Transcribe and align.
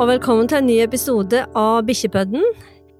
og 0.00 0.06
velkommen 0.08 0.48
til 0.48 0.56
en 0.62 0.68
ny 0.70 0.78
episode 0.80 1.42
av 1.58 1.82
Bikkjepodden. 1.84 2.44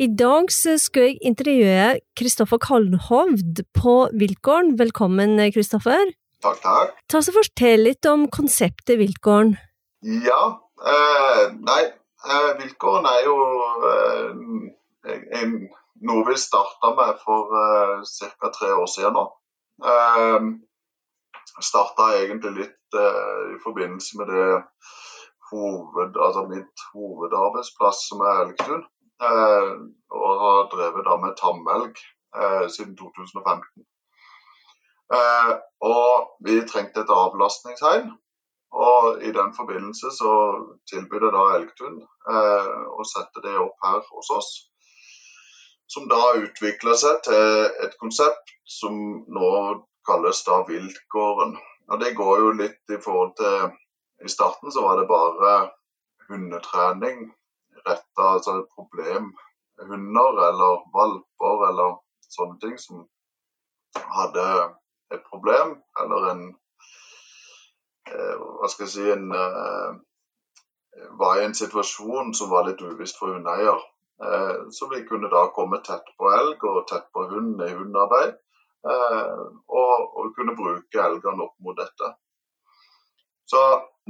I 0.03 0.09
dag 0.19 0.51
skal 0.53 1.07
jeg 1.07 1.21
intervjue 1.25 1.87
Kristoffer 2.19 2.61
Kalhovd 2.61 3.62
på 3.79 3.95
Viltgården. 4.21 4.75
Velkommen, 4.80 5.39
Kristoffer. 5.55 6.12
Takk, 6.45 6.59
takk. 6.61 6.93
Ta 7.09 7.23
oss 7.23 7.30
og 7.33 7.39
Fortell 7.39 7.87
litt 7.89 8.05
om 8.11 8.27
konseptet 8.29 9.01
Viltgården. 9.01 9.55
Ja, 10.27 10.43
eh, 10.84 11.45
nei, 11.65 11.83
eh, 12.29 12.51
Viltgården 12.61 13.09
er 13.09 13.24
jo 13.24 13.37
eh, 13.88 15.16
en, 15.41 15.56
noe 16.05 16.27
vi 16.29 16.37
starta 16.37 16.93
med 16.98 17.23
for 17.24 17.56
eh, 17.56 18.05
ca. 18.37 18.52
tre 18.52 18.74
år 18.77 18.91
siden 18.93 19.16
nå. 19.16 19.29
Eh, 19.80 20.51
starta 21.56 22.12
egentlig 22.20 22.59
litt 22.61 23.01
eh, 23.01 23.56
i 23.56 23.62
forbindelse 23.65 24.20
med 24.20 24.34
det 24.34 24.51
hoved, 25.52 26.19
altså 26.27 26.47
mitt 26.51 26.84
hovedarbeidsplass 26.95 28.09
som 28.09 28.24
er 28.27 28.42
Elgtun. 28.47 28.83
Eh, 29.29 29.73
og 30.19 30.41
har 30.42 30.69
drevet 30.75 31.06
da 31.06 31.16
med 31.23 31.38
tamelg 31.38 32.01
eh, 32.01 32.66
siden 32.75 32.97
2015. 32.98 33.87
Eh, 35.19 35.52
og 35.84 36.34
vi 36.47 36.59
trengte 36.73 37.05
et 37.05 37.15
avlastningsheim. 37.15 38.11
Og 38.73 39.23
i 39.23 39.30
den 39.37 39.52
forbindelse 39.56 40.11
så 40.16 40.34
tilbyr 40.91 41.28
da 41.34 41.42
Elgtun 41.59 41.98
eh, 42.00 42.77
å 42.97 43.05
sette 43.05 43.45
det 43.45 43.56
opp 43.61 43.77
her 43.84 44.00
hos 44.09 44.30
oss. 44.33 44.50
Som 45.92 46.09
da 46.09 46.23
utvikler 46.41 46.97
seg 46.97 47.20
til 47.27 47.66
et 47.84 47.98
konsept 48.00 48.55
som 48.78 48.97
nå 49.28 49.50
kalles 50.09 50.41
da 50.47 50.62
Viltgården. 50.69 51.59
Og 51.92 52.00
det 52.00 52.14
går 52.16 52.39
jo 52.41 52.55
litt 52.62 52.95
i 52.97 53.00
forhold 53.05 53.34
til 53.36 53.69
I 54.25 54.28
starten 54.28 54.73
så 54.73 54.83
var 54.83 55.01
det 55.01 55.09
bare 55.11 55.53
hundetrening 56.28 57.33
retta 57.87 58.29
altså 58.37 58.55
problemhunder 58.75 60.41
eller 60.48 60.84
valper 60.95 61.64
eller 61.69 61.97
sånne 62.31 62.59
ting 62.62 62.77
som 62.79 63.03
hadde 64.17 64.45
et 65.14 65.25
problem 65.29 65.75
eller 66.01 66.29
en 66.31 66.45
eh, 68.12 68.37
Hva 68.39 68.70
skal 68.70 68.87
jeg 68.87 68.95
si 68.95 69.09
en 69.12 69.27
eh, 69.37 69.91
var 71.19 71.41
i 71.41 71.45
en 71.48 71.57
situasjon 71.57 72.33
som 72.36 72.51
var 72.53 72.69
litt 72.69 72.83
uvisst 72.84 73.19
for 73.19 73.34
hundeeier. 73.34 73.81
Eh, 74.23 74.57
så 74.77 74.89
vi 74.92 75.03
kunne 75.09 75.31
da 75.33 75.47
komme 75.57 75.81
tett 75.86 76.09
på 76.19 76.31
elg 76.31 76.64
og 76.69 76.84
tett 76.91 77.09
på 77.17 77.27
hund 77.33 77.62
i 77.64 77.73
hundearbeid. 77.75 78.39
Og, 78.83 79.91
og 80.19 80.33
kunne 80.34 80.57
bruke 80.59 80.98
elgene 80.98 81.45
opp 81.45 81.53
mot 81.62 81.77
dette. 81.79 82.09
Så 83.48 83.62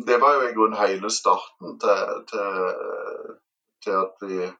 det 0.07 0.19
var 0.23 0.39
jo 0.39 0.49
i 0.49 0.53
grunnen 0.57 0.79
hele 0.79 1.11
starten 1.11 1.79
til, 1.83 2.13
til, 2.31 2.59
til 3.85 3.97
at 4.01 4.27
vi 4.29 4.51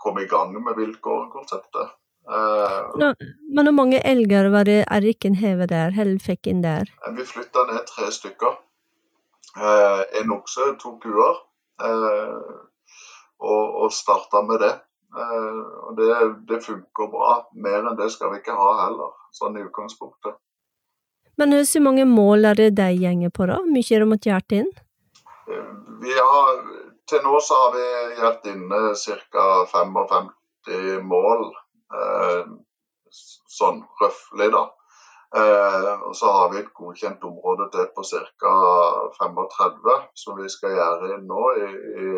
kom 0.00 0.18
i 0.18 0.28
gang 0.30 0.54
med 0.56 0.78
vilkårkonseptet. 0.78 1.96
Uh, 2.30 2.92
Nå, 3.00 3.14
men 3.54 3.66
hvor 3.66 3.74
mange 3.74 4.00
elger 4.06 4.50
var 4.52 4.68
det 4.68 4.84
Erriken 4.92 5.34
hevet 5.40 5.72
der, 5.72 5.92
eller 5.98 6.20
fikk 6.22 6.46
inn 6.52 6.62
der? 6.62 6.92
Vi 7.16 7.26
flytta 7.26 7.64
ned 7.72 7.86
tre 7.88 8.10
stykker. 8.14 8.58
Uh, 9.56 10.04
en 10.20 10.36
okse, 10.36 10.72
to 10.82 10.94
kuer. 11.02 11.40
Uh, 11.80 12.68
og, 13.40 13.64
og 13.82 13.92
starta 13.92 14.42
med 14.46 14.60
det. 14.62 14.74
Eh, 15.16 15.62
og 15.86 15.96
det, 15.96 16.08
det 16.48 16.64
funker 16.64 17.10
bra. 17.14 17.32
Mer 17.64 17.82
enn 17.82 17.98
det 17.98 18.10
skal 18.14 18.32
vi 18.32 18.40
ikke 18.40 18.56
ha 18.58 18.70
heller, 18.84 19.14
sånn 19.36 19.58
i 19.58 19.64
utgangspunktet. 19.66 20.38
Men 21.40 21.56
hvor 21.56 21.80
mange 21.86 22.04
mål 22.04 22.44
er 22.50 22.58
det 22.58 22.70
de 22.76 22.90
gjenger 23.00 23.32
på, 23.32 23.46
da? 23.48 23.56
Mye 23.64 23.96
er 23.96 24.02
det 24.04 24.08
måttet 24.10 24.28
gjøre 24.28 24.58
inn? 24.60 24.66
Eh, 25.48 26.18
har 26.20 26.50
til 27.10 27.24
nå 27.24 27.38
så 27.42 27.60
har 27.62 27.70
vi 27.76 27.86
gjort 28.18 28.50
inne 28.52 28.80
ca. 29.32 29.46
55 29.72 30.28
mål, 31.08 31.46
eh, 31.96 32.44
sånn 33.56 33.80
røftlig, 34.02 34.50
da. 34.52 34.66
Eh, 35.40 35.90
og 36.10 36.14
så 36.18 36.30
har 36.34 36.52
vi 36.52 36.60
et 36.60 36.72
godkjent 36.74 37.24
område 37.24 37.70
til 37.72 37.88
på 37.96 38.04
ca. 38.04 38.54
35, 39.18 39.98
som 40.14 40.38
vi 40.38 40.48
skal 40.52 40.76
gjøre 40.76 41.12
inn 41.14 41.26
nå 41.30 41.44
i, 41.56 41.68
i, 42.04 42.08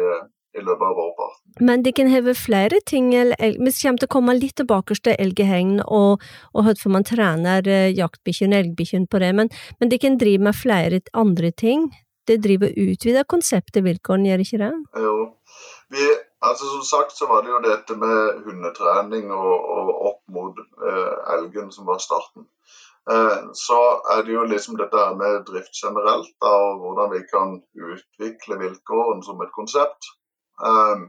i 0.52 0.62
løpet 0.62 0.84
av 0.84 0.96
vårparten. 0.98 1.40
Men 1.64 1.82
de 1.84 1.92
kan 1.96 2.10
heve 2.12 2.34
flere 2.36 2.80
ting, 2.88 3.10
vi 3.12 3.72
kommer 3.72 4.00
til 4.02 4.08
å 4.08 4.12
komme 4.12 4.36
litt 4.38 4.56
tilbake 4.60 4.96
til 5.00 5.16
elghegn 5.18 5.80
og, 5.84 6.22
og 6.52 6.68
hvordan 6.68 6.96
man 6.98 7.08
trener 7.08 7.60
jaktbikkjene 7.64 7.98
jaktbikkjen 7.98 8.54
og 8.54 8.62
elgbikkjen 8.62 9.10
på 9.10 9.20
det, 9.22 9.34
men, 9.36 9.52
men 9.80 9.92
de 9.92 10.00
kan 10.00 10.18
drive 10.20 10.48
med 10.48 10.58
flere 10.58 11.00
andre 11.16 11.52
ting? 11.52 11.90
det 12.28 12.38
driver 12.44 12.70
og 12.70 12.90
utvider 12.92 13.28
konseptet 13.28 13.84
vilkårene, 13.84 14.30
gjør 14.30 14.44
ikke 14.44 14.60
det? 14.62 14.72
Jo. 15.04 15.16
Vi, 15.92 16.06
altså 16.48 16.68
Som 16.74 16.84
sagt 16.86 17.16
så 17.18 17.26
var 17.30 17.42
det 17.42 17.52
jo 17.52 17.60
dette 17.66 17.96
med 17.98 18.44
hundetrening 18.46 19.32
og, 19.34 19.54
og 19.76 19.92
opp 20.10 20.22
mot 20.36 20.58
eh, 20.62 21.14
elgen 21.36 21.72
som 21.74 21.88
var 21.90 22.00
starten. 22.02 22.46
Eh, 23.10 23.38
så 23.58 23.80
er 24.14 24.24
det 24.26 24.36
jo 24.36 24.46
liksom 24.46 24.78
dette 24.80 25.06
med 25.18 25.42
drift 25.50 25.74
generelt, 25.82 26.32
da, 26.44 26.52
og 26.70 26.82
hvordan 26.84 27.14
vi 27.16 27.22
kan 27.34 27.58
utvikle 27.90 28.60
vilkårene 28.62 29.26
som 29.26 29.42
et 29.42 29.54
konsept. 29.58 30.12
Eh, 30.62 31.04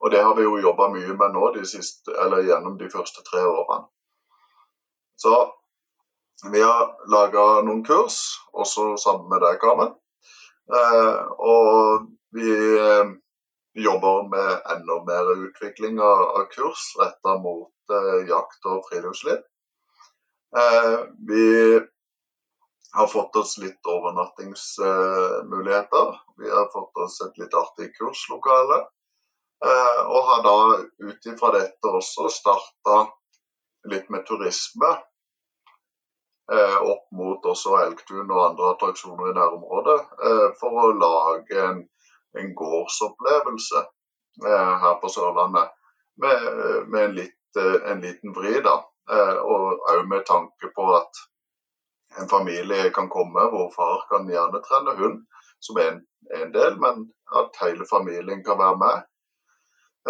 og 0.00 0.10
det 0.10 0.22
har 0.24 0.34
vi 0.36 0.44
jo 0.46 0.58
jobba 0.60 0.88
mye 0.94 1.14
med 1.16 1.34
nå 1.36 1.50
de 1.56 1.64
siste, 1.68 2.12
eller 2.24 2.46
gjennom 2.48 2.78
de 2.80 2.88
første 2.92 3.24
tre 3.26 3.42
årene. 3.44 3.84
Så 5.20 5.34
vi 6.48 6.62
har 6.64 6.94
laga 7.12 7.42
noen 7.66 7.82
kurs, 7.84 8.20
også 8.56 8.94
sammen 9.02 9.28
med 9.28 9.44
deg, 9.44 9.58
Carmen. 9.60 9.92
Eh, 10.70 11.20
og 11.36 12.06
vi 12.32 12.48
eh, 12.78 13.12
jobber 13.84 14.28
med 14.32 14.70
enda 14.72 14.96
mer 15.04 15.32
utvikling 15.34 16.00
av 16.00 16.46
kurs 16.54 16.86
retta 17.00 17.36
mot 17.42 17.92
eh, 17.92 18.28
jakt 18.30 18.70
og 18.70 18.86
friluftsliv. 18.88 19.44
Vi 21.30 21.44
har 22.96 23.06
fått 23.10 23.36
oss 23.36 23.58
litt 23.62 23.86
overnattingsmuligheter. 23.86 26.06
Vi 26.42 26.50
har 26.50 26.72
fått 26.72 26.96
oss 27.04 27.20
et 27.26 27.38
litt 27.38 27.54
artig 27.54 27.94
kurslokale. 27.98 28.78
Og 29.60 30.24
har 30.30 30.40
da 30.42 30.78
ut 31.04 31.26
ifra 31.28 31.50
dette 31.52 31.86
også 31.86 32.28
starta 32.32 33.12
litt 33.92 34.08
med 34.10 34.24
turisme 34.26 34.90
Eh, 36.52 36.82
opp 36.82 37.04
mot 37.14 37.44
også 37.46 37.76
Elgtun 37.78 38.30
og 38.34 38.40
andre 38.42 38.70
attraksjoner 38.72 39.28
i 39.30 39.34
nærområdet, 39.36 39.98
eh, 40.26 40.46
for 40.58 40.78
å 40.82 40.86
lage 40.98 41.60
en, 41.62 41.84
en 42.42 42.48
gårdsopplevelse 42.58 43.82
eh, 44.48 44.72
her 44.82 44.96
på 45.02 45.10
Sørlandet 45.14 45.70
med, 46.18 46.48
med 46.90 47.04
en, 47.04 47.14
litt, 47.20 47.60
en, 47.60 48.02
liten 48.02 48.34
vri. 48.34 48.56
da, 48.66 48.80
Og 49.46 49.86
òg 49.92 50.02
med 50.10 50.26
tanke 50.26 50.72
på 50.74 50.88
at 50.96 51.22
en 52.18 52.28
familie 52.28 52.90
kan 52.94 53.08
komme 53.12 53.46
hvor 53.52 53.70
far 53.76 54.02
kan 54.10 54.26
gjerne 54.30 54.62
trene 54.66 54.96
hund, 54.98 55.22
som 55.60 55.78
er 55.78 55.92
en, 55.92 56.02
en 56.40 56.52
del, 56.54 56.76
men 56.82 57.06
at 57.38 57.62
hele 57.62 57.86
familien 57.90 58.42
kan 58.44 58.58
være 58.58 58.80
med. 58.80 59.06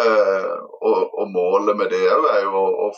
Eh, 0.01 0.57
og, 0.87 1.01
og, 1.19 1.27
målet 1.35 1.77
med 1.77 1.91
det 1.93 2.07
er 2.07 2.45
jo 2.47 2.55
å, 2.57 2.67
å, 2.87 2.91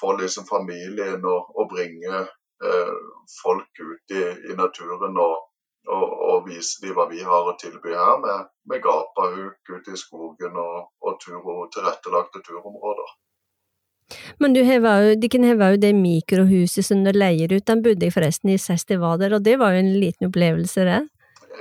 få 0.00 0.16
liksom 0.18 0.44
familien 0.48 1.22
å, 1.24 1.36
og 1.54 1.70
bringe 1.70 2.24
Eh, 2.64 2.94
folk 3.42 3.80
ut 3.80 4.16
i, 4.16 4.22
i 4.50 4.54
naturen 4.54 5.16
og, 5.18 5.38
og, 5.88 6.04
og, 6.28 6.44
vise 6.46 6.78
dem 6.84 6.94
hva 6.94 7.08
vi 7.10 7.18
har 7.26 7.48
å 7.50 7.56
tilby 7.58 7.90
her, 7.90 8.20
med, 8.22 8.52
med 8.70 8.82
gapahuk 8.84 9.72
ute 9.72 9.94
i 9.96 9.98
skogen 9.98 10.58
og, 10.62 10.92
og 11.02 11.16
tur, 11.24 11.40
tilrettelagte 11.74 12.42
turområder. 12.46 13.16
Men 14.38 14.52
du 14.52 14.60
jo, 14.60 15.14
de 15.16 15.28
kan 15.32 15.44
heve 15.44 15.72
jo 15.72 15.80
det 15.80 15.94
mikrohuset 15.96 16.84
som 16.84 17.04
du 17.04 17.12
leier 17.14 17.52
ut, 17.52 17.66
den 17.66 17.82
bodde 17.82 18.06
jeg 18.06 18.14
forresten 18.14 18.52
i 18.52 18.58
sist 18.60 18.90
jeg 18.90 19.00
var 19.00 19.18
der, 19.18 19.34
og 19.34 19.44
det 19.44 19.58
var 19.58 19.72
jo 19.72 19.82
en 19.82 19.92
liten 20.00 20.28
opplevelse, 20.28 20.84
det? 20.84 21.00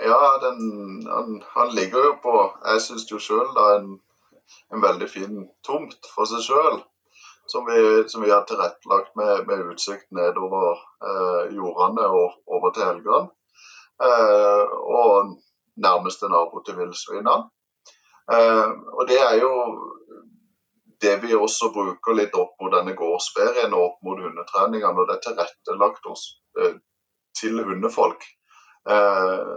Ja, 0.01 0.21
den, 0.43 1.03
han, 1.07 1.41
han, 1.55 1.75
ligger 1.75 2.09
jo 2.09 2.13
på, 2.23 2.37
jeg 2.65 2.81
syns 2.81 3.07
jo 3.11 3.19
sjøl, 3.19 3.51
en, 3.75 3.99
en 4.73 4.83
veldig 4.83 5.09
fin 5.09 5.45
tomt 5.67 6.11
for 6.15 6.27
seg 6.27 6.43
sjøl 6.47 6.81
som 7.51 7.67
som 8.07 8.21
vi 8.21 8.31
har 8.31 8.41
tilrettelagt 8.47 9.15
med, 9.15 9.47
med 9.47 9.71
utsikt 9.71 10.07
nedover 10.15 10.79
eh, 11.07 11.55
jordene 11.55 12.05
og 12.07 12.37
over 12.47 12.71
til 12.71 12.85
Helgeland. 12.87 13.27
Eh, 14.07 14.65
og 14.99 15.35
nærmeste 15.85 16.29
nabo 16.29 16.61
til 16.65 16.77
villsvinene. 16.79 17.49
Eh, 18.35 18.69
og 18.97 19.03
det 19.09 19.19
er 19.19 19.35
jo 19.41 19.51
det 21.01 21.15
vi 21.23 21.35
også 21.35 21.71
bruker 21.73 22.17
litt 22.17 22.35
opp 22.37 22.53
mot 22.61 22.73
denne 22.73 22.93
gårdsferien 22.97 23.73
og 23.73 23.85
opp 23.87 24.03
mot 24.05 24.21
hundetreninga 24.21 24.91
når 24.95 25.09
det 25.09 25.15
er 25.17 25.23
tilrettelagt 25.27 26.11
oss 26.11 26.27
eh, 26.59 26.75
til 27.39 27.63
hundefolk. 27.65 28.27
Eh, 28.89 29.55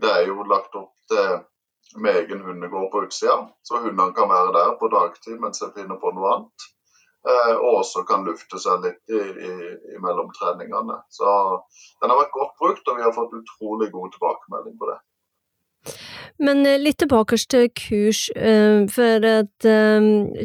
det 0.00 0.12
er 0.12 0.24
jo 0.28 0.46
lagt 0.48 0.76
opp 0.76 0.94
til 1.10 1.44
med 2.02 2.16
egen 2.16 2.40
hundegård 2.42 2.90
på 2.92 3.02
utsida. 3.06 3.36
Så 3.62 3.78
hundene 3.78 4.14
kan 4.14 4.28
være 4.28 4.54
der 4.56 4.72
på 4.80 4.88
dagtid 4.92 5.38
mens 5.40 5.62
jeg 5.62 5.74
finner 5.76 6.00
på 6.02 6.12
noe 6.16 6.32
annet. 6.34 6.66
Eh, 7.26 7.54
og 7.56 7.80
også 7.80 8.04
kan 8.06 8.26
lufte 8.26 8.58
seg 8.62 8.84
litt 8.84 9.10
i, 9.10 9.18
i, 9.18 9.52
i 9.94 10.00
mellomtreningene. 10.02 11.00
Så 11.10 11.26
den 12.02 12.12
har 12.12 12.20
vært 12.20 12.34
godt 12.34 12.54
brukt, 12.60 12.86
og 12.86 12.98
vi 12.98 13.06
har 13.06 13.14
fått 13.16 13.34
utrolig 13.34 13.90
god 13.94 14.14
tilbakemelding 14.14 14.76
på 14.78 14.90
det. 14.92 14.98
Men 16.38 16.62
litt 16.82 16.98
tilbake 17.00 17.38
til 17.48 17.70
kurs, 17.72 18.26
for 18.92 19.26
at 19.30 19.66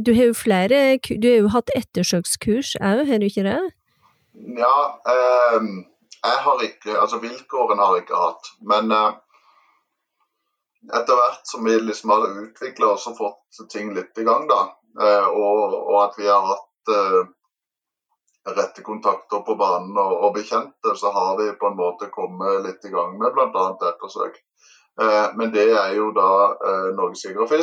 du 0.05 0.11
har 0.15 0.29
jo 0.29 0.35
flere 0.38 0.77
Du 1.03 1.27
har 1.27 1.41
jo 1.41 1.49
hatt 1.51 1.73
ettersøkskurs 1.75 2.77
òg, 2.79 3.01
har 3.09 3.19
du 3.19 3.27
ikke 3.27 3.43
det? 3.43 3.57
Ja, 4.55 4.75
jeg 6.23 6.38
har 6.45 6.63
ikke 6.63 6.95
Altså 6.95 7.19
vilkårene 7.19 7.83
har 7.83 7.97
jeg 7.97 8.05
ikke 8.05 8.21
hatt. 8.23 8.53
Men 8.63 8.95
etter 10.95 11.19
hvert 11.19 11.43
som 11.51 11.67
vi 11.67 11.75
liksom 11.81 12.15
har 12.15 12.39
utvikla 12.45 12.93
oss 12.95 13.09
og 13.11 13.19
fått 13.19 13.61
ting 13.73 13.91
litt 13.97 14.15
i 14.17 14.25
gang, 14.25 14.47
da, 14.47 14.61
og, 15.27 15.75
og 15.75 15.97
at 16.05 16.15
vi 16.21 16.31
har 16.31 16.47
hatt 16.53 16.95
rette 18.45 18.81
kontakter 18.81 19.43
på 19.45 19.55
banen 19.55 19.97
og, 19.97 20.13
og, 20.23 20.33
bekjente, 20.35 20.95
så 20.97 21.11
har 21.13 21.38
vi 21.38 21.51
på 21.59 21.69
en 21.69 21.77
måte 21.77 22.09
kommet 22.13 22.65
litt 22.65 22.85
i 22.85 22.93
gang 22.93 23.17
med 23.19 23.33
bl.a. 23.35 23.65
ettersøk. 23.91 24.39
Eh, 24.99 25.27
men 25.39 25.53
det 25.53 25.69
er 25.71 25.93
jo 25.95 26.09
da 26.15 26.31
eh, 26.55 26.89
Norges 26.97 27.23
Jeger 27.25 27.53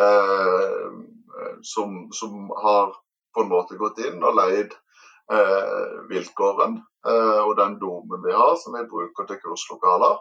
eh, 0.00 0.88
som, 1.62 2.08
som, 2.12 2.50
har 2.62 2.94
på 3.34 3.44
en 3.44 3.52
måte 3.52 3.76
gått 3.80 3.98
inn 4.04 4.22
og 4.22 4.36
leid 4.36 4.74
vilkåren 6.10 6.74
og 7.46 7.52
den 7.56 7.78
domen 7.80 8.20
vi 8.26 8.32
har, 8.34 8.56
som 8.60 8.74
vi 8.76 8.82
bruker 8.90 9.24
til 9.24 9.38
kurslokaler. 9.40 10.18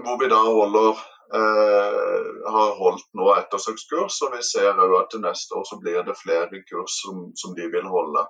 Hvor 0.00 0.16
vi 0.22 0.30
da 0.32 0.38
holder 0.38 1.02
Eh, 1.34 2.50
har 2.52 2.74
holdt 2.78 3.06
nå 3.18 3.30
ettersøkskurs, 3.34 4.20
og 4.26 4.34
vi 4.36 4.42
ser 4.44 4.76
òg 4.78 4.92
at 4.98 5.08
til 5.10 5.22
neste 5.24 5.56
år 5.56 5.64
så 5.66 5.78
blir 5.80 6.02
det 6.06 6.14
flere 6.20 6.60
kurs 6.68 6.98
som, 7.00 7.30
som 7.40 7.56
de 7.56 7.66
vil 7.72 7.88
holde. 7.90 8.22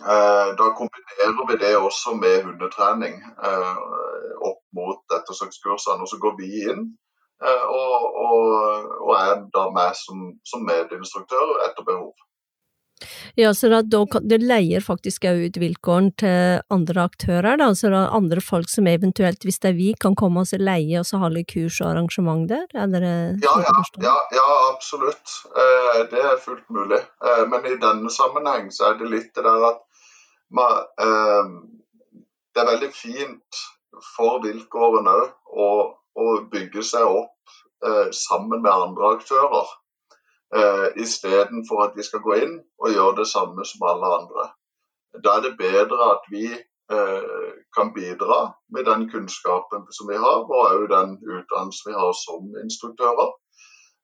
Eh, 0.00 0.48
da 0.60 0.68
kombinerer 0.78 1.46
vi 1.48 1.58
det 1.64 1.74
også 1.76 2.14
med 2.14 2.44
hundetrening 2.46 3.18
eh, 3.18 3.82
opp 4.50 4.62
mot 4.78 5.18
ettersøkskursene. 5.18 6.02
Og 6.02 6.12
så 6.12 6.20
går 6.22 6.38
vi 6.38 6.52
inn 6.70 6.88
og, 7.38 8.06
og, 8.18 8.86
og 9.06 9.12
er 9.14 9.44
da 9.54 9.68
med 9.70 9.94
som, 9.94 10.24
som 10.42 10.64
medinstruktør 10.66 11.60
etter 11.68 11.86
behov. 11.86 12.16
Ja, 13.34 13.54
så 13.54 13.68
da, 13.70 13.82
da, 13.86 14.02
det 14.26 14.40
leier 14.42 14.82
faktisk 14.82 15.26
òg 15.28 15.44
ut 15.46 15.58
vilkårene 15.60 16.14
til 16.18 16.62
andre 16.74 17.04
aktører, 17.06 17.58
da, 17.60 17.68
så 17.76 17.92
det 17.92 18.00
er 18.00 18.16
andre 18.16 18.42
folk 18.42 18.70
som 18.72 18.88
eventuelt, 18.90 19.44
hvis 19.46 19.60
det 19.62 19.70
er 19.70 19.76
vi, 19.78 19.92
kan 20.00 20.16
komme 20.18 20.42
oss 20.42 20.54
og 20.56 20.64
leie 20.66 20.98
og 20.98 21.06
så 21.06 21.20
holde 21.22 21.44
kurs 21.48 21.78
og 21.82 21.92
arrangement 21.92 22.48
der? 22.50 22.66
Er 22.74 22.98
ja, 22.98 23.54
ja, 23.62 23.84
ja, 24.02 24.16
ja, 24.34 24.48
absolutt. 24.72 25.36
Eh, 25.54 26.00
det 26.10 26.24
er 26.24 26.42
fullt 26.42 26.66
mulig. 26.74 27.00
Eh, 27.22 27.44
men 27.50 27.70
i 27.70 27.78
denne 27.78 28.10
sammenheng 28.12 28.72
så 28.74 28.90
er 28.90 28.98
det 29.02 29.12
litt 29.12 29.30
det 29.36 29.46
der 29.46 29.68
at 29.70 29.84
eh, 29.84 29.87
det 32.54 32.62
er 32.62 32.70
veldig 32.70 32.90
fint 32.94 33.58
for 34.16 34.40
vilkårene 34.44 35.16
å, 35.48 35.68
å, 36.18 36.26
bygge 36.52 36.84
seg 36.86 37.04
opp 37.06 37.52
eh, 37.86 38.08
sammen 38.14 38.62
med 38.62 38.72
andre 38.72 39.12
aktører 39.16 39.66
eh, 40.54 40.86
istedenfor 41.02 41.84
at 41.86 41.98
vi 41.98 42.06
skal 42.06 42.24
gå 42.24 42.38
inn 42.42 42.56
og 42.82 42.94
gjøre 42.94 43.20
det 43.20 43.28
samme 43.30 43.66
som 43.68 43.86
alle 43.88 44.12
andre. 44.20 44.48
Da 45.24 45.38
er 45.38 45.46
det 45.46 45.58
bedre 45.60 46.12
at 46.14 46.28
vi 46.32 46.46
eh, 46.52 47.50
kan 47.76 47.92
bidra 47.96 48.40
med 48.74 48.88
den 48.88 49.08
kunnskapen 49.12 49.86
som 49.94 50.10
vi 50.10 50.18
har, 50.20 50.44
og 50.44 50.56
òg 50.58 50.88
den 50.92 51.16
utdannelsen 51.22 51.92
vi 51.92 51.98
har 51.98 52.14
som 52.24 52.48
instruktører. 52.64 53.34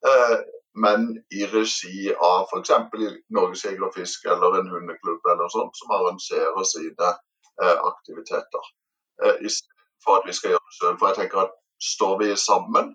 Eh, 0.09 0.37
men 0.75 1.07
i 1.31 1.47
regi 1.47 2.11
av 2.15 2.49
f.eks. 2.51 2.71
Norges 3.31 3.65
Jeger 3.65 3.87
og 3.87 3.95
Fisk 3.95 4.27
eller 4.31 4.59
en 4.59 4.73
hundeklubb 4.73 5.31
eller 5.33 5.53
sånt, 5.53 5.77
som 5.79 5.95
arrangerer 5.95 6.67
sine 6.69 7.11
eh, 7.63 7.79
aktiviteter. 7.91 8.71
Eh, 9.25 9.49
for 10.05 10.21
at 10.21 10.29
vi 10.29 10.37
skal 10.37 10.55
gjøre 10.55 10.69
det 10.69 10.79
selv. 10.81 10.99
For 10.99 11.11
jeg 11.11 11.21
tenker 11.23 11.45
at 11.47 11.57
står 11.95 12.15
vi 12.23 12.31
sammen, 12.37 12.95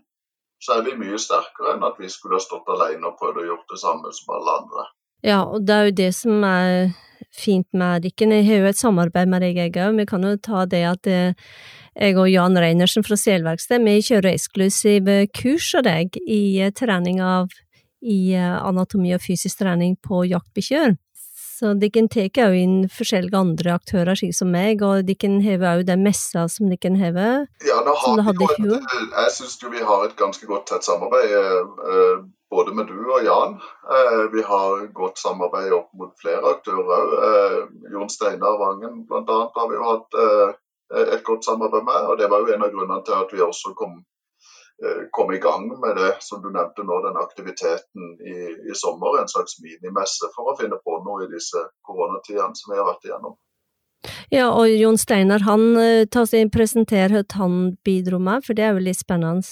så 0.64 0.80
er 0.80 0.88
vi 0.90 0.98
mye 1.00 1.20
sterkere 1.22 1.76
enn 1.76 1.86
at 1.88 2.00
vi 2.02 2.10
skulle 2.12 2.40
ha 2.40 2.44
stått 2.44 2.68
alene 2.72 3.08
og 3.08 3.20
prøvd 3.20 3.40
å 3.40 3.46
gjøre 3.48 3.70
det 3.72 3.80
samme 3.80 4.12
som 4.16 4.34
alle 4.36 4.58
andre. 4.62 4.90
Ja, 5.24 5.44
og 5.44 5.64
det 5.68 5.76
er 5.76 5.88
jo 5.88 5.96
det 6.00 6.10
som 6.16 6.44
er 6.48 6.92
fint 7.36 7.68
med 7.76 8.04
Rikken. 8.04 8.34
Jeg 8.34 8.48
har 8.48 8.62
jo 8.64 8.70
et 8.72 8.80
samarbeid 8.80 9.32
med 9.32 9.44
deg, 9.44 9.60
jeg 9.60 9.76
òg. 9.78 9.98
Vi 10.00 10.08
kan 10.10 10.24
jo 10.26 10.36
ta 10.44 10.66
det 10.68 10.84
at 10.88 11.08
eh, 11.08 11.50
jeg 12.00 12.18
og 12.20 12.30
Jan 12.32 12.58
Reinersen 12.60 13.06
fra 13.06 13.18
Selverksted, 13.20 13.84
vi 13.84 14.00
kjører 14.04 14.32
eksklusive 14.34 15.18
kurs 15.36 15.72
av 15.80 15.86
deg 15.88 16.20
i 16.26 16.60
eh, 16.64 16.74
trening 16.76 17.20
av 17.24 17.52
i 18.02 18.34
eh, 18.36 18.58
anatomi 18.64 19.14
og 19.16 19.24
fysisk 19.24 19.62
trening 19.62 19.98
på 20.02 20.24
jaktbikkjer. 20.30 20.96
Så 21.60 21.74
de 21.76 21.90
kan 21.92 22.08
ta 22.08 22.24
òg 22.24 22.54
inn 22.56 22.76
forskjellige 22.88 23.36
andre 23.36 23.74
aktører, 23.76 24.16
slik 24.16 24.36
som 24.38 24.48
meg, 24.54 24.80
og 24.86 25.04
de 25.10 25.16
kan 25.20 25.42
heve 25.44 25.68
òg 25.68 25.82
den 25.90 26.06
messa 26.06 26.46
som 26.48 26.70
de 26.72 26.78
kan 26.80 26.96
heve. 26.96 27.26
Ja, 27.68 27.82
nå 27.84 27.96
har 28.00 28.38
vi 28.38 28.48
jo 28.64 28.78
et, 28.78 28.94
jeg 28.96 29.34
syns 29.36 29.58
vi 29.66 29.84
har 29.84 30.06
et 30.06 30.16
ganske 30.20 30.48
godt 30.48 30.70
tett 30.72 30.88
samarbeid, 30.88 31.34
eh, 31.36 32.22
både 32.50 32.76
med 32.78 32.88
du 32.88 32.96
og 33.02 33.28
Jan. 33.28 33.60
Eh, 33.92 34.24
vi 34.32 34.46
har 34.48 34.86
godt 34.96 35.20
samarbeid 35.20 35.76
opp 35.76 35.92
mot 36.00 36.16
flere 36.24 36.56
aktører 36.56 36.96
òg. 36.96 37.76
Jon 37.92 38.14
Steinar 38.14 38.56
Vangen 38.64 39.04
bl.a. 39.10 39.40
har 39.58 39.68
vi 39.68 39.76
jo 39.76 39.90
hatt 39.90 40.22
et 41.12 41.28
godt 41.28 41.44
samarbeid 41.46 41.84
med, 41.86 42.08
og 42.08 42.16
det 42.18 42.32
var 42.32 42.40
jo 42.40 42.56
en 42.56 42.64
av 42.66 42.72
grunnene 42.72 43.04
til 43.06 43.20
at 43.20 43.36
vi 43.36 43.44
også 43.44 43.76
kom 43.78 44.00
komme 45.12 45.36
i 45.36 45.42
gang 45.44 45.68
med 45.82 45.98
det 46.00 46.14
som 46.24 46.42
du 46.44 46.50
nevnte 46.50 46.86
nå, 46.88 47.00
den 47.04 47.20
aktiviteten 47.20 48.14
i, 48.24 48.38
i 48.72 48.76
sommer. 48.76 49.20
En 49.20 49.32
slags 49.32 49.58
minimesse 49.64 50.30
for 50.36 50.52
å 50.52 50.56
finne 50.60 50.80
på 50.84 51.00
noe 51.04 51.26
i 51.26 51.32
disse 51.32 51.66
koronatidene 51.88 52.56
som 52.56 52.74
vi 52.74 52.80
har 52.80 52.88
vært 52.88 53.08
igjennom. 53.08 53.38
Ja, 54.32 54.48
og 54.56 54.72
Jon 54.72 55.00
Steinar, 55.00 55.44
han 55.44 55.74
eh, 55.82 56.48
presenterer 56.54 57.26
hva 57.26 57.42
han 57.42 57.58
bidro 57.84 58.20
med, 58.24 58.46
for 58.46 58.56
det 58.56 58.68
er 58.68 58.78
jo 58.78 58.86
litt 58.86 59.02
spennende? 59.02 59.44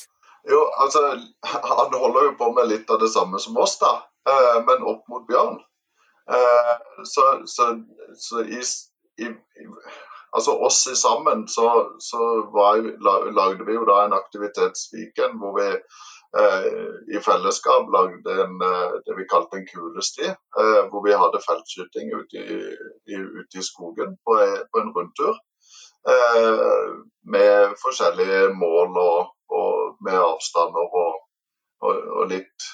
Jo, 0.48 0.62
altså, 0.80 1.02
han 1.44 1.98
holder 2.00 2.30
jo 2.30 2.36
på 2.40 2.52
med 2.56 2.70
litt 2.72 2.92
av 2.94 3.02
det 3.04 3.12
samme 3.12 3.40
som 3.44 3.58
oss, 3.60 3.76
da, 3.84 3.98
eh, 4.30 4.60
men 4.70 4.86
opp 4.88 5.04
mot 5.12 5.28
bjørn. 5.28 5.60
Så, 7.08 7.24
så, 7.48 7.66
så 8.20 8.42
i, 8.44 8.58
i, 9.24 9.28
altså 10.38 10.54
oss 10.68 10.84
sammen, 11.02 11.48
så, 11.50 11.68
så 12.10 12.22
var, 12.54 12.84
lagde 13.40 13.66
vi 13.68 13.78
jo 13.78 13.88
da 13.90 14.04
en 14.06 14.16
aktivitetsweekend 14.18 15.40
hvor 15.42 15.56
vi 15.58 15.68
eh, 16.42 16.68
i 17.16 17.22
fellesskap 17.28 17.90
lagde 17.96 18.36
en, 18.44 18.56
eh, 18.70 18.96
det 19.06 19.18
vi 19.18 19.28
kalte 19.34 19.60
en 19.60 19.68
kulesti. 19.72 20.30
Eh, 20.62 20.82
hvor 20.92 21.02
vi 21.08 21.18
hadde 21.22 21.44
feltskyting 21.48 22.14
ute 22.20 22.44
i, 22.44 22.60
i, 23.14 23.22
ute 23.40 23.62
i 23.62 23.68
skogen 23.70 24.18
på, 24.26 24.38
på 24.72 24.84
en 24.84 24.94
rundtur. 24.96 25.36
Eh, 26.14 26.92
med 27.36 27.74
forskjellige 27.84 28.54
mål 28.64 29.00
og, 29.10 29.32
og 29.60 29.98
med 30.06 30.20
avstander 30.20 31.00
og, 31.04 31.18
og, 31.82 31.96
og 32.20 32.30
litt, 32.32 32.70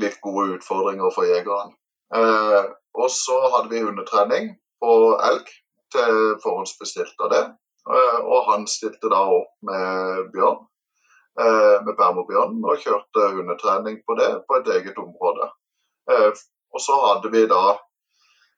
litt, 0.00 0.18
gode 0.24 0.56
utfordringer 0.56 1.12
for 1.14 1.28
jegerne. 1.28 1.76
Eh, 2.16 2.64
og 2.96 3.12
så 3.12 3.38
hadde 3.52 3.70
vi 3.70 3.84
hundetrening 3.84 4.50
på 4.82 4.92
elg 5.28 5.52
til 5.94 6.36
forhåndsbestilt 6.42 7.20
av 7.26 7.32
det. 7.32 7.44
Eh, 7.86 8.20
og 8.26 8.48
han 8.50 8.66
stilte 8.70 9.10
da 9.12 9.20
opp 9.30 9.52
med 9.66 10.30
bjørn, 10.34 10.58
eh, 11.38 11.76
med 11.86 11.94
permobjørn, 11.98 12.58
og 12.66 12.82
kjørte 12.82 13.28
hundetrening 13.36 14.00
på 14.06 14.16
det 14.18 14.30
på 14.48 14.58
et 14.58 14.70
eget 14.74 14.98
område. 14.98 15.50
Eh, 16.10 16.32
og 16.74 16.82
så 16.82 16.98
hadde 17.04 17.30
vi 17.34 17.46
da 17.50 17.64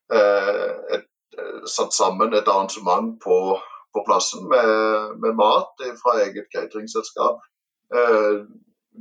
et, 0.08 1.04
satt 1.68 1.92
sammen 1.92 2.32
et 2.32 2.48
arrangement 2.48 3.10
på, 3.20 3.36
på 3.92 4.02
plassen 4.06 4.46
med, 4.48 5.18
med, 5.20 5.34
mat 5.36 5.84
fra 6.00 6.14
eget 6.22 6.48
cateringselskap. 6.54 7.42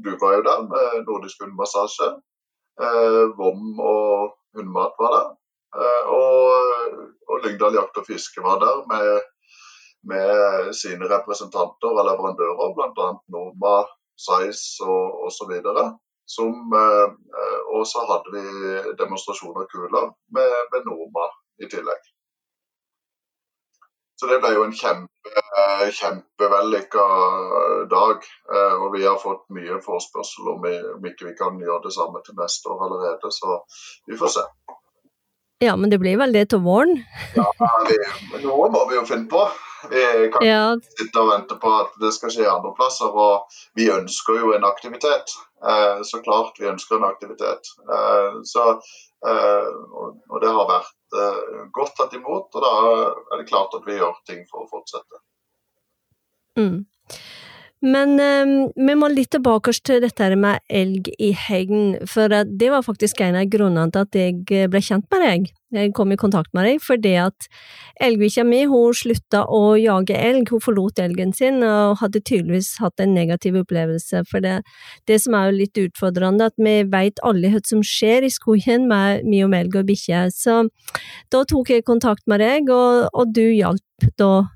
Du 0.04 0.10
var 0.20 0.36
jo 0.36 0.44
der 0.50 0.66
med 0.68 1.08
nordisk 1.08 1.40
hundemassasje. 1.42 2.10
Vom 3.40 3.80
og 3.80 4.36
hundemat 4.54 5.00
var 5.00 5.16
der. 5.16 5.32
Og 5.78 7.08
og 7.28 7.46
Lyngdal 7.46 7.78
jakt 7.78 8.00
og 8.02 8.08
fiske 8.08 8.44
var 8.44 8.60
der 8.64 8.84
med, 8.92 9.08
med 10.12 10.74
sine 10.82 11.06
representanter 11.12 12.00
og 12.00 12.06
leverandører, 12.10 12.76
bl.a. 12.78 13.08
Noma, 13.36 13.78
Size 14.26 14.86
og 14.96 15.06
osv. 15.28 15.52
Eh, 15.54 17.02
og 17.76 17.84
så 17.92 18.00
hadde 18.10 18.30
vi 18.36 18.46
demonstrasjon 19.02 19.60
av 19.62 19.68
kuler 19.74 20.06
med, 20.36 20.54
med 20.74 20.88
Noma 20.90 21.26
i 21.64 21.70
tillegg. 21.72 22.04
Så 24.18 24.26
det 24.32 24.40
ble 24.42 24.50
jo 24.56 24.64
en 24.66 24.74
kjempe, 24.74 25.42
kjempevellykka 26.00 27.06
dag. 27.92 28.26
Eh, 28.56 28.76
og 28.82 28.88
vi 28.96 29.06
har 29.06 29.22
fått 29.22 29.46
mye 29.54 29.78
forespørsel 29.86 30.50
om, 30.56 30.66
om 30.96 31.12
ikke 31.12 31.30
vi 31.30 31.38
kan 31.38 31.62
gjøre 31.62 31.86
det 31.86 31.94
samme 32.00 32.24
til 32.26 32.40
neste 32.42 32.74
år 32.74 32.88
allerede. 32.88 33.36
Så 33.36 33.62
vi 34.10 34.18
får 34.18 34.40
se. 34.40 34.48
Ja, 35.60 35.76
men 35.76 35.90
det 35.90 35.98
blir 35.98 36.18
vel 36.20 36.34
det 36.34 36.50
til 36.52 36.62
våren? 36.62 37.00
ja, 37.36 37.48
noe 38.44 38.68
må 38.70 38.84
vi 38.90 39.00
jo 39.00 39.06
finne 39.10 39.26
på. 39.32 39.42
Vi 39.90 40.04
kan 40.34 40.42
ikke 40.42 40.46
ja. 40.46 40.66
sitte 41.00 41.22
og 41.22 41.32
vente 41.32 41.58
på 41.62 41.72
at 41.80 41.96
det 42.02 42.12
skal 42.14 42.34
skje 42.34 42.50
andre 42.50 42.74
plasser. 42.78 43.10
Og 43.10 43.58
vi 43.78 43.88
ønsker 43.94 44.38
jo 44.42 44.54
en 44.54 44.68
aktivitet. 44.68 45.34
Eh, 45.66 46.04
så 46.06 46.22
klart 46.22 46.60
vi 46.62 46.70
ønsker 46.70 47.00
en 47.00 47.08
aktivitet. 47.10 47.72
Eh, 47.90 48.38
så, 48.46 48.68
eh, 49.32 49.72
og 49.98 50.38
det 50.44 50.54
har 50.54 50.70
vært 50.70 50.94
godt 51.74 51.96
tatt 51.96 52.14
imot, 52.18 52.52
og 52.52 52.62
da 52.62 52.72
er 53.32 53.40
det 53.40 53.48
klart 53.48 53.74
at 53.78 53.86
vi 53.88 53.96
gjør 53.96 54.18
ting 54.28 54.42
for 54.50 54.66
å 54.66 54.70
fortsette. 54.70 55.22
Mm. 56.60 56.82
Men 57.86 58.16
um, 58.18 58.54
vi 58.74 58.94
må 58.98 59.10
litt 59.14 59.30
tilbake 59.36 59.70
til 59.86 60.02
dette 60.02 60.32
med 60.40 60.64
elg 60.66 61.12
i 61.22 61.30
hegn, 61.38 62.00
for 62.10 62.34
det 62.34 62.72
var 62.74 62.86
faktisk 62.86 63.22
en 63.22 63.38
av 63.38 63.52
grunnene 63.54 63.94
til 63.94 64.08
at 64.08 64.18
jeg 64.18 64.40
eh, 64.50 64.66
ble 64.72 64.82
kjent 64.82 65.06
med 65.14 65.22
deg. 65.22 65.46
Jeg 65.76 65.92
kom 65.94 66.10
i 66.16 66.18
kontakt 66.18 66.54
med 66.56 66.64
deg 66.64 66.80
fordi 66.82 67.12
at 67.20 67.50
elgbikkja 68.02 68.46
mi 68.48 68.64
hun 68.72 68.96
slutta 68.96 69.44
å 69.52 69.76
jage 69.78 70.16
elg, 70.16 70.50
hun 70.50 70.64
forlot 70.64 71.02
elgen 71.04 71.36
sin 71.36 71.60
og 71.68 72.00
hadde 72.02 72.24
tydeligvis 72.24 72.78
hatt 72.82 73.04
en 73.04 73.14
negativ 73.14 73.60
opplevelse. 73.62 74.24
For 74.32 74.42
det, 74.42 74.62
det 75.06 75.20
som 75.22 75.38
er 75.38 75.52
jo 75.52 75.60
litt 75.60 75.82
utfordrende, 75.84 76.50
at 76.50 76.58
vi 76.58 76.80
veit 76.90 77.22
alle 77.22 77.54
hva 77.54 77.62
som 77.68 77.86
skjer 77.86 78.26
i 78.26 78.34
skogen 78.34 78.90
med 78.90 79.28
mye 79.28 79.46
om 79.46 79.58
elg 79.60 79.78
og 79.78 79.92
bikkje. 79.92 80.28
Så 80.34 80.64
da 81.30 81.46
tok 81.46 81.76
jeg 81.76 81.86
kontakt 81.86 82.26
med 82.26 82.42
deg, 82.42 82.74
og, 82.74 83.12
og 83.14 83.36
du 83.36 83.46
hjalp 83.52 84.10
da 84.18 84.48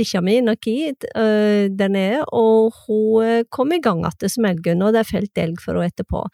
bikkja 0.00 0.22
mi, 0.24 0.38
Naki, 0.44 0.76
uh, 0.90 1.68
der 1.78 1.92
nede, 1.92 2.24
og 2.32 2.72
hun 2.86 3.24
øh, 3.24 3.44
kom 3.52 3.72
i 3.72 3.80
gang 3.84 4.02
igjen 4.06 4.32
som 4.32 4.46
elghund, 4.48 4.82
og 4.82 4.94
det 4.94 5.02
er 5.02 5.10
felt 5.10 5.40
elg 5.40 5.60
for 5.60 5.76
henne 5.76 5.90
etterpå. 5.92 6.24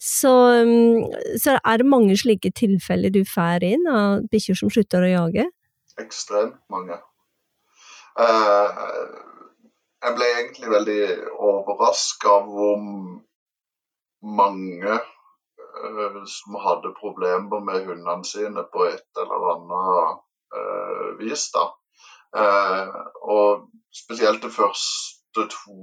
Så, 0.00 0.32
um, 0.64 1.06
så, 1.40 1.58
er 1.64 1.80
det 1.80 1.86
mange 1.86 2.16
slike 2.16 2.52
tilfeller 2.56 3.12
du 3.12 3.22
får 3.28 3.64
inn 3.68 3.88
av 3.88 4.26
bikkjer 4.32 4.58
som 4.60 4.72
slutter 4.72 5.04
å 5.04 5.12
jage? 5.12 5.48
Ekstremt 6.00 6.60
mange. 6.72 6.96
Uh, 8.20 8.68
jeg 10.00 10.16
ble 10.16 10.28
egentlig 10.36 10.72
veldig 10.72 11.00
overraska 11.50 12.36
av 12.40 12.48
hvor 12.52 12.84
mange 14.40 15.00
som 16.28 16.56
hadde 16.60 16.90
problemer 16.98 17.62
med 17.64 17.86
hundene 17.86 18.24
sine 18.26 18.64
på 18.72 18.88
et 18.88 19.20
eller 19.20 19.52
annet 19.54 21.20
vis. 21.20 21.46
da. 21.54 21.68
Eh, 22.36 23.00
og 23.22 23.66
spesielt 23.94 24.42
de 24.42 24.50
første 24.54 25.46
to, 25.50 25.74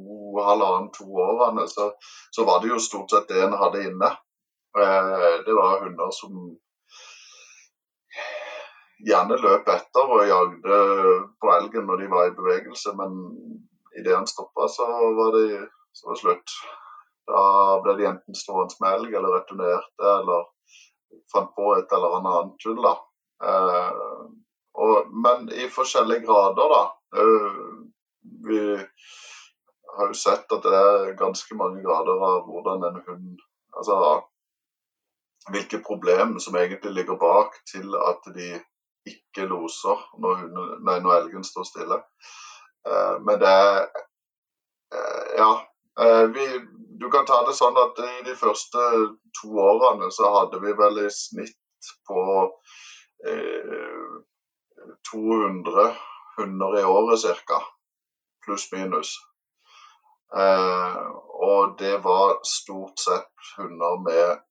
halvannen, 0.44 0.92
to 0.96 1.08
årene, 1.24 1.68
så, 1.72 1.92
så, 2.32 2.46
var 2.48 2.62
det 2.62 2.72
jo 2.72 2.80
stort 2.84 3.12
sett 3.12 3.28
det 3.32 3.44
en 3.44 3.58
hadde 3.60 3.84
inne. 3.90 4.12
Eh, 4.78 5.36
det 5.48 5.56
var 5.58 5.84
hunder 5.84 6.14
som 6.16 6.40
gjerne 9.08 9.38
løp 9.44 9.68
etter 9.70 10.14
og 10.14 10.26
jagde 10.26 10.78
på 11.42 11.52
elgen 11.54 11.86
når 11.86 12.02
de 12.02 12.12
var 12.12 12.30
i 12.30 12.38
bevegelse, 12.38 12.96
men 12.98 13.18
idet 14.00 14.16
han 14.16 14.30
stoppa, 14.30 14.70
så 14.72 14.88
var 15.18 15.36
det 15.38 15.68
så 15.98 16.08
var 16.08 16.16
det 16.16 16.22
slutt. 16.22 16.56
Da 17.28 17.44
ble 17.84 17.96
de 17.98 18.08
enten 18.08 18.38
stående 18.38 18.78
med 18.82 18.96
elg 18.96 19.16
eller 19.18 19.34
returnerte 19.36 20.12
eller 20.22 20.46
fant 21.32 21.50
på 21.58 21.72
et 21.76 21.96
eller 21.98 22.20
annet 22.20 22.54
tull. 22.64 22.80
da. 22.86 22.94
Og, 24.78 25.12
men 25.26 25.50
i 25.54 25.68
forskjellige 25.74 26.26
grader, 26.28 26.74
da. 26.74 26.82
Eh, 27.18 27.62
vi 28.48 28.60
har 29.98 30.08
jo 30.12 30.18
sett 30.18 30.52
at 30.54 30.66
det 30.66 30.80
er 30.80 31.14
ganske 31.20 31.58
mange 31.58 31.82
grader 31.86 32.26
av 32.30 32.42
hvordan 32.48 32.84
en 32.90 33.00
hund 33.08 33.46
Altså 33.78 33.98
hvilke 35.54 35.78
problemer 35.86 36.42
som 36.42 36.56
egentlig 36.58 36.92
ligger 36.96 37.18
bak 37.22 37.54
til 37.70 37.94
at 37.96 38.26
de 38.36 38.48
ikke 39.08 39.46
loser 39.48 40.02
når, 40.20 40.42
hunden, 40.42 40.72
nei, 40.88 40.98
når 41.04 41.14
elgen 41.20 41.46
står 41.46 41.68
stille. 41.70 42.00
Eh, 42.88 43.16
men 43.24 43.40
det 43.44 43.54
er 43.54 43.80
eh, 44.94 45.26
Ja. 45.38 45.52
Vi, 46.34 46.44
du 47.02 47.08
kan 47.10 47.26
ta 47.26 47.40
det 47.48 47.56
sånn 47.58 47.78
at 47.82 47.98
i 48.06 48.20
de 48.28 48.36
første 48.38 48.82
to 49.40 49.56
årene 49.62 50.12
så 50.14 50.30
hadde 50.30 50.60
vi 50.62 50.76
vel 50.78 51.00
i 51.02 51.08
snitt 51.10 51.90
på 52.06 52.22
eh, 53.26 54.04
200 55.12 55.88
hunder 56.38 56.80
i 56.80 56.84
året 56.84 57.26
ca. 57.48 57.62
Pluss-minus. 58.46 59.16
Eh, 60.36 61.08
og 61.50 61.78
det 61.80 62.04
var 62.04 62.40
stort 62.44 63.00
sett 63.00 63.54
hunder 63.58 64.02
med 64.04 64.44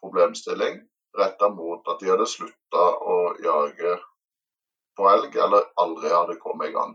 problemstilling 0.00 0.80
retta 1.18 1.48
mot 1.48 1.88
at 1.88 2.00
de 2.00 2.10
hadde 2.10 2.26
slutta 2.26 2.84
å 3.14 3.16
jage 3.44 3.96
på 4.96 5.08
elg, 5.08 5.36
eller 5.36 5.68
aldri 5.80 6.12
hadde 6.12 6.40
kommet 6.40 6.70
i 6.70 6.76
gang. 6.76 6.94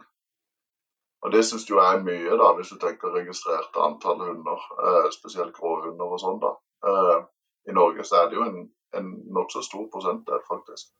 Og 1.26 1.32
Det 1.34 1.44
syns 1.46 1.66
jeg 1.70 1.78
er 1.82 2.04
mye, 2.06 2.38
da, 2.38 2.52
hvis 2.58 2.70
du 2.74 2.78
tenker 2.82 3.14
registrerte 3.14 3.82
antall 3.82 4.22
hunder, 4.22 4.66
eh, 4.86 5.10
spesielt 5.12 5.56
gråhunder 5.56 6.14
og 6.14 6.22
sånn. 6.22 6.40
da. 6.40 6.52
Eh, 6.90 7.18
I 7.70 7.74
Norge 7.74 8.06
så 8.06 8.22
er 8.22 8.30
det 8.30 8.38
jo 8.38 8.46
en, 8.46 8.60
en 8.94 9.08
nokså 9.38 9.64
stor 9.66 9.88
prosentdel, 9.94 10.42
faktisk. 10.50 10.94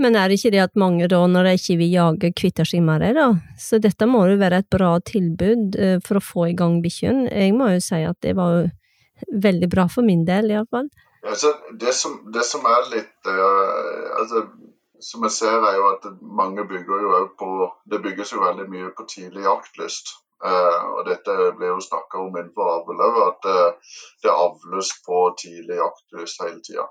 Men 0.00 0.16
er 0.16 0.30
det 0.30 0.38
ikke 0.38 0.54
det 0.54 0.62
at 0.64 0.78
mange 0.80 1.08
da, 1.12 1.20
når 1.28 1.46
de 1.46 1.52
ikke 1.58 1.76
vil 1.82 1.92
jage, 1.92 2.32
kvitter 2.40 2.68
seg 2.68 2.84
med 2.86 3.02
det, 3.04 3.10
da? 3.18 3.26
Så 3.60 3.80
dette 3.84 4.08
må 4.08 4.22
jo 4.30 4.38
være 4.40 4.62
et 4.62 4.70
bra 4.72 4.94
tilbud 5.04 5.76
uh, 5.76 5.98
for 6.06 6.20
å 6.20 6.24
få 6.24 6.46
i 6.50 6.56
gang 6.56 6.78
bikkjene. 6.84 7.28
Jeg 7.28 7.52
må 7.56 7.68
jo 7.74 7.82
si 7.84 8.00
at 8.08 8.16
det 8.24 8.32
var 8.38 8.70
veldig 9.28 9.68
bra 9.68 9.84
for 9.92 10.06
min 10.06 10.24
del, 10.28 10.54
iallfall. 10.54 10.88
Altså, 11.20 11.52
det, 11.76 11.92
det 12.32 12.44
som 12.48 12.64
er 12.64 12.86
litt 12.94 13.28
uh, 13.28 14.20
altså, 14.22 14.46
Som 15.04 15.26
jeg 15.26 15.34
ser, 15.36 15.66
er 15.68 15.76
jo 15.76 15.90
at 15.90 16.06
mange 16.40 16.64
bygger 16.68 17.02
jo 17.04 17.18
på 17.36 17.48
Det 17.92 17.98
bygges 18.00 18.32
jo 18.32 18.40
veldig 18.40 18.64
mye 18.72 18.88
på 18.96 19.04
tidlig 19.08 19.44
jaktlyst. 19.44 20.14
Uh, 20.40 20.96
og 20.96 21.02
dette 21.10 21.34
ble 21.58 21.74
jo 21.74 21.84
snakka 21.84 22.22
om 22.22 22.40
innenfor 22.40 22.72
avl 22.72 23.04
òg, 23.04 23.20
at 23.26 23.50
det 24.24 24.32
avles 24.32 24.94
på 25.04 25.20
tidlig 25.42 25.76
jaktlyst 25.76 26.40
hele 26.46 26.64
tida. 26.64 26.88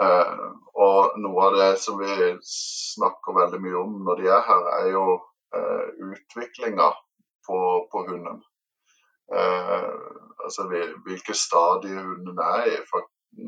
Uh, 0.00 0.56
og 0.80 1.18
noe 1.20 1.48
av 1.48 1.56
det 1.58 1.72
som 1.82 1.98
vi 2.00 2.30
snakker 2.48 3.36
veldig 3.36 3.60
mye 3.60 3.80
om 3.82 3.98
når 4.06 4.22
de 4.22 4.30
er 4.32 4.46
her, 4.46 4.68
er 4.78 4.88
jo 4.94 5.04
uh, 5.20 5.86
utviklinga 6.08 6.88
på, 7.44 7.58
på, 7.92 8.04
hunden. 8.08 8.40
Uh, 9.32 10.32
altså 10.44 10.64
hvilke 10.70 11.36
stadier 11.36 12.00
hunden 12.00 12.40
er 12.40 12.70
i 12.72 12.78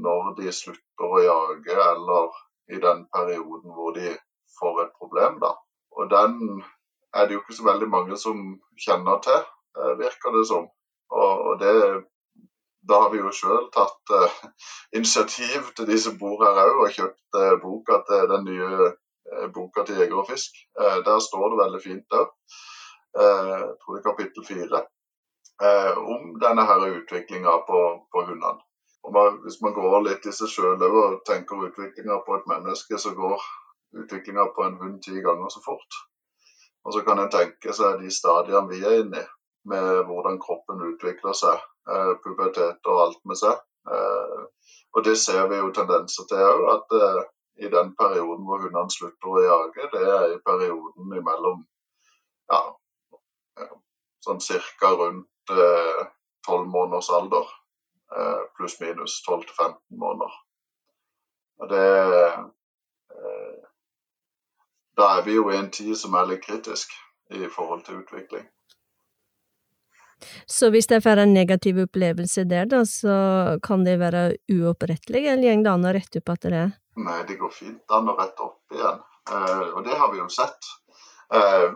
når 0.05 0.35
de 0.37 0.53
slutter 0.53 1.17
å 1.17 1.25
jage, 1.25 1.81
eller 1.89 2.37
i 2.73 2.81
den 2.81 3.05
perioden 3.13 3.73
hvor 3.77 3.97
de 3.97 4.15
får 4.59 4.85
et 4.85 4.95
problem. 5.01 5.41
da. 5.41 5.55
Og 5.97 6.11
den 6.13 6.63
er 7.15 7.27
det 7.27 7.37
jo 7.37 7.43
ikke 7.43 7.57
så 7.57 7.67
veldig 7.71 7.89
mange 7.89 8.17
som 8.21 8.41
kjenner 8.81 9.21
til, 9.25 9.45
virker 10.01 10.37
det 10.39 10.47
som. 10.49 10.65
Og, 11.13 11.33
og 11.49 11.61
det 11.61 11.75
da 12.89 13.01
har 13.03 13.11
vi 13.13 13.21
jo 13.21 13.33
sjøl 13.33 13.69
tatt 13.75 14.13
uh, 14.13 14.41
initiativ 14.99 15.71
til 15.77 15.89
de 15.89 15.97
som 16.01 16.19
bor 16.21 16.43
her 16.45 16.61
òg, 16.65 16.83
og 16.85 16.93
kjøpt 16.97 17.39
uh, 17.39 17.55
boka 17.63 18.01
til 18.09 18.29
den 18.33 18.47
nye 18.49 18.91
uh, 18.91 19.47
boka 19.55 19.87
til 19.87 20.01
Jeger 20.01 20.21
og 20.21 20.29
fisk. 20.29 20.61
der 21.07 21.19
står 21.27 21.49
det 21.51 21.63
veldig 21.63 21.81
fint 21.83 22.05
der, 22.13 22.27
jeg 23.15 23.75
tror 23.81 23.95
det 23.95 24.01
er 24.01 24.07
kapittel 24.09 24.45
fire, 24.47 24.81
om 25.97 26.33
denne 26.43 26.65
her 26.67 26.83
utviklinga 26.99 27.53
på, 27.69 27.81
på 28.13 28.25
hundene. 28.27 28.59
Man, 29.15 29.39
hvis 29.45 29.61
man 29.63 29.75
går 29.77 30.01
litt 30.03 30.27
i 30.27 30.33
seg 30.35 30.51
sjøl 30.51 30.83
og 30.83 31.21
tenker 31.29 31.69
utviklinga 31.69 32.19
på 32.27 32.37
et 32.37 32.49
menneske, 32.51 32.99
så 32.99 33.15
går 33.15 33.45
utviklinga 34.03 34.49
på 34.57 34.67
en 34.67 34.79
hund 34.81 34.99
ti 35.05 35.23
ganger 35.23 35.53
så 35.53 35.63
fort. 35.65 36.01
Og 36.85 36.97
så 36.97 37.05
kan 37.07 37.23
en 37.23 37.31
tenke 37.33 37.73
seg 37.73 38.03
de 38.03 38.11
stadiene 38.13 38.67
vi 38.73 38.83
er 38.83 39.05
inne 39.05 39.23
i, 39.23 39.29
med 39.71 40.03
hvordan 40.09 40.41
kroppen 40.43 40.83
utvikler 40.91 41.37
seg 41.39 41.63
pubertet 42.25 42.91
og 42.91 43.01
alt 43.07 43.21
med 43.29 43.39
seg. 43.41 43.61
Eh, 43.91 44.45
og 44.95 45.05
det 45.05 45.17
ser 45.19 45.49
vi 45.51 45.59
jo 45.61 45.73
tendenser 45.77 46.27
til 46.31 46.41
òg, 46.41 46.63
at 46.77 46.97
eh, 47.01 47.21
i 47.67 47.71
den 47.71 47.93
perioden 47.99 48.47
hvor 48.47 48.63
hundene 48.63 48.91
slutter 48.91 49.31
å 49.31 49.43
jage, 49.45 49.91
det 49.93 50.07
er 50.15 50.33
i 50.33 50.41
perioden 50.47 51.13
imellom 51.21 51.61
ja, 52.51 52.61
sånn 54.25 54.41
cirka 54.43 54.91
rundt 54.99 55.53
tolv 56.47 56.67
måneders 56.73 57.13
alder. 57.15 57.47
Pluss-minus 58.59 59.21
12-15 59.27 59.79
måneder. 60.03 60.35
Og 61.63 61.71
det 61.71 61.87
Da 64.99 65.07
er 65.17 65.25
vi 65.27 65.35
jo 65.35 65.49
i 65.51 65.57
en 65.57 65.71
tid 65.75 65.95
som 65.99 66.15
er 66.15 66.29
litt 66.31 66.45
kritisk 66.45 66.93
i 67.35 67.49
forhold 67.51 67.83
til 67.87 68.03
utvikling. 68.03 68.45
Så 70.47 70.71
hvis 70.75 70.89
jeg 70.91 71.03
får 71.05 71.23
en 71.23 71.35
negativ 71.35 71.81
opplevelse 71.85 72.47
der, 72.51 72.69
da, 72.71 72.85
så 72.89 73.17
kan 73.65 73.85
det 73.87 73.99
være 74.03 74.25
uopprettelig, 74.53 75.27
eller 75.33 75.55
går 75.55 75.65
det 75.65 75.75
an 75.75 75.89
å 75.89 75.95
rette 75.97 76.23
opp 76.23 76.35
etter 76.37 76.57
det? 76.57 76.65
Nei, 77.05 77.21
det 77.29 77.39
går 77.41 77.53
fint 77.55 77.97
an 77.97 78.11
å 78.13 78.17
rette 78.19 78.45
opp 78.45 78.77
igjen, 78.77 79.03
eh, 79.31 79.67
og 79.75 79.85
det 79.87 79.99
har 79.99 80.13
vi 80.13 80.21
jo 80.23 80.29
sett. 80.33 80.71
Eh, 81.35 81.69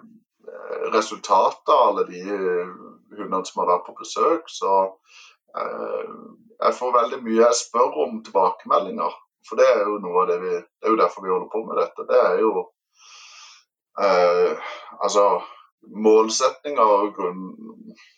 resultatet 0.92 1.68
av 1.74 1.88
alle 1.88 2.04
de 2.08 2.22
hundene 3.18 3.44
som 3.44 3.62
har 3.62 3.72
vært 3.72 3.86
på 3.88 3.96
besøk, 3.98 4.50
så 4.52 4.74
eh, 5.58 6.12
jeg 6.58 6.76
får 6.78 6.94
veldig 6.96 7.22
mye 7.24 7.40
jeg 7.40 7.60
spør 7.62 7.98
om 8.04 8.20
tilbakemeldinger. 8.26 9.16
For 9.48 9.60
det 9.60 9.68
er 9.72 9.84
jo 9.86 10.00
noe 10.02 10.24
av 10.24 10.28
det 10.28 10.40
vi 10.42 10.50
Det 10.50 10.88
er 10.88 10.92
jo 10.92 11.00
derfor 11.00 11.24
vi 11.24 11.30
holder 11.32 11.48
på 11.52 11.62
med 11.64 11.78
dette. 11.80 12.04
Det 12.08 12.18
er 12.20 12.40
jo 12.42 12.50
eh, 14.02 14.72
Altså 14.98 15.24
målsetninger 16.04 16.90
og 16.98 17.14
grunn 17.16 17.46
Eh, 17.54 18.17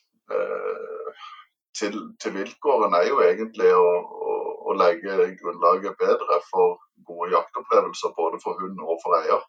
til, 1.81 1.97
til 2.23 2.35
vilkårene 2.35 3.01
er 3.01 3.09
jo 3.09 3.21
egentlig 3.25 3.71
å, 3.77 3.87
å, 4.31 4.35
å, 4.71 4.77
legge 4.79 5.31
grunnlaget 5.41 5.97
bedre 6.01 6.41
for 6.51 6.77
gode 7.09 7.31
jaktopplevelser 7.35 8.15
både 8.17 8.41
for 8.43 8.61
hund 8.61 8.83
og 8.85 8.99
for 9.05 9.17
eier. 9.21 9.47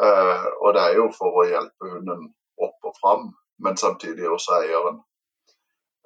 Eh, 0.00 0.48
og 0.60 0.74
det 0.76 0.82
er 0.86 0.98
jo 0.98 1.06
for 1.16 1.42
å 1.42 1.46
hjelpe 1.48 1.92
hunden 1.94 2.28
opp 2.60 2.90
og 2.90 2.98
fram, 3.00 3.30
men 3.64 3.78
samtidig 3.80 4.28
også 4.30 4.60
eieren. 4.62 5.00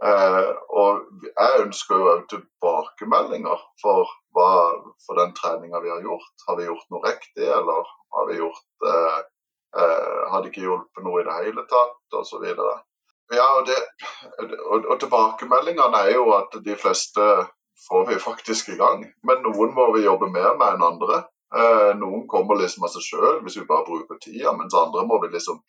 Eh, 0.04 0.48
og 0.74 1.04
jeg 1.22 1.60
ønsker 1.62 2.00
jo 2.02 2.14
tilbakemeldinger 2.32 3.60
for, 3.82 4.10
hva, 4.34 4.48
for 5.06 5.20
den 5.20 5.34
treninga 5.38 5.80
vi 5.84 5.92
har 5.92 6.02
gjort. 6.02 6.34
Har 6.48 6.58
vi 6.58 6.66
gjort 6.66 6.90
noe 6.90 7.04
riktig, 7.06 7.46
eller 7.46 7.92
har 8.16 8.26
vi 8.30 8.40
gjort 8.40 8.88
eh, 8.90 9.20
eh, 9.78 10.18
Har 10.32 10.42
det 10.42 10.50
ikke 10.50 10.66
hjulpet 10.66 11.06
noe 11.06 11.22
i 11.22 11.28
det 11.28 11.38
hele 11.44 11.66
tatt, 11.70 12.02
osv. 12.20 12.48
Ja, 13.32 13.46
og, 13.58 13.66
det, 13.66 13.76
og, 14.68 14.84
og 14.84 14.98
tilbakemeldingene 15.00 16.00
er 16.06 16.16
jo 16.18 16.26
at 16.36 16.56
de 16.64 16.76
fleste 16.76 17.28
får 17.88 18.06
vi 18.10 18.18
faktisk 18.20 18.68
i 18.68 18.76
gang. 18.80 19.04
Men 19.26 19.42
noen 19.46 19.72
må 19.76 19.90
vi 19.96 20.04
jobbe 20.04 20.28
mer 20.32 20.56
med 20.60 20.76
enn 20.76 20.86
andre. 20.86 21.22
Eh, 21.54 21.92
noen 22.00 22.26
kommer 22.30 22.58
liksom 22.60 22.86
av 22.86 22.92
seg 22.94 23.06
sjøl 23.08 23.40
hvis 23.44 23.58
vi 23.60 23.68
bare 23.68 23.86
bruker 23.86 24.18
tida, 24.22 24.52
mens 24.58 24.74
andre 24.76 25.04
må 25.08 25.20
vi 25.22 25.30
liksom 25.34 25.60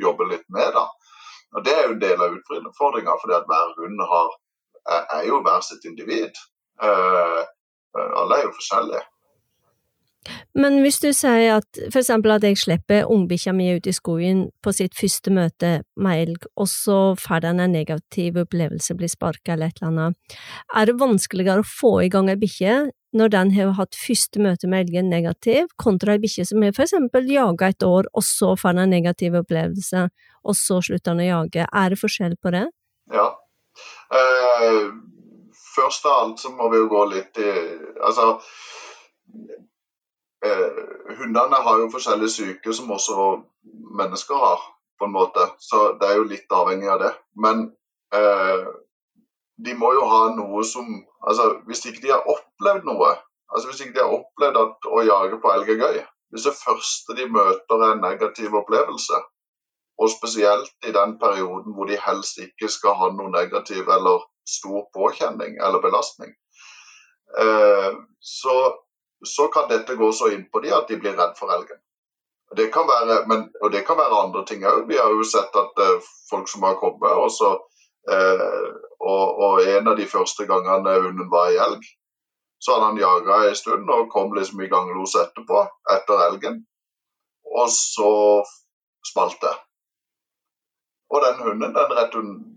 jobbe 0.00 0.28
litt 0.30 0.46
med. 0.48 0.72
da. 0.76 0.86
Og 1.54 1.64
Det 1.64 1.74
er 1.74 1.86
jo 1.86 1.94
en 1.94 2.02
del 2.02 2.22
av 2.22 2.36
utfordringa, 2.38 3.16
fordi 3.22 3.36
at 3.38 3.48
hver 3.50 3.74
hund 3.78 4.04
har, 4.12 4.30
er 5.18 5.26
jo 5.28 5.40
hver 5.44 5.60
sitt 5.66 5.84
individ. 5.90 6.40
Eh, 6.82 7.42
alle 7.94 8.38
er 8.38 8.48
jo 8.48 8.56
forskjellige. 8.56 9.04
Men 10.56 10.80
hvis 10.84 11.00
du 11.02 11.10
sier 11.16 11.58
at 11.58 11.80
for 11.90 12.00
eksempel 12.00 12.34
at 12.34 12.44
jeg 12.46 12.58
slipper 12.60 13.08
ungbikkja 13.10 13.54
mi 13.56 13.68
ut 13.76 13.86
i 13.86 13.94
skogen 13.94 14.46
på 14.64 14.72
sitt 14.76 14.96
første 14.96 15.32
møte 15.34 15.72
med 16.00 16.24
elg, 16.24 16.48
og 16.56 16.68
så 16.70 16.98
får 17.20 17.44
den 17.46 17.62
en 17.64 17.74
negativ 17.76 18.38
opplevelse, 18.44 18.96
blir 18.98 19.12
sparka 19.12 19.54
eller 19.54 19.72
et 19.72 19.80
eller 19.80 19.92
annet, 19.92 20.36
er 20.74 20.90
det 20.90 20.98
vanskeligere 21.00 21.64
å 21.64 21.68
få 21.68 21.96
i 22.04 22.12
gang 22.12 22.30
ei 22.32 22.38
bikkje 22.40 22.76
når 23.14 23.30
den 23.30 23.52
har 23.54 23.76
hatt 23.78 23.94
første 23.94 24.42
møte 24.42 24.68
med 24.70 24.88
elgen 24.88 25.10
negativ, 25.12 25.68
kontra 25.78 26.16
ei 26.16 26.22
bikkje 26.24 26.48
som 26.50 26.64
har 26.66 26.74
for 26.74 26.86
eksempel 26.86 27.28
jaga 27.30 27.70
et 27.70 27.86
år, 27.86 28.08
og 28.10 28.26
så 28.26 28.54
får 28.58 28.74
den 28.74 28.88
en 28.88 28.94
negativ 28.96 29.36
opplevelse, 29.38 30.08
og 30.42 30.58
så 30.58 30.80
slutter 30.82 31.14
den 31.14 31.22
å 31.22 31.28
jage. 31.28 31.68
Er 31.70 31.94
det 31.94 32.00
forskjell 32.00 32.34
på 32.42 32.54
det? 32.56 32.64
Ja. 33.14 33.28
Uh, 34.10 34.90
først 35.74 36.06
av 36.10 36.24
alt 36.24 36.42
så 36.42 36.50
må 36.54 36.68
vi 36.72 36.82
jo 36.82 36.90
gå 36.90 37.00
litt 37.10 37.38
i 37.42 37.52
Altså 38.04 38.26
eh, 40.44 40.78
hundene 41.18 41.60
har 41.66 41.80
jo 41.80 41.90
forskjellige 41.92 42.36
syke 42.36 42.72
som 42.76 42.90
også 42.94 43.26
mennesker 43.98 44.40
har, 44.46 44.64
på 44.98 45.08
en 45.08 45.14
måte. 45.14 45.48
Så 45.58 45.94
det 46.00 46.08
er 46.08 46.18
jo 46.20 46.30
litt 46.30 46.52
avhengig 46.52 46.90
av 46.92 47.00
det. 47.02 47.12
Men 47.34 47.66
eh, 48.14 48.66
de 49.66 49.74
må 49.78 49.92
jo 49.94 50.06
ha 50.10 50.22
noe 50.34 50.64
som 50.66 50.88
altså 51.24 51.60
Hvis 51.68 51.84
ikke 51.88 52.02
de 52.02 52.10
har 52.12 52.26
opplevd 52.28 52.84
noe, 52.88 53.14
altså 53.48 53.70
hvis 53.70 53.84
ikke 53.84 53.94
de 53.96 54.02
har 54.02 54.16
opplevd 54.18 54.58
at 54.60 54.88
å 54.90 55.04
jage 55.06 55.38
på 55.40 55.52
elg 55.54 55.70
er 55.72 55.78
gøy 55.80 56.00
Hvis 56.34 56.48
det 56.48 56.58
første 56.58 57.16
de 57.16 57.28
møter 57.30 57.84
er 57.86 57.94
en 57.94 58.02
negativ 58.02 58.56
opplevelse, 58.58 59.20
og 60.02 60.10
spesielt 60.10 60.88
i 60.88 60.92
den 60.92 61.14
perioden 61.20 61.76
hvor 61.76 61.86
de 61.86 61.96
helst 62.02 62.40
ikke 62.42 62.68
skal 62.76 62.96
ha 62.98 63.10
noe 63.14 63.30
negativ 63.30 63.88
eller 63.96 64.24
stor 64.44 64.88
påkjenning 64.96 65.60
eller 65.62 65.80
belastning, 65.84 66.32
eh, 67.40 67.92
så 68.18 68.56
så 69.26 69.48
kan 69.48 69.68
dette 69.68 69.96
gå 69.98 70.12
så 70.12 70.30
inn 70.34 70.46
på 70.52 70.60
de 70.64 70.72
at 70.74 70.88
de 70.88 70.98
blir 71.00 71.16
redd 71.18 71.36
for 71.38 71.52
elgen. 71.54 71.80
Det 72.56 72.68
kan 72.74 72.86
være, 72.86 73.24
men, 73.26 73.48
og 73.62 73.72
det 73.72 73.82
kan 73.86 73.98
være 73.98 74.20
andre 74.26 74.44
ting 74.46 74.64
òg. 74.68 74.84
Vi 74.88 74.98
har 75.00 75.10
jo 75.10 75.24
sett 75.26 75.56
at 75.58 75.80
uh, 75.80 76.10
folk 76.30 76.48
som 76.50 76.62
har 76.62 76.76
kommet, 76.78 77.10
og, 77.10 77.30
så, 77.32 77.54
uh, 78.12 78.68
og, 79.00 79.24
og, 79.46 79.62
en 79.64 79.90
av 79.90 79.98
de 79.98 80.06
første 80.06 80.46
gangene 80.46 80.98
hunden 81.00 81.30
var 81.32 81.50
i 81.50 81.58
elg, 81.66 81.88
så 82.62 82.76
hadde 82.76 82.92
han 82.92 83.00
jaga 83.00 83.40
en 83.48 83.58
stund 83.58 83.90
og 83.90 84.12
kom 84.12 84.32
liksom 84.36 84.62
i 84.62 84.70
ganglos 84.70 85.16
etterpå, 85.20 85.64
etter 85.96 86.22
elgen. 86.28 86.62
Og 87.54 87.68
så 87.72 88.12
smalt 89.10 89.40
det. 89.42 89.54
Og 91.12 91.20
den 91.24 91.42
hunden 91.44 91.74
den, 91.74 91.98
rett, 91.98 92.14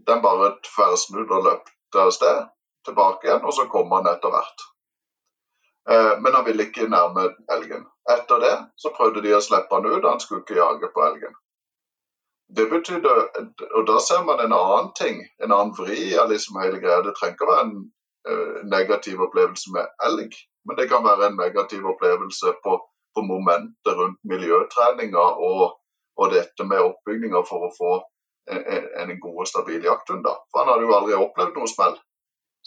den 0.08 0.24
bare 0.24 0.54
tverrsnudde 0.66 1.42
og 1.42 1.50
løp 1.50 1.74
av 1.98 2.14
sted 2.16 2.46
tilbake 2.88 3.28
igjen, 3.28 3.44
og 3.44 3.54
så 3.56 3.68
kom 3.72 3.92
han 3.96 4.08
etter 4.10 4.32
hvert. 4.32 4.68
Eh, 5.92 6.20
men 6.22 6.34
han 6.36 6.46
ville 6.46 6.68
ikke 6.68 6.90
nærme 6.92 7.30
elgen. 7.56 7.86
Etter 8.12 8.42
det 8.44 8.56
så 8.82 8.92
prøvde 8.96 9.24
de 9.24 9.36
å 9.36 9.44
slippe 9.44 9.76
han 9.76 9.88
ut, 9.88 10.08
han 10.08 10.20
skulle 10.20 10.44
ikke 10.44 10.60
jage 10.60 10.90
på 10.96 11.04
elgen. 11.06 11.36
Det 12.58 12.70
betydde, 12.72 13.14
og 13.76 13.88
Da 13.88 14.00
ser 14.00 14.24
man 14.24 14.40
en 14.40 14.56
annen 14.56 14.92
ting, 15.00 15.24
en 15.44 15.52
annen 15.52 15.74
vri 15.80 16.16
av 16.16 16.30
liksom 16.32 16.60
hele 16.64 16.80
greia. 16.84 17.02
Det 17.04 17.16
trenger 17.16 17.36
ikke 17.36 17.48
å 17.48 17.52
være 17.52 17.66
en 17.66 17.74
uh, 18.30 18.60
negativ 18.76 19.24
opplevelse 19.26 19.74
med 19.76 19.90
elg, 20.08 20.38
men 20.68 20.80
det 20.80 20.88
kan 20.92 21.04
være 21.04 21.28
en 21.28 21.40
negativ 21.40 21.84
opplevelse 21.92 22.54
på, 22.64 22.78
på 23.16 23.26
momentet 23.32 24.00
rundt 24.00 24.20
miljøtreninga 24.24 25.26
og, 25.50 25.76
og, 26.16 26.32
dette 26.32 26.64
med 26.64 26.86
oppbygninga 26.88 27.44
for 27.50 27.68
å 27.68 27.74
få 27.76 27.94
en, 28.52 28.88
en, 29.04 29.14
god 29.20 29.44
og 29.44 29.52
stabil 29.52 29.84
jakthund. 29.84 30.28
For 30.52 30.64
han 30.64 30.72
hadde 30.72 30.88
jo 30.88 30.96
aldri 30.96 31.20
opplevd 31.20 31.60
noe 31.60 31.72
smell. 31.72 32.00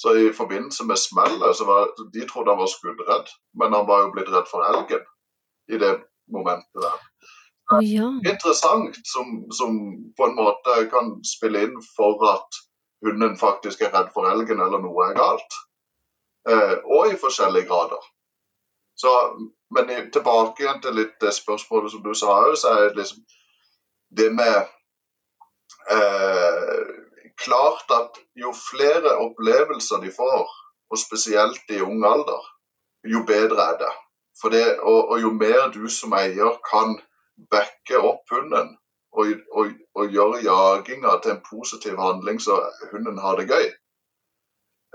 Så 0.00 0.14
i 0.16 0.32
forbindelse 0.32 0.84
med 0.88 0.96
smellet 0.96 1.56
så 1.56 1.64
var 1.68 1.90
De 2.12 2.26
trodde 2.28 2.50
han 2.50 2.58
var 2.58 2.70
skuddredd, 2.72 3.32
men 3.60 3.72
han 3.76 3.86
var 3.86 4.04
jo 4.04 4.12
blitt 4.14 4.30
redd 4.32 4.46
for 4.48 4.64
elgen 4.64 5.02
i 5.68 5.80
det 5.82 5.90
momentet 6.32 6.84
der. 6.84 7.02
Oh, 7.70 7.82
ja. 7.84 8.06
Interessant 8.32 8.96
som, 9.04 9.26
som, 9.58 9.76
på 10.16 10.26
en 10.26 10.38
måte 10.38 10.76
kan 10.90 11.12
spille 11.26 11.66
inn 11.66 11.76
for 11.96 12.24
at 12.30 12.60
hunden 13.04 13.36
faktisk 13.38 13.84
er 13.84 13.92
redd 13.94 14.08
for 14.14 14.26
elgen 14.30 14.62
eller 14.64 14.80
noe 14.82 15.10
er 15.10 15.18
galt. 15.18 15.58
Eh, 16.48 16.74
og 16.96 17.12
i 17.12 17.20
forskjellige 17.20 17.68
grader. 17.68 18.08
Så, 18.96 19.12
men 19.76 19.92
tilbake 20.12 20.64
igjen 20.64 20.80
til 20.82 20.96
litt 20.96 21.14
det 21.20 21.34
spørsmålet 21.36 21.92
som 21.92 22.02
du 22.04 22.10
sa 22.16 22.40
òg, 22.48 22.56
så 22.58 22.72
er 22.72 22.88
det 22.88 23.02
liksom 23.02 23.22
det 24.16 24.32
med 24.34 24.56
eh, 25.94 26.82
klart 27.44 27.92
at 27.94 28.18
jo 28.36 28.52
flere 28.70 29.16
opplevelser 29.24 30.02
de 30.04 30.12
får, 30.12 30.50
og 30.90 30.98
spesielt 30.98 31.74
i 31.74 31.80
ung 31.80 32.04
alder, 32.04 32.44
jo 33.14 33.24
bedre 33.26 33.66
er 33.72 33.78
det. 33.82 33.92
det 34.52 34.66
og, 34.80 35.08
og, 35.10 35.20
jo 35.20 35.30
mer 35.32 35.70
du 35.74 35.88
som 35.88 36.12
eier 36.16 36.56
kan 36.66 36.96
backe 37.50 37.98
opp 37.98 38.30
hunden 38.32 38.76
og, 39.12 39.26
og, 39.52 39.72
og 39.94 40.14
gjøre 40.14 40.42
jaginga 40.44 41.16
til 41.22 41.34
en 41.34 41.42
positiv 41.50 41.98
handling 41.98 42.40
så 42.42 42.60
hunden 42.92 43.18
har 43.18 43.36
det 43.36 43.48
gøy, 43.50 43.66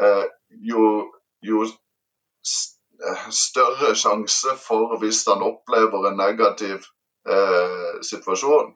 eh, 0.02 0.26
jo, 0.72 1.12
jo 1.42 1.66
eh, 1.66 3.30
større 3.30 3.94
sjanse 3.96 4.56
for 4.68 4.98
hvis 5.02 5.26
han 5.28 5.44
opplever 5.44 6.10
en 6.10 6.18
negativ 6.18 6.88
eh, 7.30 7.94
situasjon, 8.02 8.74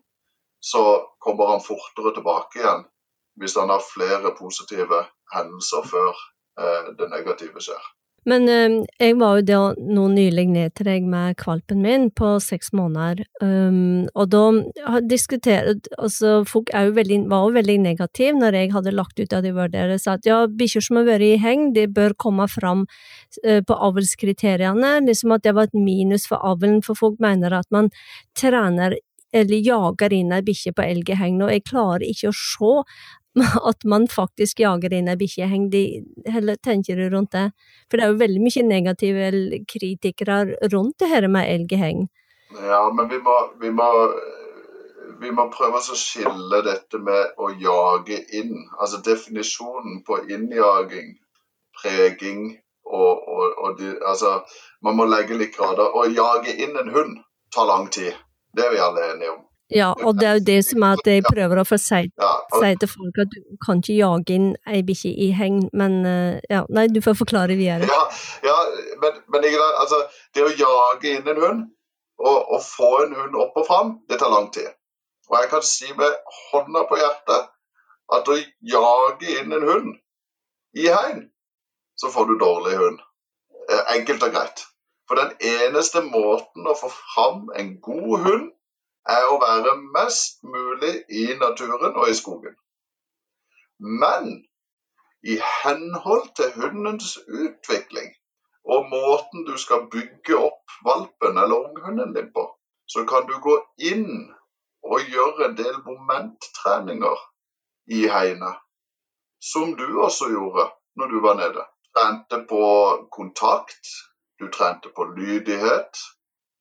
så 0.62 0.84
kommer 1.24 1.54
han 1.54 1.66
fortere 1.66 2.14
tilbake 2.16 2.60
igjen 2.60 2.88
hvis 3.40 3.56
han 3.60 3.72
har 3.72 3.86
flere 3.86 4.34
positive 4.38 5.06
hendelser 5.34 5.88
før 5.88 6.12
eh, 6.60 6.92
det 7.00 7.10
negative 7.14 7.64
skjer. 7.64 7.88
Men 8.28 8.50
øh, 8.50 8.86
jeg 9.00 9.16
var 9.20 9.38
jo 9.38 9.44
da 9.48 9.60
nå 9.80 10.06
nylig 10.12 10.46
ned 10.52 10.74
til 10.76 10.90
deg 10.90 11.06
med 11.08 11.38
kvalpen 11.40 11.82
min 11.86 12.10
på 12.12 12.34
seks 12.44 12.74
måneder, 12.76 13.24
um, 13.42 14.10
og 14.12 14.32
da 14.34 15.00
diskuterte 15.08 15.90
altså 15.98 16.44
Folk 16.50 16.72
veldig, 16.74 17.22
var 17.32 17.48
jo 17.48 17.56
veldig 17.56 17.78
negative 17.84 18.36
når 18.38 18.58
jeg 18.60 18.74
hadde 18.76 18.96
lagt 18.96 19.20
ut 19.20 19.34
at 19.34 19.46
de 19.46 19.54
vurderte, 19.56 20.00
sa 20.02 20.18
at 20.18 20.28
ja, 20.28 20.42
bikkjer 20.48 20.84
som 20.84 21.00
har 21.00 21.08
vært 21.08 21.28
i 21.30 21.40
heng, 21.42 21.70
de 21.76 21.88
bør 21.88 22.16
komme 22.20 22.48
fram 22.52 22.86
uh, 23.46 23.62
på 23.64 23.82
avlskriteriene, 23.90 24.98
liksom 25.08 25.36
at 25.36 25.48
det 25.48 25.56
var 25.56 25.70
et 25.70 25.80
minus 25.80 26.28
for 26.28 26.44
avlen, 26.44 26.82
for 26.84 27.00
folk 27.00 27.22
mener 27.24 27.56
at 27.56 27.72
man 27.72 27.92
trener 28.38 29.00
eller 29.34 29.62
jager 29.62 30.14
inn 30.16 30.34
ei 30.34 30.42
bikkje 30.46 30.74
på 30.74 30.86
elgeheng 30.86 31.38
og 31.46 31.52
jeg 31.54 31.66
klarer 31.70 32.06
ikke 32.08 32.32
å 32.32 32.36
se 32.36 32.72
at 33.70 33.84
man 33.86 34.08
faktisk 34.08 34.60
jager 34.60 34.94
inn 34.94 35.10
ei 35.12 35.18
bikkje. 35.20 35.48
heller 36.34 36.56
tenker 36.56 36.96
du 36.96 37.10
rundt 37.10 37.32
det? 37.32 37.52
For 37.90 37.98
det 37.98 38.06
er 38.06 38.14
jo 38.14 38.24
veldig 38.24 38.42
mye 38.42 38.64
negative 38.68 39.60
kritikere 39.70 40.40
rundt 40.74 41.00
det 41.00 41.10
her 41.10 41.28
med 41.28 41.50
elgheng. 41.54 42.08
Ja, 42.58 42.90
men 42.90 43.10
vi 43.10 43.20
må, 43.22 43.36
vi 43.62 43.70
må, 43.70 43.90
vi 45.22 45.32
må 45.32 45.50
prøve 45.54 45.78
å 45.78 45.98
skille 45.98 46.64
dette 46.66 46.98
med 46.98 47.38
å 47.38 47.52
jage 47.54 48.24
inn. 48.34 48.56
Altså 48.80 49.02
definisjonen 49.06 50.02
på 50.08 50.24
innjaging, 50.26 51.14
preging 51.82 52.58
og, 52.90 53.28
og, 53.30 53.54
og 53.58 53.78
de, 53.80 53.94
altså, 54.02 54.40
Man 54.82 54.96
må 54.98 55.06
legge 55.06 55.38
litt 55.38 55.54
grader. 55.58 55.94
Å 55.94 56.08
jage 56.10 56.56
inn 56.58 56.78
en 56.80 56.90
hund 56.96 57.20
tar 57.54 57.68
lang 57.70 57.90
tid. 57.94 58.16
Det 58.56 58.66
er 58.66 58.74
vi 58.74 58.82
alle 58.82 59.12
enige 59.12 59.36
om. 59.36 59.44
Ja, 59.70 59.92
og 59.94 60.18
det 60.18 60.28
er 60.28 60.38
jo 60.40 60.46
det 60.48 60.58
som 60.66 60.84
er 60.86 60.98
at 60.98 61.08
jeg 61.08 61.22
prøver 61.28 61.60
å 61.62 61.66
få 61.68 61.78
si, 61.78 62.08
si 62.10 62.70
til 62.82 62.90
folk 62.90 63.20
at 63.22 63.30
du 63.36 63.58
kan 63.62 63.84
ikke 63.84 63.98
jage 64.00 64.34
inn 64.34 64.48
ei 64.66 64.80
bikkje 64.86 65.12
i 65.14 65.28
heng, 65.38 65.60
men 65.78 66.00
eh, 66.10 66.40
ja, 66.50 66.64
nei, 66.74 66.88
du 66.90 66.98
får 67.06 67.20
forklare 67.20 67.58
videre. 67.60 67.86
Ja, 67.86 68.00
ja 68.48 68.56
men, 69.04 69.22
men 69.30 69.46
altså, 69.70 70.02
det 70.34 70.48
å 70.48 70.56
jage 70.58 71.14
inn 71.14 71.30
en 71.36 71.44
hund, 71.44 71.62
og, 72.18 72.40
og, 72.50 72.60
få 72.66 72.90
en 73.06 73.16
hund 73.20 73.38
opp 73.40 73.62
og 73.62 73.68
fram, 73.70 73.94
det 74.10 74.18
tar 74.20 74.34
lang 74.34 74.50
tid. 74.56 74.74
Og 75.30 75.38
jeg 75.38 75.52
kan 75.54 75.66
si 75.70 75.94
med 75.94 76.18
hånda 76.50 76.88
på 76.90 76.98
hjertet 77.00 77.54
at 78.18 78.34
å 78.34 78.42
jage 78.74 79.38
inn 79.38 79.54
en 79.54 79.70
hund 79.70 79.94
i 80.82 80.90
heng, 80.90 81.28
så 82.00 82.10
får 82.10 82.26
du 82.26 82.40
dårlig 82.42 82.78
hund. 82.82 83.02
Eh, 83.70 83.86
enkelt 84.00 84.26
og 84.26 84.34
greit. 84.34 84.66
For 85.06 85.20
den 85.22 85.36
eneste 85.46 86.02
måten 86.10 86.66
å 86.66 86.78
få 86.78 86.90
fram 86.90 87.52
en 87.58 87.76
god 87.86 88.26
hund 88.26 88.50
er 89.08 89.26
å 89.30 89.40
være 89.42 89.76
mest 89.96 90.44
mulig 90.44 90.94
i 91.10 91.26
naturen 91.40 91.96
og 91.96 92.10
i 92.10 92.18
skogen. 92.18 92.56
Men 93.80 94.32
i 95.24 95.40
henhold 95.64 96.30
til 96.36 96.52
hundens 96.56 97.18
utvikling 97.28 98.12
og 98.64 98.90
måten 98.92 99.46
du 99.48 99.56
skal 99.58 99.88
bygge 99.92 100.38
opp 100.38 100.76
valpen 100.86 101.38
eller 101.38 101.66
unghunden 101.68 102.14
din 102.16 102.30
på, 102.34 102.46
så 102.88 103.06
kan 103.06 103.28
du 103.28 103.36
gå 103.44 103.56
inn 103.92 104.30
og 104.84 105.12
gjøre 105.14 105.50
en 105.50 105.58
del 105.58 105.80
momenttreninger 105.86 107.24
i 107.98 108.06
hegnet. 108.08 108.60
Som 109.40 109.76
du 109.80 109.88
også 110.04 110.30
gjorde 110.30 110.70
når 111.00 111.08
du 111.08 111.20
var 111.24 111.36
nede. 111.40 111.64
Trente 111.96 112.44
på 112.50 112.64
kontakt, 113.12 113.88
du 114.40 114.48
trente 114.52 114.92
på 114.96 115.06
lydighet. 115.16 116.00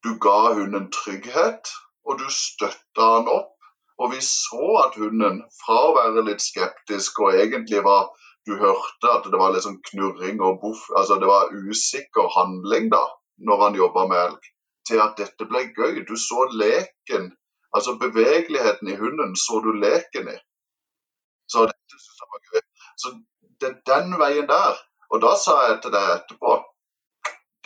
Du 0.05 0.15
ga 0.23 0.55
hunden 0.55 0.91
trygghet, 0.95 1.71
og 2.09 2.19
du 2.21 2.27
støtta 2.33 3.07
han 3.15 3.31
opp. 3.33 3.55
Og 3.99 4.13
vi 4.13 4.21
så 4.23 4.67
at 4.85 4.97
hunden, 5.01 5.41
fra 5.61 5.79
å 5.89 5.95
være 5.97 6.23
litt 6.29 6.43
skeptisk 6.43 7.19
og 7.25 7.35
egentlig 7.35 7.85
var 7.87 8.09
Du 8.49 8.55
hørte 8.57 9.11
at 9.13 9.27
det 9.29 9.37
var 9.37 9.51
litt 9.53 9.65
sånn 9.67 9.81
knurring 9.91 10.39
og 10.41 10.55
boff, 10.63 10.87
altså 10.97 11.19
det 11.21 11.27
var 11.29 11.51
usikker 11.53 12.31
handling 12.33 12.87
da, 12.95 13.03
når 13.45 13.61
han 13.61 13.77
jobba 13.77 14.05
med 14.09 14.21
elg, 14.23 14.47
til 14.89 15.03
at 15.05 15.19
dette 15.21 15.45
ble 15.51 15.67
gøy. 15.77 15.99
Du 16.09 16.15
så 16.17 16.47
leken, 16.55 17.27
altså 17.77 17.99
bevegeligheten 18.01 18.89
i 18.89 18.97
hunden, 18.97 19.37
så 19.37 19.61
du 19.61 19.69
leken 19.77 20.33
i. 20.33 20.39
Så 21.53 21.67
gøy. 21.67 22.65
Så 22.97 23.13
det 23.61 23.69
er 23.69 23.77
den 23.93 24.17
veien 24.23 24.49
der. 24.49 24.81
Og 25.13 25.21
da 25.27 25.35
sa 25.37 25.59
jeg 25.67 25.83
til 25.85 25.93
deg 25.99 26.15
etterpå 26.15 26.57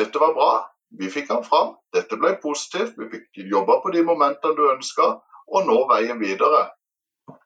dette 0.02 0.18
var 0.18 0.34
bra, 0.34 0.52
vi 0.98 1.10
fikk 1.10 1.30
han 1.32 1.44
fram, 1.44 1.76
dette 1.94 2.18
ble 2.20 2.34
positivt, 2.42 2.96
vi 2.98 3.08
fikk 3.12 3.44
jobba 3.50 3.80
på 3.82 3.92
de 3.94 4.04
momentene 4.06 4.56
du 4.58 4.64
ønska, 4.70 5.12
og 5.52 5.68
nå 5.68 5.78
veien 5.90 6.20
videre, 6.20 6.66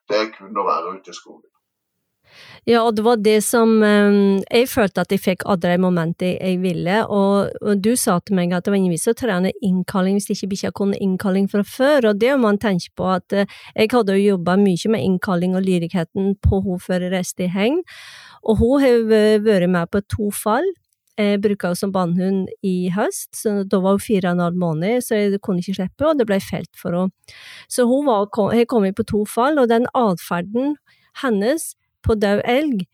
det 0.09 0.23
er 0.23 0.33
kun 0.33 0.57
å 0.57 0.65
være 0.67 0.97
ute 0.97 1.13
i 1.13 1.17
skogen. 1.17 1.49
Ja, 2.67 2.81
og 2.83 2.97
det 2.97 3.03
var 3.05 3.19
det 3.23 3.37
som 3.45 3.77
um, 3.79 4.41
Jeg 4.51 4.67
følte 4.67 5.05
at 5.05 5.13
jeg 5.13 5.21
fikk 5.23 5.45
alle 5.47 5.61
de 5.63 5.77
momentene 5.79 6.33
jeg 6.35 6.59
ville, 6.59 6.97
og, 7.07 7.53
du 7.79 7.93
sa 7.95 8.17
til 8.19 8.35
meg 8.35 8.51
at 8.51 8.65
det 8.65 8.73
var 8.73 8.79
ingen 8.81 8.91
vits 8.91 9.07
å 9.07 9.15
trene 9.17 9.53
innkalling 9.63 10.17
hvis 10.17 10.33
ikke 10.35 10.49
bikkja 10.51 10.73
kunne 10.75 10.99
innkalling 11.03 11.47
fra 11.51 11.63
før, 11.63 12.11
og 12.11 12.19
det 12.19 12.33
må 12.35 12.49
man 12.49 12.59
tenke 12.61 12.91
på 12.99 13.07
at 13.15 13.35
uh, 13.35 13.45
jeg 13.75 13.93
hadde 13.93 14.17
jo 14.17 14.33
jobba 14.33 14.57
mye 14.59 14.91
med 14.91 15.05
innkalling 15.05 15.55
og 15.55 15.63
lydigheten 15.67 16.35
på 16.43 16.61
henne 16.65 16.83
før 16.83 17.07
jeg 17.07 17.15
reiste 17.15 17.47
i 17.47 17.53
hegn, 17.53 17.79
og 18.43 18.59
hun 18.59 18.83
har 18.83 19.07
vært 19.47 19.71
med 19.71 19.93
på 19.93 20.03
to 20.11 20.29
fall. 20.35 20.67
Jeg 21.17 21.41
bruker 21.41 21.71
henne 21.71 21.79
som 21.79 21.91
bannhund 21.93 22.49
i 22.65 22.91
høst, 22.93 23.31
så 23.39 23.63
da 23.65 23.79
var 23.81 23.97
hun 23.97 24.03
fire 24.03 24.29
og 24.29 24.37
en 24.37 24.43
halv 24.45 24.59
måned, 24.61 25.01
så 25.01 25.17
jeg 25.17 25.39
kunne 25.41 25.63
ikke 25.63 25.79
slippe, 25.79 26.05
og 26.05 26.19
det 26.19 26.27
ble 26.29 26.37
felt 26.43 26.69
for 26.77 26.93
henne. 26.93 27.33
Så 27.69 27.87
hun 27.89 28.09
har 28.11 28.29
kommet 28.69 28.97
på 28.97 29.07
to 29.07 29.23
fall, 29.25 29.57
og 29.57 29.71
den 29.71 29.89
atferden 29.97 30.75
hennes 31.23 31.71
på 32.05 32.13
død 32.21 32.43
elg, 32.45 32.85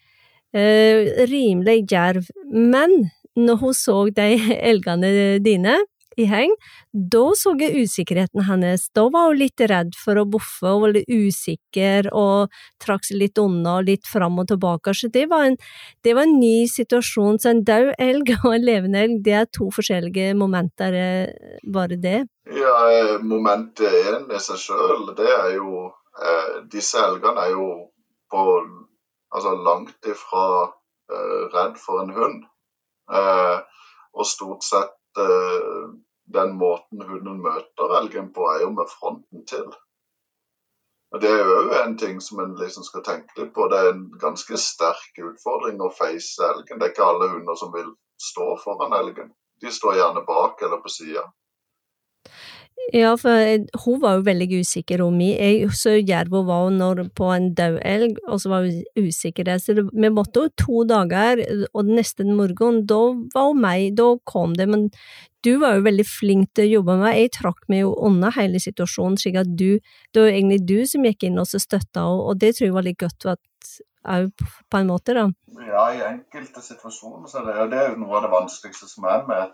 eh, 0.56 1.28
rimelig 1.28 1.84
djerv. 1.92 2.32
Men 2.48 3.12
når 3.36 3.60
hun 3.60 3.74
så 3.74 3.98
de 4.16 4.30
elgene 4.72 5.40
dine 5.44 5.78
i 6.18 6.28
heng, 6.30 6.54
da 6.94 7.24
så 7.38 7.54
jeg 7.60 7.86
usikkerheten 7.86 8.46
hennes. 8.48 8.88
Da 8.96 9.08
var 9.14 9.32
hun 9.32 9.40
litt 9.40 9.62
redd 9.72 9.96
for 10.00 10.20
å 10.20 10.26
boffe, 10.30 10.74
og 10.74 10.94
litt 10.98 11.10
usikker 11.10 12.10
og 12.12 12.54
trakk 12.84 13.08
seg 13.08 13.22
litt 13.22 13.42
unna 13.42 13.80
og 13.80 13.90
litt 13.90 14.10
fram 14.10 14.40
og 14.42 14.50
tilbake. 14.52 14.94
Så 14.98 15.10
det 15.14 15.26
var 15.32 15.48
en, 15.50 15.58
det 16.04 16.16
var 16.18 16.28
en 16.28 16.38
ny 16.40 16.68
situasjon. 16.72 17.40
Så 17.42 17.54
en 17.54 17.64
død 17.68 17.94
elg 18.02 18.34
og 18.40 18.52
en 18.54 18.68
levende 18.68 19.04
elg, 19.08 19.20
det 19.26 19.38
er 19.42 19.50
to 19.52 19.70
forskjellige 19.74 20.38
momenter, 20.40 20.94
eh, 20.94 21.58
bare 21.74 22.00
det. 22.00 22.24
Ja, 22.54 22.78
momentet 23.24 23.24
moment 23.24 23.80
én 23.88 24.32
i 24.36 24.40
seg 24.44 24.60
sjøl, 24.60 25.14
det 25.18 25.30
er 25.32 25.54
jo 25.56 25.88
eh, 25.88 26.56
Disse 26.72 27.00
elgene 27.00 27.46
er 27.46 27.54
jo 27.56 27.68
på 28.34 28.44
altså 29.34 29.54
langt 29.66 30.10
ifra 30.10 30.46
uh, 31.14 31.44
redd 31.54 31.78
for 31.82 32.04
en 32.04 32.14
hund. 32.14 32.44
Uh, 33.10 33.62
og 34.14 34.28
stort 34.30 34.66
sett 34.66 34.94
uh, 35.20 35.94
den 36.34 36.54
måten 36.60 37.02
hunden 37.08 37.42
møter 37.44 37.98
elgen 38.00 38.32
på, 38.34 38.46
er 38.52 38.64
jo 38.64 38.70
med 38.76 38.92
fronten 38.92 39.46
til. 39.50 39.68
Og 41.14 41.22
Det 41.22 41.30
er 41.30 41.44
jo 41.46 41.74
en 41.78 41.98
ting 41.98 42.22
som 42.22 42.40
en 42.42 42.56
liksom 42.58 42.84
skal 42.84 43.04
tenke 43.06 43.38
litt 43.38 43.54
på. 43.54 43.68
Det 43.70 43.80
er 43.80 43.92
en 43.92 44.06
ganske 44.22 44.58
sterk 44.58 45.20
utfordring 45.22 45.82
å 45.82 45.92
face 45.94 46.42
elgen. 46.48 46.80
Det 46.80 46.88
er 46.88 46.94
ikke 46.96 47.06
alle 47.06 47.30
hunder 47.36 47.60
som 47.60 47.74
vil 47.76 47.92
stå 48.18 48.48
foran 48.64 48.96
elgen. 48.98 49.30
De 49.62 49.72
står 49.72 50.00
gjerne 50.00 50.26
bak 50.26 50.62
eller 50.66 50.82
på 50.82 50.90
sida. 50.90 51.28
Ja, 52.94 53.14
for 53.18 53.64
hun 53.86 54.02
var 54.04 54.18
jo 54.18 54.26
veldig 54.28 54.60
usikker 54.62 55.02
om 55.06 55.16
meg. 55.18 55.40
Jeg 55.40 55.70
så 55.78 55.96
jerv 55.96 56.36
hun 56.36 56.46
var 56.46 56.72
når, 56.74 57.00
på 57.16 57.30
en 57.34 57.48
død 57.56 57.80
elg, 57.90 58.20
og 58.28 58.42
så 58.44 58.52
var 58.52 58.68
hun 58.68 59.08
usikker. 59.08 59.50
Så 59.58 59.76
vi 59.80 60.12
måtte 60.14 60.44
jo 60.44 60.52
to 60.60 60.84
dager, 60.90 61.42
og 61.72 61.90
neste 61.90 62.28
morgen, 62.28 62.84
da 62.90 63.00
var 63.34 63.50
hun 63.50 63.64
meg, 63.64 63.96
da 63.98 64.12
kom 64.30 64.54
det. 64.60 64.68
Men 64.70 64.90
du 65.48 65.56
var 65.64 65.78
jo 65.78 65.88
veldig 65.88 66.06
flink 66.06 66.52
til 66.54 66.68
å 66.68 66.74
jobbe 66.78 67.00
med. 67.02 67.18
Jeg 67.18 67.34
trakk 67.40 67.66
meg 67.72 67.82
jo 67.86 67.96
unna 68.10 68.30
hele 68.36 68.62
situasjonen, 68.62 69.18
slik 69.22 69.42
at 69.42 69.56
du, 69.58 69.80
det 70.14 70.26
var 70.28 70.36
egentlig 70.36 70.62
du 70.68 70.78
som 70.90 71.08
gikk 71.08 71.26
inn 71.30 71.42
og 71.42 71.50
støtta 71.50 72.04
henne, 72.04 72.30
og 72.30 72.40
det 72.44 72.54
tror 72.58 72.68
jeg 72.70 72.78
var 72.78 72.88
litt 72.90 73.02
godt 73.02 73.30
òg, 73.32 74.46
på 74.70 74.80
en 74.84 74.90
måte, 74.92 75.16
da. 75.16 75.30
Ja, 75.66 75.90
i 75.96 76.04
enkelte 76.04 76.62
situasjoner 76.62 77.32
så 77.32 77.42
er 77.42 77.50
det, 77.50 77.70
det 77.72 77.80
er 77.80 77.94
jo 77.94 78.02
noe 78.04 78.20
av 78.20 78.28
det 78.28 78.34
vanskeligste 78.34 78.92
som 78.92 79.08
er 79.08 79.24
med 79.30 79.54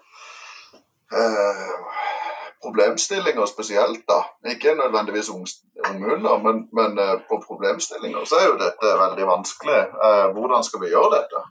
uh 1.09 2.18
problemstillinger 2.63 3.45
spesielt, 3.45 4.03
da. 4.11 4.19
Ikke 4.51 4.75
nødvendigvis 4.75 5.29
unghunder, 5.29 6.37
men, 6.45 6.57
men 6.77 6.99
uh, 6.99 7.15
på 7.29 7.39
problemstillinger 7.47 8.25
så 8.29 8.39
er 8.39 8.47
jo 8.49 8.59
dette 8.61 8.93
veldig 9.03 9.27
vanskelig. 9.33 9.81
Uh, 10.05 10.27
hvordan 10.35 10.63
skal 10.67 10.83
vi 10.83 10.93
gjøre 10.93 11.11
dette? 11.17 11.43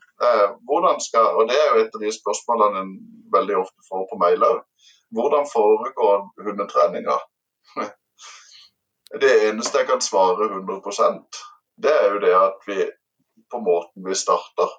Hvordan 0.68 1.00
skal, 1.00 1.26
og 1.38 1.48
Det 1.48 1.58
er 1.58 1.68
jo 1.70 1.82
et 1.82 1.94
av 1.94 2.02
de 2.02 2.08
spørsmålene 2.20 2.80
en 2.84 2.94
veldig 3.36 3.56
ofte 3.60 3.84
får 3.90 4.08
på 4.10 4.18
mail 4.22 4.42
òg. 4.48 4.64
Hvordan 5.14 5.46
foregår 5.52 6.16
hundetreninga? 6.46 7.18
det 9.22 9.30
eneste 9.48 9.78
jeg 9.78 9.88
kan 9.92 10.02
svare 10.04 10.50
100% 10.50 11.38
det 11.82 11.94
er 11.94 12.12
jo 12.12 12.20
det 12.22 12.34
at 12.34 12.66
vi 12.66 12.78
på 13.50 13.60
måten 13.62 14.06
vi 14.08 14.14
starter. 14.14 14.70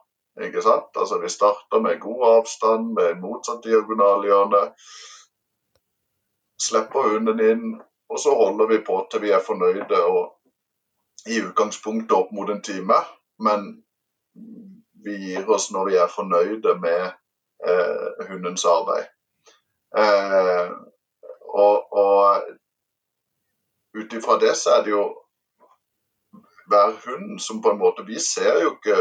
Ikke 0.46 0.62
sant? 0.62 0.92
Altså 0.96 1.20
Vi 1.20 1.30
starter 1.30 1.80
med 1.80 2.00
god 2.00 2.26
avstand, 2.36 2.94
med 3.00 3.22
motsatt 3.24 3.64
diagonalhjørne 3.64 4.62
slipper 6.62 7.14
hunden 7.14 7.40
inn, 7.40 7.82
og 8.10 8.20
så 8.20 8.34
holder 8.36 8.68
vi 8.68 8.82
på 8.86 9.00
til 9.12 9.22
vi 9.22 9.32
er 9.32 9.44
fornøyde 9.46 10.04
og 10.06 10.36
i 11.30 11.42
utgangspunktet 11.44 12.16
opp 12.18 12.32
mot 12.32 12.50
en 12.50 12.62
time. 12.62 12.98
Men 13.40 13.84
vi 15.04 15.16
gir 15.24 15.50
oss 15.50 15.70
når 15.72 15.90
vi 15.90 15.98
er 16.00 16.12
fornøyde 16.12 16.76
med 16.82 17.04
eh, 17.68 18.28
hundens 18.30 18.66
arbeid. 18.66 19.08
Eh, 19.98 20.72
og, 21.50 21.94
og 21.94 22.42
ut 23.98 24.14
ifra 24.14 24.38
det 24.40 24.54
så 24.58 24.78
er 24.78 24.84
det 24.86 24.94
jo 24.94 25.06
hver 26.70 26.94
hund 27.06 27.40
som 27.42 27.62
på 27.62 27.72
en 27.72 27.80
måte 27.80 28.04
Vi 28.06 28.20
ser 28.22 28.60
jo 28.62 28.76
ikke 28.76 29.00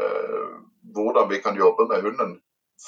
eh, 0.00 0.54
hvordan 0.94 1.30
vi 1.30 1.38
kan 1.42 1.56
jobbe 1.56 1.86
med 1.88 2.02
hunden 2.02 2.40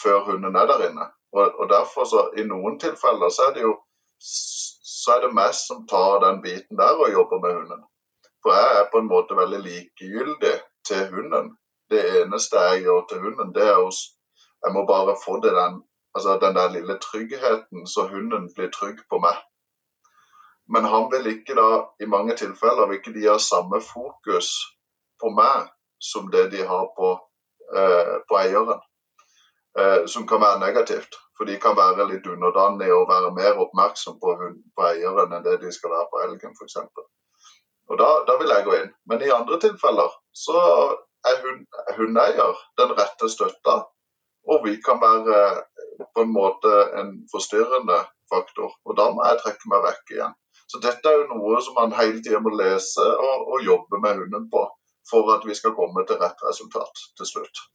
før 0.03 0.25
hunden 0.31 0.57
er 0.57 0.67
der 0.67 0.89
inne. 0.89 1.07
Og, 1.33 1.55
og 1.61 1.69
derfor 1.69 2.05
så 2.05 2.31
i 2.37 2.45
noen 2.47 2.79
tilfeller 2.81 3.31
så 3.31 3.51
er 3.51 3.55
det 3.55 3.63
jo 3.63 3.77
så 4.19 5.17
er 5.17 5.21
det 5.27 5.35
meg 5.37 5.55
som 5.55 5.85
tar 5.91 6.21
den 6.25 6.41
biten 6.43 6.79
der 6.79 6.99
og 6.99 7.13
jobber 7.13 7.43
med 7.43 7.55
hunden. 7.55 7.83
For 8.43 8.55
jeg 8.55 8.79
er 8.81 8.91
på 8.93 9.03
en 9.03 9.11
måte 9.11 9.37
veldig 9.39 9.61
likegyldig 9.65 10.55
til 10.89 11.09
hunden. 11.15 11.53
Det 11.91 12.03
eneste 12.23 12.63
jeg 12.69 12.87
gjør 12.87 13.05
til 13.11 13.23
hunden, 13.25 13.55
det 13.55 13.67
er 13.67 13.83
å 13.83 13.91
Jeg 14.65 14.73
må 14.73 14.87
bare 14.87 15.15
få 15.25 15.37
det 15.45 15.53
den, 15.55 15.83
altså 16.15 16.39
den 16.43 16.57
der 16.57 16.71
lille 16.73 16.99
tryggheten, 16.99 17.87
så 17.87 18.07
hunden 18.09 18.49
blir 18.55 18.71
trygg 18.73 19.03
på 19.11 19.19
meg. 19.23 19.37
Men 20.69 20.85
han 20.85 21.11
vil 21.13 21.27
ikke 21.31 21.55
da, 21.55 21.85
i 22.01 22.07
mange 22.07 22.35
tilfeller, 22.37 22.89
vil 22.89 22.99
ikke 22.99 23.13
de 23.15 23.29
ha 23.29 23.37
samme 23.39 23.81
fokus 23.85 24.49
på 25.21 25.31
meg 25.31 25.69
som 26.03 26.31
det 26.33 26.51
de 26.53 26.65
har 26.67 26.89
på, 26.97 27.13
eh, 27.77 28.15
på 28.29 28.39
eieren. 28.41 28.81
Eh, 29.79 30.07
som 30.07 30.27
kan 30.27 30.41
være 30.41 30.61
negativt. 30.61 31.17
For 31.37 31.45
de 31.45 31.57
kan 31.61 31.77
være 31.77 32.07
litt 32.09 32.27
underdanige 32.27 32.95
og 32.97 33.11
være 33.11 33.33
mer 33.37 33.59
oppmerksom 33.65 34.15
på, 34.23 34.37
hund, 34.41 34.63
på 34.73 34.87
eieren 34.89 35.35
enn 35.37 35.45
det 35.45 35.59
de 35.65 35.73
skal 35.75 35.93
være 35.93 36.07
på 36.13 36.23
elgen, 36.25 36.55
f.eks. 36.57 36.79
Og 37.91 37.99
da, 38.01 38.09
da, 38.29 38.39
vil 38.41 38.55
jeg 38.55 38.65
gå 38.65 38.79
inn. 38.79 38.95
Men 39.11 39.25
i 39.27 39.35
andre 39.35 39.59
tilfeller 39.67 40.17
så 40.45 40.63
er 41.29 41.43
hund, 41.45 41.69
hundeeier 41.99 42.65
den 42.81 42.97
rette 43.03 43.29
støtta. 43.35 43.77
Og 44.49 44.65
vi 44.65 44.79
kan 44.81 45.03
være 45.03 45.43
på 46.15 46.25
en 46.25 46.33
måte 46.33 46.73
en 47.03 47.13
forstyrrende 47.35 48.01
faktor. 48.33 48.73
Og 48.89 48.97
da 48.97 49.11
må 49.13 49.29
jeg 49.29 49.43
trekke 49.45 49.75
meg 49.75 49.85
vekk 49.91 50.17
igjen. 50.17 50.35
Så 50.73 50.81
dette 50.83 51.13
er 51.13 51.21
jo 51.21 51.37
noe 51.37 51.61
som 51.63 51.77
man 51.77 51.95
hele 52.01 52.25
tida 52.25 52.41
må 52.41 52.57
lese 52.57 53.05
og, 53.05 53.45
og 53.53 53.67
jobbe 53.67 54.01
med 54.01 54.25
hunden 54.25 54.49
på 54.51 54.65
for 55.11 55.37
at 55.37 55.45
vi 55.47 55.55
skal 55.55 55.77
komme 55.77 56.03
til 56.09 56.19
rett 56.23 56.41
resultat 56.49 57.05
til 57.21 57.29
slutt. 57.29 57.67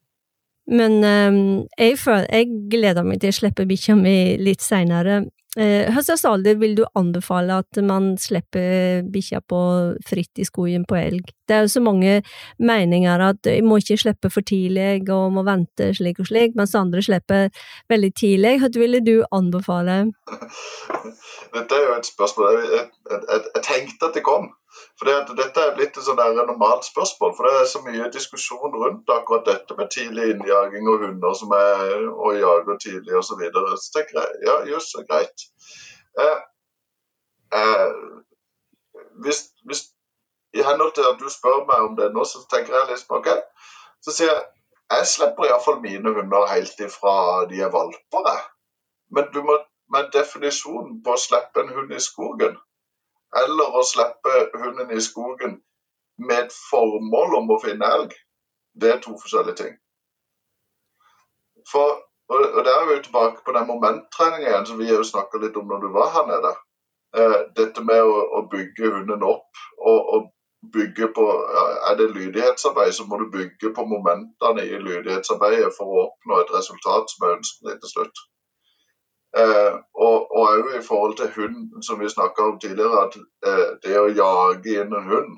Men 0.71 1.01
um, 1.03 1.43
jeg, 1.77 1.99
føler, 1.99 2.27
jeg 2.31 2.49
gleder 2.71 3.05
meg 3.07 3.21
til 3.21 3.33
å 3.33 3.39
slippe 3.41 3.67
bikkja 3.67 3.97
mi 3.99 4.15
litt 4.39 4.63
seinere. 4.63 5.25
Eh, 5.59 5.89
Hvilken 5.91 6.29
alder 6.29 6.55
vil 6.55 6.77
du 6.77 6.85
anbefale 6.95 7.57
at 7.59 7.79
man 7.83 8.13
slipper 8.15 9.01
bikkja 9.11 9.41
på 9.43 9.59
fritt 10.07 10.39
i 10.39 10.45
skogen 10.47 10.85
på 10.87 10.95
elg? 10.95 11.33
Det 11.43 11.57
er 11.57 11.65
jo 11.65 11.73
så 11.73 11.81
mange 11.83 12.21
meninger 12.55 13.19
at 13.25 13.49
jeg 13.49 13.65
må 13.67 13.81
ikke 13.81 13.99
slippe 13.99 14.31
for 14.31 14.47
tidlig 14.47 15.09
og 15.11 15.33
må 15.35 15.43
vente 15.43 15.89
slik 15.97 16.23
og 16.23 16.29
slik, 16.31 16.55
mens 16.55 16.77
andre 16.79 17.03
slipper 17.03 17.51
veldig 17.91 18.13
tidlig. 18.15 18.53
Hva 18.63 18.71
ville 18.77 19.03
du 19.03 19.17
anbefale? 19.27 20.05
Dette 21.57 21.75
er 21.75 21.83
jo 21.83 21.99
et 21.99 22.07
spørsmål 22.07 22.55
jeg, 22.55 22.71
jeg, 22.77 22.87
jeg, 23.19 23.45
jeg 23.51 23.67
tenkte 23.67 24.07
at 24.07 24.15
det 24.15 24.23
kom. 24.23 24.53
For 25.01 25.09
det, 25.09 25.33
Dette 25.33 25.61
er 25.65 25.71
blitt 25.73 25.95
et 25.97 26.05
sånn 26.05 26.19
normalt 26.37 26.85
spørsmål. 26.85 27.31
For 27.33 27.47
det 27.47 27.59
er 27.59 27.69
så 27.71 27.79
mye 27.81 28.09
diskusjon 28.13 28.75
rundt 28.75 29.09
akkurat 29.09 29.47
dette 29.47 29.73
med 29.79 29.89
tidlig 29.89 30.27
innjaging 30.35 30.89
og 30.91 31.01
hunder 31.07 31.33
som 31.39 31.55
er 31.57 32.03
og 32.11 32.37
jager 32.37 32.77
tidlig 32.83 33.15
osv. 33.17 33.31
Så, 33.31 33.37
videre. 33.39 33.79
så 33.81 33.95
tenker 33.95 34.19
jeg 34.19 34.45
ja, 34.45 34.59
jøss, 34.69 34.91
greit. 35.09 35.47
Eh, 36.21 36.37
eh, 37.57 37.97
hvis, 39.25 39.41
hvis, 39.65 39.83
I 40.53 40.61
henhold 40.69 40.93
til 40.93 41.09
at 41.09 41.17
du 41.17 41.33
spør 41.33 41.65
meg 41.65 41.89
om 41.89 41.97
det 41.97 42.13
nå, 42.13 42.21
så 42.27 42.45
tenker 42.53 42.77
jeg 42.77 42.93
liksom 42.93 43.17
OK. 43.17 43.33
Så 44.05 44.13
sier 44.13 44.35
jeg 44.35 44.41
jeg 44.91 45.07
slipper 45.07 45.47
iallfall 45.47 45.77
mine 45.81 46.11
hunder 46.13 46.49
helt 46.51 46.81
ifra 46.83 47.45
de 47.49 47.61
er 47.65 47.73
valper. 47.73 48.41
Må, 49.17 49.61
men 49.95 50.09
definisjonen 50.13 50.99
på 51.05 51.15
å 51.15 51.21
slippe 51.25 51.63
en 51.63 51.71
hund 51.73 51.95
i 51.95 52.01
skogen 52.03 52.59
eller 53.39 53.77
å 53.77 53.83
slippe 53.87 54.33
hunden 54.59 54.91
i 54.91 55.01
skogen 55.01 55.59
med 56.27 56.45
et 56.45 56.55
formål 56.69 57.37
om 57.39 57.53
å 57.55 57.59
finne 57.63 57.87
elg, 57.97 58.15
det 58.81 58.91
er 58.93 58.99
to 59.03 59.15
forskjellige 59.19 59.59
ting. 59.63 59.77
For, 61.71 62.01
og 62.31 62.65
Der 62.65 62.73
er 62.73 62.89
vi 62.89 62.99
tilbake 63.03 63.43
på 63.45 63.55
den 63.55 63.67
momenttreningen 63.67 64.47
igjen 64.47 64.67
som 64.67 64.77
vi 64.79 64.89
jo 64.89 65.03
snakka 65.03 65.41
litt 65.41 65.57
om 65.59 65.67
når 65.67 65.81
du 65.85 65.89
var 65.95 66.13
her 66.15 66.27
nede. 66.29 66.53
Eh, 67.17 67.39
dette 67.59 67.83
med 67.83 68.01
å, 68.07 68.45
bygge 68.51 68.91
hunden 68.93 69.23
opp 69.27 69.63
og, 69.77 69.99
og 70.15 70.29
bygge 70.73 71.09
på 71.15 71.25
Er 71.89 71.97
det 71.99 72.13
lydighetsarbeid, 72.15 72.93
så 72.95 73.05
må 73.09 73.17
du 73.19 73.25
bygge 73.33 73.73
på 73.75 73.85
momentene 73.85 74.63
i 74.63 74.79
lydighetsarbeidet 74.79 75.73
for 75.77 75.91
å 75.91 76.03
oppnå 76.05 76.39
et 76.39 76.53
resultat 76.55 77.11
som 77.11 77.27
er 77.27 77.35
ønskelig 77.39 77.79
til 77.81 77.93
slutt. 77.95 78.23
Eh, 79.37 79.75
og 79.95 80.33
òg 80.35 80.73
i 80.75 80.81
forhold 80.83 81.15
til 81.17 81.31
hund, 81.35 81.83
som 81.83 81.99
vi 81.99 82.09
snakka 82.09 82.43
om 82.49 82.59
tidligere, 82.59 83.05
at 83.05 83.13
eh, 83.47 83.69
det 83.83 83.99
å 83.99 84.09
jage 84.11 84.73
inn 84.81 84.95
en 84.97 85.07
hund 85.07 85.37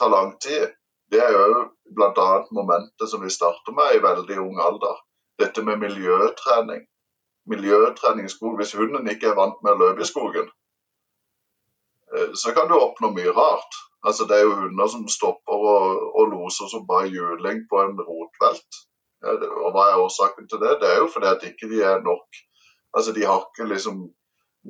tar 0.00 0.12
lang 0.12 0.32
tid. 0.40 0.72
Det 1.12 1.20
er 1.20 1.34
jo 1.36 1.66
bl.a. 1.96 2.28
momentet 2.50 3.10
som 3.10 3.22
vi 3.22 3.30
starter 3.30 3.76
med 3.76 3.96
i 3.96 4.04
veldig 4.04 4.38
ung 4.40 4.60
alder. 4.60 5.02
Dette 5.38 5.62
med 5.62 5.82
miljøtrening. 5.84 6.86
Miljøtrening 7.46 8.26
i 8.26 8.32
skog. 8.32 8.56
Hvis 8.56 8.72
hunden 8.74 9.12
ikke 9.12 9.30
er 9.30 9.38
vant 9.38 9.60
med 9.62 9.76
å 9.76 9.82
løpe 9.84 10.02
i 10.02 10.08
skogen, 10.08 10.48
eh, 12.16 12.32
så 12.32 12.56
kan 12.56 12.72
du 12.72 12.78
oppnå 12.78 13.12
mye 13.12 13.36
rart. 13.36 13.82
Altså, 14.06 14.24
det 14.24 14.38
er 14.38 14.48
jo 14.48 14.58
hunder 14.62 14.88
som 14.88 15.04
stopper 15.12 15.68
og, 15.74 16.02
og 16.16 16.32
loser 16.32 16.72
som 16.72 16.88
bare 16.88 17.12
juling 17.12 17.66
på 17.68 17.84
en 17.84 18.00
rotvelt. 18.00 18.82
Ja, 19.24 19.36
og 19.36 19.72
Hva 19.76 19.90
er 19.90 20.02
årsaken 20.02 20.48
til 20.48 20.60
det? 20.64 20.76
Det 20.80 20.88
er 20.88 21.00
jo 21.02 21.08
fordi 21.12 21.28
at 21.34 21.44
ikke 21.44 21.68
de 21.68 21.84
er 21.84 22.04
nok 22.04 22.44
Altså, 22.96 23.12
de 23.12 23.26
har 23.28 23.44
ikke 23.44 23.68
liksom 23.68 24.06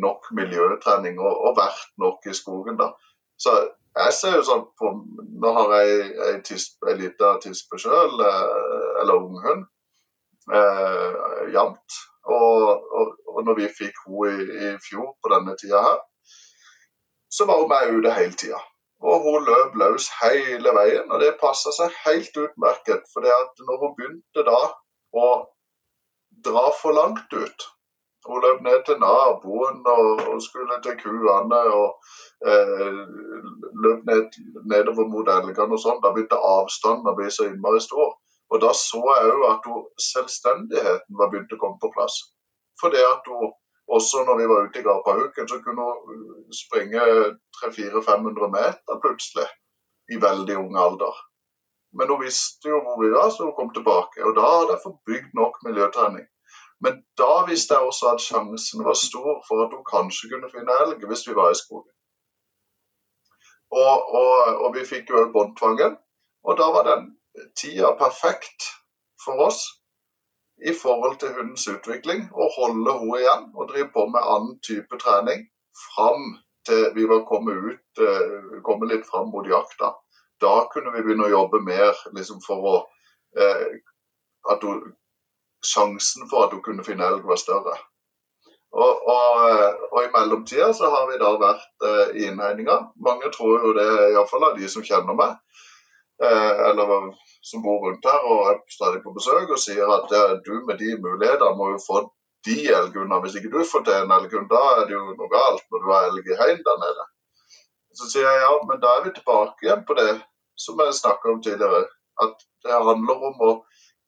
nok 0.03 0.31
miljøtrening 0.37 1.21
og, 1.23 1.35
og 1.49 1.57
vært 1.59 1.93
nok 2.03 2.27
i 2.29 2.35
skogen, 2.37 2.79
da. 2.81 2.91
Så 3.41 3.55
jeg 3.97 4.13
ser 4.17 4.37
jo 4.39 4.45
sånn 4.45 4.67
på 4.77 4.91
Nå 5.43 5.53
har 5.57 5.73
jeg 5.79 6.11
ei, 6.27 6.35
tispe, 6.45 6.95
lita 6.99 7.37
tispe 7.45 7.79
sjøl, 7.81 8.21
eh, 8.25 8.87
eller 9.03 9.25
unghund, 9.25 9.67
eh, 10.53 11.19
jevnt. 11.55 11.99
Og, 12.27 12.87
og, 12.99 13.13
og, 13.31 13.43
når 13.47 13.59
vi 13.61 13.69
fikk 13.71 14.01
henne 14.07 14.31
i, 14.33 14.47
i, 14.67 14.71
fjor 14.83 15.13
på 15.23 15.31
denne 15.33 15.55
tida 15.61 15.83
her, 15.85 16.01
så 17.31 17.47
var 17.47 17.61
hun 17.61 17.71
med 17.71 17.93
ute 18.01 18.15
hele 18.17 18.41
tida. 18.41 18.63
Og 19.05 19.27
hun 19.27 19.45
løp 19.45 19.77
løs 19.77 20.09
hele 20.23 20.73
veien, 20.73 21.13
og 21.13 21.21
det 21.21 21.37
passa 21.41 21.73
seg 21.77 21.93
helt 22.07 22.41
utmerket. 22.41 23.05
For 23.13 23.25
når 23.25 23.83
hun 23.83 23.95
begynte 23.99 24.45
da 24.49 24.61
å 25.13 25.29
dra 26.49 26.65
for 26.81 26.97
langt 26.97 27.37
ut, 27.37 27.69
hun 28.29 28.45
løp 28.45 28.63
ned 28.67 28.85
til 28.87 29.01
naboen 29.03 29.83
og, 29.93 30.23
og 30.31 30.39
skulle 30.45 30.79
til 30.85 30.97
kuene 31.01 31.61
og 31.79 32.13
eh, 32.47 33.03
løp 33.87 34.07
ned, 34.11 34.39
nedover 34.73 35.11
mot 35.13 35.29
elgene 35.35 35.79
og 35.79 35.83
sånn. 35.83 36.01
Da 36.05 36.15
begynte 36.15 36.41
avstanden 36.53 37.13
å 37.13 37.17
bli 37.19 37.29
så 37.33 37.49
innmari 37.51 37.83
stor. 37.85 38.17
Og 38.55 38.63
da 38.63 38.73
så 38.79 39.03
jeg 39.03 39.31
òg 39.35 39.47
at 39.51 39.71
hun, 39.71 39.87
selvstendigheten 40.13 41.21
var 41.21 41.33
begynt 41.33 41.55
å 41.57 41.61
komme 41.63 41.81
på 41.83 41.93
plass. 41.95 42.21
Fordi 42.81 43.01
at 43.03 43.27
hun 43.31 43.55
også 43.87 44.25
når 44.27 44.39
vi 44.41 44.47
var 44.51 44.67
ute 44.67 44.81
i 44.81 44.83
Garpahuken, 44.83 45.49
så 45.49 45.61
kunne 45.63 45.85
hun 45.87 46.55
springe 46.63 47.03
300-400-500 47.63 48.51
meter 48.59 49.01
plutselig. 49.05 49.47
I 50.15 50.19
veldig 50.23 50.57
ung 50.59 50.77
alder. 50.79 51.15
Men 51.99 52.11
hun 52.11 52.23
visste 52.23 52.71
jo 52.71 52.81
hvor 52.83 52.99
vi 53.03 53.11
var, 53.15 53.31
så 53.31 53.47
hun 53.47 53.55
kom 53.59 53.71
tilbake. 53.75 54.23
Og 54.27 54.35
da 54.39 54.47
hadde 54.47 54.75
jeg 54.75 54.83
fått 54.85 54.99
bygd 55.11 55.39
nok 55.39 55.59
miljøtrening. 55.67 56.27
Men 56.87 56.99
da 57.19 57.45
visste 57.49 57.75
jeg 57.75 57.89
også 57.91 58.13
at 58.15 58.23
sjansen 58.23 58.85
var 58.87 58.95
stor 58.95 59.41
for 59.49 59.65
at 59.65 59.73
hun 59.75 59.87
kanskje 59.87 60.29
kunne 60.31 60.51
finne 60.53 60.75
elg 60.85 61.03
hvis 61.11 61.25
vi 61.27 61.35
var 61.35 61.51
i 61.51 61.59
skogen. 61.59 61.91
Og, 63.75 64.13
og, 64.21 64.61
og 64.63 64.69
vi 64.77 64.85
fikk 64.87 65.11
jo 65.11 65.25
båndtvangen, 65.35 65.97
og 66.47 66.59
da 66.61 66.69
var 66.77 66.87
den 66.87 67.09
tida 67.59 67.91
perfekt 67.99 68.69
for 69.25 69.49
oss 69.49 69.65
i 70.71 70.73
forhold 70.83 71.19
til 71.21 71.35
hundens 71.35 71.67
utvikling 71.69 72.29
å 72.33 72.47
holde 72.55 72.95
henne 73.01 73.19
igjen 73.19 73.49
og 73.57 73.73
drive 73.73 73.91
på 73.97 74.07
med 74.13 74.29
annen 74.35 74.55
type 74.69 75.01
trening 75.03 75.43
fram 75.89 76.37
til 76.69 76.87
vi 76.95 77.09
var 77.11 77.27
kommet 77.27 77.59
ut, 77.67 78.05
eh, 78.07 78.61
kommet 78.69 78.93
litt 78.93 79.11
fram 79.11 79.35
mot 79.35 79.51
jakta. 79.51 79.91
Da 80.41 80.55
kunne 80.71 80.95
vi 80.95 81.03
begynne 81.03 81.27
å 81.27 81.35
jobbe 81.35 81.61
mer 81.67 81.99
liksom 82.15 82.39
for 82.47 82.71
å 82.71 82.77
eh, 83.43 83.67
at 84.55 84.63
hun 84.63 84.95
sjansen 85.67 86.27
for 86.31 86.47
at 86.47 86.55
hun 86.57 86.65
kunne 86.65 86.87
finne 86.87 87.07
elg, 87.07 87.25
var 87.27 87.41
større. 87.41 87.77
Og, 88.77 89.09
og, 89.09 89.45
og, 89.93 89.99
I 90.05 90.11
mellomtida 90.13 90.73
så 90.77 90.91
har 90.93 91.07
vi 91.11 91.21
da 91.21 91.31
vært 91.41 91.87
eh, 91.89 92.17
i 92.19 92.27
innhegninga. 92.29 92.77
Mange 93.07 93.31
tror 93.33 93.63
jo 93.65 93.73
det, 93.77 93.87
iallfall 94.13 94.51
av 94.51 94.59
de 94.59 94.69
som 94.69 94.85
kjenner 94.85 95.17
meg, 95.17 95.33
eh, 96.23 96.53
eller 96.71 97.09
som 97.47 97.63
bor 97.65 97.87
rundt 97.87 98.05
her 98.05 98.27
og 98.27 98.51
er 98.51 98.61
stadig 98.75 99.01
på 99.05 99.15
besøk, 99.17 99.49
og 99.49 99.63
sier 99.63 99.89
at 99.97 100.13
ja, 100.13 100.27
du 100.45 100.59
med 100.69 100.81
de 100.83 100.97
mulighetene 101.01 101.57
må 101.57 101.71
jo 101.73 101.81
få 101.87 102.03
de 102.47 102.59
elghundene. 102.69 103.23
Hvis 103.25 103.39
ikke 103.41 103.55
du 103.55 103.63
får 103.71 103.87
til 103.87 104.01
en 104.03 104.17
elghund, 104.19 104.51
da 104.53 104.63
er 104.75 104.85
det 104.87 104.97
jo 104.97 105.05
noe 105.09 105.31
galt 105.33 105.65
når 105.71 105.85
du 105.85 105.93
har 105.93 106.11
elg 106.11 106.31
i 106.33 106.41
heim 106.43 106.61
der 106.67 106.83
nede. 106.83 107.09
Så 107.97 108.11
sier 108.13 108.29
jeg 108.29 108.45
ja, 108.45 108.53
men 108.69 108.83
da 108.83 108.93
er 108.99 109.07
vi 109.07 109.15
tilbake 109.17 109.65
igjen 109.65 109.87
på 109.89 109.97
det 109.97 110.11
som 110.61 110.81
jeg 110.83 111.01
snakka 111.01 111.33
om 111.33 111.41
tidligere. 111.45 111.87
At 112.23 112.45
det 112.65 112.77
handler 112.77 113.29
om 113.31 113.43
å 113.47 113.51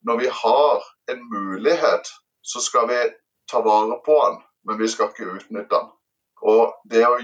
når 0.06 0.20
vi 0.20 0.28
har 0.42 0.84
en 1.08 1.28
mulighet, 1.32 2.04
så 2.42 2.60
skal 2.60 2.88
vi 2.88 2.98
ta 3.52 3.60
vare 3.60 4.00
på 4.04 4.22
den, 4.26 4.42
men 4.66 4.78
vi 4.78 4.88
skal 4.88 5.08
ikke 5.08 5.30
utnytte 5.36 5.74
den. 5.74 5.88
Og 6.42 6.74
det 6.90 7.06
å 7.06 7.18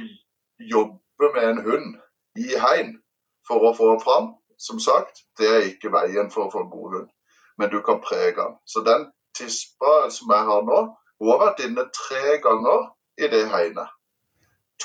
jobbe 0.59 1.33
med 1.35 1.44
en 1.49 1.62
hund 1.66 1.97
i 2.40 2.57
hegn 2.59 3.03
for 3.49 3.59
å 3.68 3.75
få 3.77 3.85
den 3.92 4.05
fram, 4.05 4.27
som 4.59 4.81
sagt, 4.81 5.14
det 5.38 5.49
er 5.51 5.68
ikke 5.68 5.92
veien 5.94 6.31
for 6.33 6.42
å 6.47 6.53
få 6.53 6.59
en 6.64 6.73
god 6.73 6.90
hund. 6.97 7.11
Men 7.59 7.70
du 7.70 7.83
kan 7.87 8.01
prege 8.03 8.37
den. 8.40 8.55
Så 8.66 8.79
den 8.87 9.03
tispa 9.37 10.11
som 10.11 10.31
jeg 10.33 10.44
har 10.51 10.62
nå, 10.66 10.79
hun 11.20 11.31
har 11.31 11.40
vært 11.44 11.64
inne 11.66 11.85
tre 11.94 12.38
ganger 12.42 12.81
i 13.20 13.27
det 13.31 13.44
hegnet. 13.53 13.88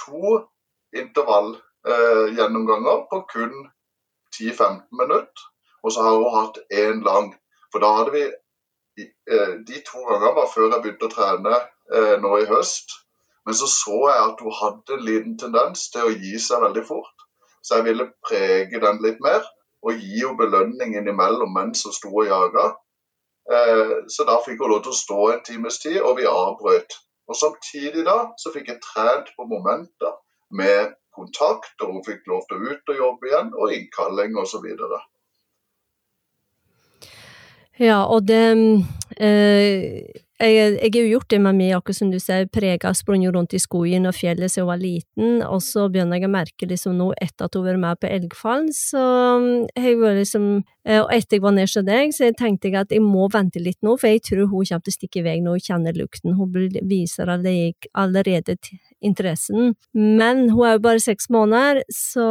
To 0.05 0.21
intervallgjennomganger 0.93 2.97
eh, 2.97 3.05
på 3.09 3.17
kun 3.31 3.55
10-15 4.35 4.81
minutter. 5.01 5.41
Og 5.83 5.89
så 5.95 5.99
har 6.03 6.13
hun 6.19 6.35
hatt 6.35 6.57
én 6.75 6.97
lang 7.05 7.27
for 7.71 7.83
da 7.83 7.91
hadde 7.99 8.15
vi 8.15 8.23
De 9.67 9.83
to 9.85 10.01
gangene 10.07 10.33
var 10.38 10.49
før 10.51 10.67
jeg 10.69 10.83
begynte 10.83 11.07
å 11.07 11.13
trene 11.13 11.55
eh, 11.93 12.15
nå 12.23 12.33
i 12.41 12.49
høst. 12.49 12.95
Men 13.45 13.57
så 13.57 13.69
så 13.71 13.97
jeg 14.09 14.25
at 14.25 14.43
hun 14.45 14.57
hadde 14.59 14.95
en 14.97 15.05
liten 15.05 15.38
tendens 15.41 15.88
til 15.93 16.09
å 16.09 16.13
gi 16.13 16.35
seg 16.41 16.62
veldig 16.65 16.83
fort. 16.85 17.25
Så 17.62 17.79
jeg 17.79 17.88
ville 17.89 18.12
prege 18.27 18.81
den 18.83 19.01
litt 19.03 19.19
mer 19.23 19.41
og 19.85 19.95
gi 19.95 20.21
henne 20.21 20.38
belønning 20.39 20.95
innimellom 20.99 21.53
mens 21.55 21.85
hun 21.88 21.95
sto 21.95 22.12
og 22.12 22.27
jaga. 22.27 22.65
Eh, 23.49 23.93
så 24.12 24.25
da 24.27 24.38
fikk 24.45 24.62
hun 24.63 24.73
lov 24.73 24.83
til 24.85 24.93
å 24.93 24.99
stå 24.99 25.19
en 25.33 25.45
times 25.45 25.79
tid, 25.81 25.99
og 26.01 26.17
vi 26.19 26.27
avbrøt. 26.29 26.97
Og 27.29 27.38
Samtidig 27.38 28.05
da 28.07 28.17
så 28.41 28.51
fikk 28.53 28.71
jeg 28.73 28.83
trent 28.83 29.31
på 29.38 29.47
momenter 29.49 30.17
med 30.62 30.95
kontakt, 31.15 31.75
og 31.81 31.95
hun 31.95 32.05
fikk 32.05 32.27
lov 32.29 32.45
til 32.49 32.57
å 32.57 32.73
ut 32.73 32.93
og 32.93 33.01
jobbe 33.03 33.29
igjen, 33.29 33.51
og 33.55 33.73
innkalling 33.75 34.38
osv. 34.41 34.65
Ja, 37.79 38.03
og 38.11 38.25
det 38.27 38.43
eh, 39.17 40.19
jeg, 40.39 40.75
jeg 40.79 40.91
har 40.93 41.01
jo 41.03 41.11
gjort 41.17 41.31
det 41.33 41.39
med 41.43 41.57
meg, 41.57 41.73
akkurat 41.75 41.97
som 41.97 42.11
du 42.13 42.17
sier, 42.21 42.45
prega, 42.51 42.93
sprunget 42.95 43.33
rundt 43.35 43.55
i 43.55 43.59
skogen 43.59 44.07
og 44.07 44.15
fjellet 44.15 44.51
siden 44.51 44.61
jeg 44.61 44.67
var 44.69 44.79
liten, 44.79 45.41
og 45.43 45.59
så 45.63 45.87
begynner 45.91 46.19
jeg 46.19 46.29
å 46.29 46.31
merke 46.31 46.67
liksom 46.69 46.95
nå, 46.95 47.09
etter 47.19 47.47
at 47.47 47.57
hun 47.57 47.65
har 47.65 47.73
vært 47.73 47.83
med 47.83 47.99
på 47.99 48.11
Elgfallen, 48.15 48.69
så 48.75 49.03
jeg 49.75 49.97
var 49.99 50.15
liksom 50.19 50.47
eh, 50.87 51.01
Og 51.01 51.11
etter 51.13 51.37
jeg 51.37 51.43
var 51.43 51.55
nede 51.55 51.67
hos 51.67 51.75
deg, 51.87 52.15
så 52.15 52.31
tenkte 52.39 52.71
jeg 52.71 52.79
at 52.79 52.95
jeg 52.95 53.03
må 53.03 53.27
vente 53.31 53.59
litt 53.63 53.79
nå, 53.83 53.97
for 53.99 54.11
jeg 54.11 54.23
tror 54.29 54.47
hun 54.47 54.63
kommer 54.63 54.85
til 54.85 54.95
å 54.95 54.97
stikke 54.97 55.19
i 55.19 55.25
vei 55.27 55.37
når 55.43 55.59
hun 55.59 55.65
kjenner 55.67 55.99
lukten. 55.99 56.37
Hun 56.39 56.79
viser 56.87 57.31
allerede 57.31 58.55
interessen. 59.03 59.75
Men 59.93 60.49
hun 60.49 60.65
er 60.67 60.77
jo 60.77 60.85
bare 60.87 61.03
seks 61.03 61.29
måneder, 61.31 61.83
så 61.93 62.25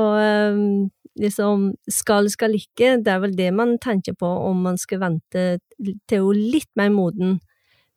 liksom 1.19 1.73
skal, 1.91 2.31
skal 2.31 2.55
ikke, 2.57 2.97
det 3.05 3.13
er 3.13 3.21
vel 3.23 3.37
det 3.39 3.51
man 3.55 3.77
tenker 3.83 4.17
på 4.19 4.27
om 4.27 4.63
man 4.69 4.79
skal 4.79 5.03
vente 5.03 5.45
til 5.79 6.25
hun 6.25 6.37
er 6.37 6.51
litt 6.55 6.71
mer 6.79 6.91
moden 6.95 7.39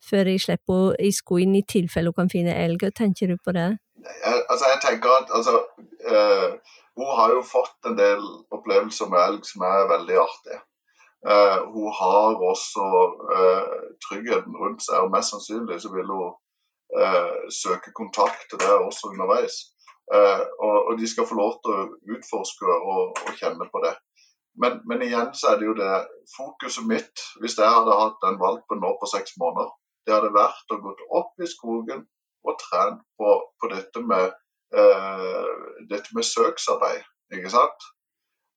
før 0.02 0.32
jeg 0.32 0.42
slipper 0.42 0.96
i 1.02 1.12
skoen 1.14 1.54
i 1.54 1.62
tilfelle 1.68 2.10
hun 2.10 2.24
kan 2.24 2.32
finne 2.32 2.54
elg. 2.64 2.84
Tenker 2.98 3.30
du 3.30 3.36
på 3.38 3.54
det? 3.54 3.70
Jeg, 4.02 4.38
altså, 4.50 4.66
jeg 4.72 4.80
tenker 4.82 5.14
at 5.20 5.30
altså, 5.30 5.62
uh, 6.10 6.48
Hun 6.98 7.08
har 7.16 7.30
jo 7.32 7.40
fått 7.46 7.86
en 7.88 7.94
del 7.96 8.20
opplevelser 8.52 9.08
med 9.08 9.22
elg 9.22 9.46
som 9.48 9.62
er 9.64 9.86
veldig 9.88 10.16
artige. 10.20 10.58
Uh, 11.24 11.60
hun 11.72 11.94
har 12.00 12.42
også 12.50 12.88
uh, 13.30 13.76
tryggheten 14.04 14.58
rundt 14.58 14.82
seg, 14.84 14.98
og 15.00 15.14
mest 15.14 15.32
sannsynlig 15.32 15.80
så 15.82 15.92
vil 15.94 16.10
hun 16.10 16.38
søke 17.48 17.88
kontakt 17.96 18.42
til 18.50 18.58
det 18.60 18.68
også 18.68 19.08
underveis. 19.14 19.54
Og, 20.12 20.78
og, 20.90 20.90
de 20.98 21.06
skal 21.08 21.24
få 21.24 21.36
lov 21.38 21.52
til 21.64 21.72
å 21.72 22.16
utforske 22.16 22.66
og, 22.68 23.14
og 23.22 23.36
kjenne 23.38 23.68
på 23.72 23.80
det. 23.84 23.92
Men, 24.60 24.80
men, 24.84 25.02
igjen 25.06 25.30
så 25.38 25.52
er 25.52 25.60
det 25.60 25.68
jo 25.68 25.76
det 25.78 25.92
fokuset 26.34 26.84
mitt, 26.88 27.22
hvis 27.40 27.56
jeg 27.58 27.76
hadde 27.76 27.96
hatt 27.96 28.18
den 28.24 28.36
valpen 28.40 28.82
nå 28.82 28.90
på 29.00 29.08
seks 29.08 29.38
måneder, 29.40 29.70
det 30.04 30.14
hadde 30.16 30.34
vært 30.34 30.74
å 30.74 30.80
gå 30.82 30.92
opp 31.20 31.40
i 31.40 31.48
skogen 31.48 32.04
og 32.42 32.58
trent 32.60 33.00
på, 33.18 33.32
på 33.60 33.70
dette, 33.72 34.02
med, 34.04 34.34
eh, 34.76 35.50
dette 35.88 36.16
med 36.16 36.26
søksarbeid, 36.26 37.06
ikke 37.32 37.52
sant. 37.54 37.88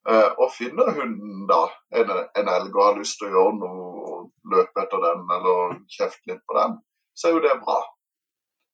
Eh, 0.09 0.31
og 0.41 0.51
finner 0.53 0.91
hunden 0.97 1.45
da 1.49 1.63
en, 1.97 2.11
en, 2.11 2.49
elg 2.57 2.75
og 2.75 2.83
har 2.83 2.97
lyst 2.99 3.17
til 3.21 3.29
å 3.29 3.35
gjøre 3.37 3.55
noe, 3.61 4.17
løpe 4.51 4.83
etter 4.83 5.01
den 5.01 5.23
eller 5.37 5.77
kjefte 5.95 6.33
litt 6.33 6.43
på 6.49 6.57
den, 6.59 6.75
så 7.15 7.29
er 7.29 7.37
jo 7.37 7.45
det 7.45 7.55
bra. 7.63 7.79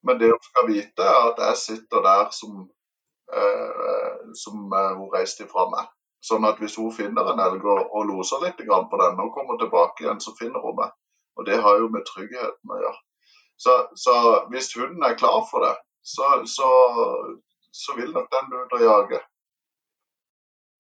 Men 0.07 0.19
det 0.19 0.31
hun 0.31 0.43
skal 0.45 0.67
vite, 0.69 1.05
er 1.05 1.31
at 1.31 1.41
jeg 1.45 1.57
sitter 1.57 2.05
der 2.05 2.31
som, 2.33 2.63
eh, 3.33 4.15
som 4.43 4.73
eh, 4.73 4.93
hun 4.97 5.11
reiste 5.13 5.45
ifra 5.45 5.67
meg. 5.73 5.91
Sånn 6.25 6.45
at 6.45 6.59
hvis 6.61 6.77
hun 6.77 6.93
finner 6.93 7.31
en 7.31 7.41
elg 7.41 7.63
og, 7.65 7.79
og 7.97 8.09
loser 8.09 8.43
litt 8.45 8.59
på 8.61 8.99
den 9.01 9.21
og 9.21 9.33
kommer 9.33 9.57
tilbake 9.61 10.05
igjen, 10.05 10.21
så 10.21 10.33
finner 10.37 10.61
hun 10.61 10.77
meg. 10.77 10.91
Og 11.37 11.47
det 11.47 11.61
har 11.61 11.79
jo 11.79 11.89
med 11.89 12.05
tryggheten 12.05 12.73
å 12.73 12.81
gjøre. 12.81 12.99
Så, 13.61 13.73
så 13.95 14.13
hvis 14.49 14.73
hunden 14.77 15.03
er 15.05 15.17
klar 15.17 15.41
for 15.49 15.65
det, 15.65 15.75
så, 16.01 16.27
så, 16.49 16.69
så 17.71 17.97
vil 17.97 18.13
nok 18.13 18.29
den 18.33 18.53
ut 18.57 18.75
og 18.77 18.85
jage. 18.85 19.21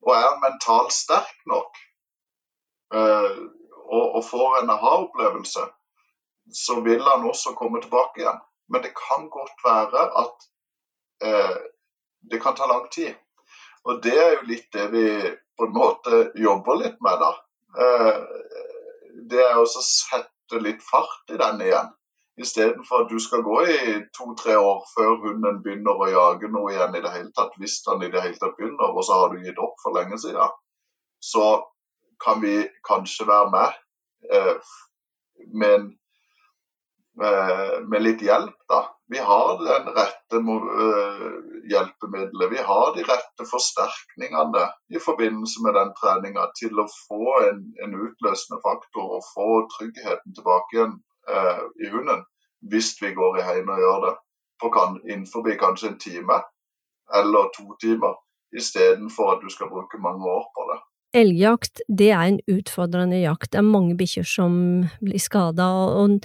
Og 0.01 0.13
er 0.17 0.39
mentalt 0.41 0.93
sterk 0.93 1.35
nok 1.49 1.77
eh, 2.93 3.35
og, 3.91 4.05
og, 4.15 4.23
får 4.25 4.61
en 4.61 4.73
aha-opplevelse, 4.73 5.65
så 6.63 6.79
vil 6.85 7.03
han 7.05 7.27
også 7.27 7.53
komme 7.59 7.81
tilbake 7.83 8.23
igjen. 8.23 8.39
Men 8.67 8.81
det 8.81 8.93
kan 8.95 9.29
godt 9.29 9.63
være 9.65 10.03
at 10.23 10.47
eh, 11.23 11.57
det 12.31 12.41
kan 12.41 12.55
ta 12.55 12.67
lang 12.69 12.89
tid. 12.91 13.15
Og 13.83 14.03
det 14.03 14.17
er 14.17 14.35
jo 14.35 14.49
litt 14.51 14.67
det 14.73 14.87
vi 14.93 15.05
på 15.57 15.67
en 15.67 15.73
måte 15.75 16.27
jobber 16.37 16.77
litt 16.83 16.99
med, 17.01 17.21
da. 17.21 17.31
Eh, 17.85 18.21
det 19.31 19.41
er 19.41 19.57
å 19.57 19.65
sette 19.65 20.61
litt 20.61 20.83
fart 20.85 21.33
i 21.33 21.39
den 21.41 21.63
igjen. 21.65 21.91
Istedenfor 22.41 23.03
at 23.03 23.11
du 23.11 23.19
skal 23.19 23.43
gå 23.45 23.57
i 23.67 23.81
to-tre 24.15 24.55
år 24.57 24.85
før 24.93 25.17
hunden 25.25 25.59
begynner 25.65 25.99
å 25.99 26.09
jage 26.09 26.49
noe 26.51 26.71
igjen 26.73 26.95
i 26.95 27.03
det 27.03 27.11
hele 27.13 27.31
tatt, 27.37 27.57
hvis 27.59 27.81
den 27.85 28.05
i 28.07 28.11
det 28.13 28.23
hele 28.23 28.39
tatt 28.39 28.55
begynner, 28.57 28.93
og 28.95 29.03
så 29.05 29.19
har 29.19 29.33
du 29.33 29.43
gitt 29.43 29.59
opp 29.61 29.75
for 29.83 29.97
lenge 29.97 30.19
siden. 30.21 30.55
Så 31.21 31.47
kan 32.23 32.41
vi 32.41 32.55
kanskje 32.87 33.27
være 33.27 33.51
med 33.51 33.77
eh, 34.31 34.71
med, 35.53 35.73
eh, 35.73 35.89
med, 37.19 38.01
litt 38.01 38.21
hjelp, 38.23 38.55
da. 38.71 38.81
Vi 39.11 39.19
har 39.19 39.57
den 39.59 39.89
rette 39.91 40.39
uh, 40.39 41.25
hjelpemiddelet. 41.71 42.51
Vi 42.51 42.61
har 42.63 42.93
de 42.95 43.03
rette 43.03 43.47
forsterkningene 43.49 44.63
i 44.95 45.01
forbindelse 45.03 45.63
med 45.65 45.75
den 45.75 45.91
treninga 45.99 46.47
til 46.59 46.79
å 46.79 46.87
få 46.87 47.35
en, 47.49 47.63
en, 47.83 47.97
utløsende 48.07 48.61
faktor 48.63 49.17
og 49.17 49.27
få 49.33 49.49
tryggheten 49.75 50.37
tilbake 50.37 50.77
igjen 50.77 50.95
eh, 51.29 51.63
i 51.83 51.91
hunden 51.91 52.23
hvis 52.71 52.93
vi 53.01 53.13
går 53.17 53.39
i 53.39 53.45
heiene 53.45 53.75
og 53.75 53.83
gjør 53.83 54.01
det 54.05 54.15
på 54.61 54.69
kan, 54.69 54.99
innenfor 55.09 55.47
kanskje 55.59 55.91
en 55.91 55.99
time 55.99 56.37
eller 57.17 57.49
to 57.57 57.65
timer, 57.81 58.13
istedenfor 58.57 59.33
at 59.33 59.41
du 59.43 59.49
skal 59.49 59.71
bruke 59.71 59.97
mange 59.99 60.23
år 60.23 60.45
på 60.55 60.67
det. 60.69 60.77
Elgjakt, 61.11 61.81
det 61.91 62.07
er 62.15 62.21
en 62.23 62.37
utfordrende 62.47 63.17
jakt. 63.19 63.49
Det 63.51 63.59
er 63.59 63.67
mange 63.67 63.97
bikkjer 63.99 64.23
som 64.27 64.53
blir 65.03 65.19
skada, 65.19 65.65
og, 65.99 66.21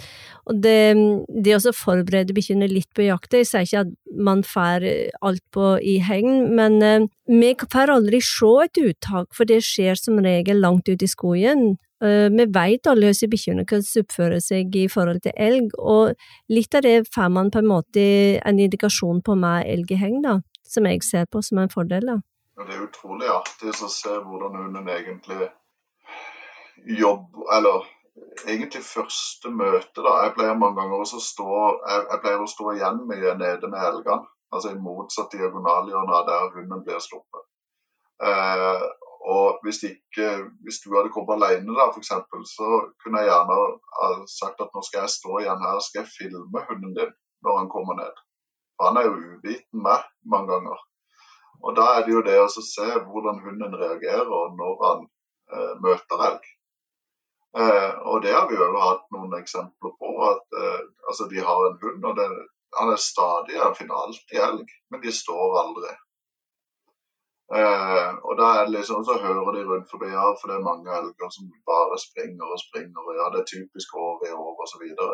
og 0.47 0.61
det, 0.63 0.95
det 1.43 1.57
å 1.59 1.73
forberede 1.75 2.37
bikkjene 2.37 2.69
litt 2.71 2.93
på 2.95 3.09
jakta 3.09 3.41
Jeg 3.41 3.49
sier 3.51 3.67
ikke 3.67 3.83
at 3.83 3.91
man 4.29 4.45
får 4.47 4.87
alt 5.27 5.43
på 5.51 5.73
i 5.83 5.97
hegn, 6.07 6.53
men 6.55 6.79
eh, 6.87 7.09
vi 7.27 7.51
får 7.59 7.91
aldri 7.97 8.21
se 8.23 8.53
et 8.63 8.81
uttak, 8.85 9.27
for 9.35 9.51
det 9.51 9.59
skjer 9.67 9.99
som 9.99 10.23
regel 10.23 10.63
langt 10.63 10.87
ute 10.87 11.03
i 11.03 11.11
skogen. 11.11 11.67
Eh, 12.05 12.31
vi 12.31 12.47
vet 12.47 12.87
alle 12.87 13.11
hvordan 13.11 13.35
bikkjene 13.35 13.67
kan 13.67 13.83
oppføre 13.83 14.39
seg 14.45 14.79
i 14.79 14.87
forhold 14.93 15.25
til 15.27 15.35
elg, 15.35 15.75
og 15.83 16.15
litt 16.47 16.79
av 16.79 16.87
det 16.87 17.01
får 17.11 17.35
man 17.35 17.51
på 17.51 17.65
en 17.65 17.73
måte 17.75 18.07
en 18.39 18.63
indikasjon 18.63 19.19
på 19.27 19.35
med 19.35 19.67
elg 19.67 19.91
i 19.91 20.01
hegn, 20.05 20.23
da, 20.23 20.39
som 20.63 20.87
jeg 20.87 21.03
ser 21.03 21.27
på 21.27 21.43
som 21.43 21.59
en 21.65 21.75
fordel. 21.75 22.07
da. 22.15 22.21
Det 22.57 22.73
er 22.73 22.87
utrolig 22.87 23.29
artig 23.29 23.75
å 23.85 23.89
se 23.93 24.15
hvordan 24.25 24.57
hunden 24.57 24.89
egentlig 24.89 25.51
jobber 27.01 27.51
Eller 27.57 27.85
egentlig 28.49 28.83
første 28.85 29.51
møte, 29.53 30.01
da. 30.01 30.15
Jeg 30.25 30.35
pleier 30.37 30.57
mange 30.59 30.81
ganger 30.81 31.03
å 31.03 31.21
stå, 31.21 31.51
jeg, 31.89 32.07
jeg 32.11 32.23
pleier 32.23 32.45
å 32.45 32.49
stå 32.51 32.73
igjen 32.73 33.03
med 33.09 33.27
nede 33.43 33.71
med 33.73 33.85
elgene. 33.91 34.25
Altså 34.55 34.73
i 34.73 34.79
motsatt 34.81 35.35
diagonalhjørne 35.35 36.23
der 36.29 36.49
hunden 36.55 36.85
blir 36.87 37.03
sluppet. 37.03 37.45
Eh, 38.25 38.85
og 39.27 39.59
hvis, 39.67 39.83
ikke, 39.91 40.29
hvis, 40.65 40.81
du 40.85 40.95
hadde 40.95 41.11
kommet 41.13 41.35
alene, 41.37 41.75
da, 41.77 41.89
f.eks., 41.91 42.13
så 42.55 42.69
kunne 43.03 43.25
jeg 43.25 43.33
gjerne 43.33 43.57
ha 43.99 44.11
sagt 44.31 44.63
at 44.63 44.73
nå 44.73 44.85
skal 44.87 45.03
jeg 45.03 45.15
stå 45.17 45.41
igjen 45.43 45.65
her, 45.67 45.81
skal 45.83 46.05
jeg 46.05 46.15
filme 46.15 46.67
hunden 46.71 46.95
din 46.97 47.17
når 47.45 47.59
han 47.61 47.73
kommer 47.73 47.99
ned. 47.99 48.23
For 48.77 48.89
han 48.89 49.01
er 49.01 49.09
jo 49.09 49.17
uviten 49.17 49.83
meg 49.83 50.07
mange 50.31 50.55
ganger. 50.55 50.85
Og 51.63 51.77
Da 51.77 51.87
er 51.95 52.05
det 52.07 52.13
jo 52.15 52.23
det 52.27 52.37
å 52.41 52.49
se 52.53 52.89
hvordan 53.07 53.43
hunden 53.45 53.79
reagerer 53.83 54.55
når 54.61 54.75
han 54.85 55.07
eh, 55.53 55.75
møter 55.85 56.25
elg. 56.29 56.49
Eh, 57.59 57.93
og 58.11 58.23
Det 58.23 58.33
har 58.37 58.49
vi 58.51 58.59
jo 58.61 58.71
hatt 58.81 59.07
noen 59.17 59.39
eksempler 59.41 59.95
på. 60.01 60.11
at 60.31 60.59
eh, 60.63 60.83
altså 61.09 61.29
De 61.33 61.45
har 61.49 61.69
en 61.69 61.79
hund, 61.83 62.05
og 62.05 62.17
det, 62.21 62.29
han 62.79 62.93
er 62.93 63.01
stadig, 63.11 63.63
han 63.63 63.79
finner 63.79 64.03
alltid 64.03 64.43
elg, 64.49 64.75
men 64.91 65.01
de 65.05 65.13
står 65.23 65.61
aldri. 65.63 65.95
Eh, 67.55 68.13
og 68.27 68.33
da 68.41 68.47
er 68.59 68.65
det 68.67 68.75
liksom, 68.75 69.05
Så 69.05 69.15
hører 69.23 69.53
de 69.57 69.65
rundt 69.65 69.91
forbi, 69.91 70.09
ja, 70.11 70.27
for 70.39 70.51
det 70.51 70.57
er 70.57 70.71
mange 70.71 70.91
elger 71.01 71.29
som 71.37 71.51
bare 71.71 71.99
springer 72.07 72.47
og 72.55 72.63
springer. 72.67 73.13
ja, 73.19 73.27
Det 73.33 73.41
er 73.41 73.53
typisk 73.55 73.89
år 74.07 74.17
i 74.29 74.33
år 74.45 74.55
osv. 74.65 74.83
Og, 74.83 74.97
så 74.99 75.09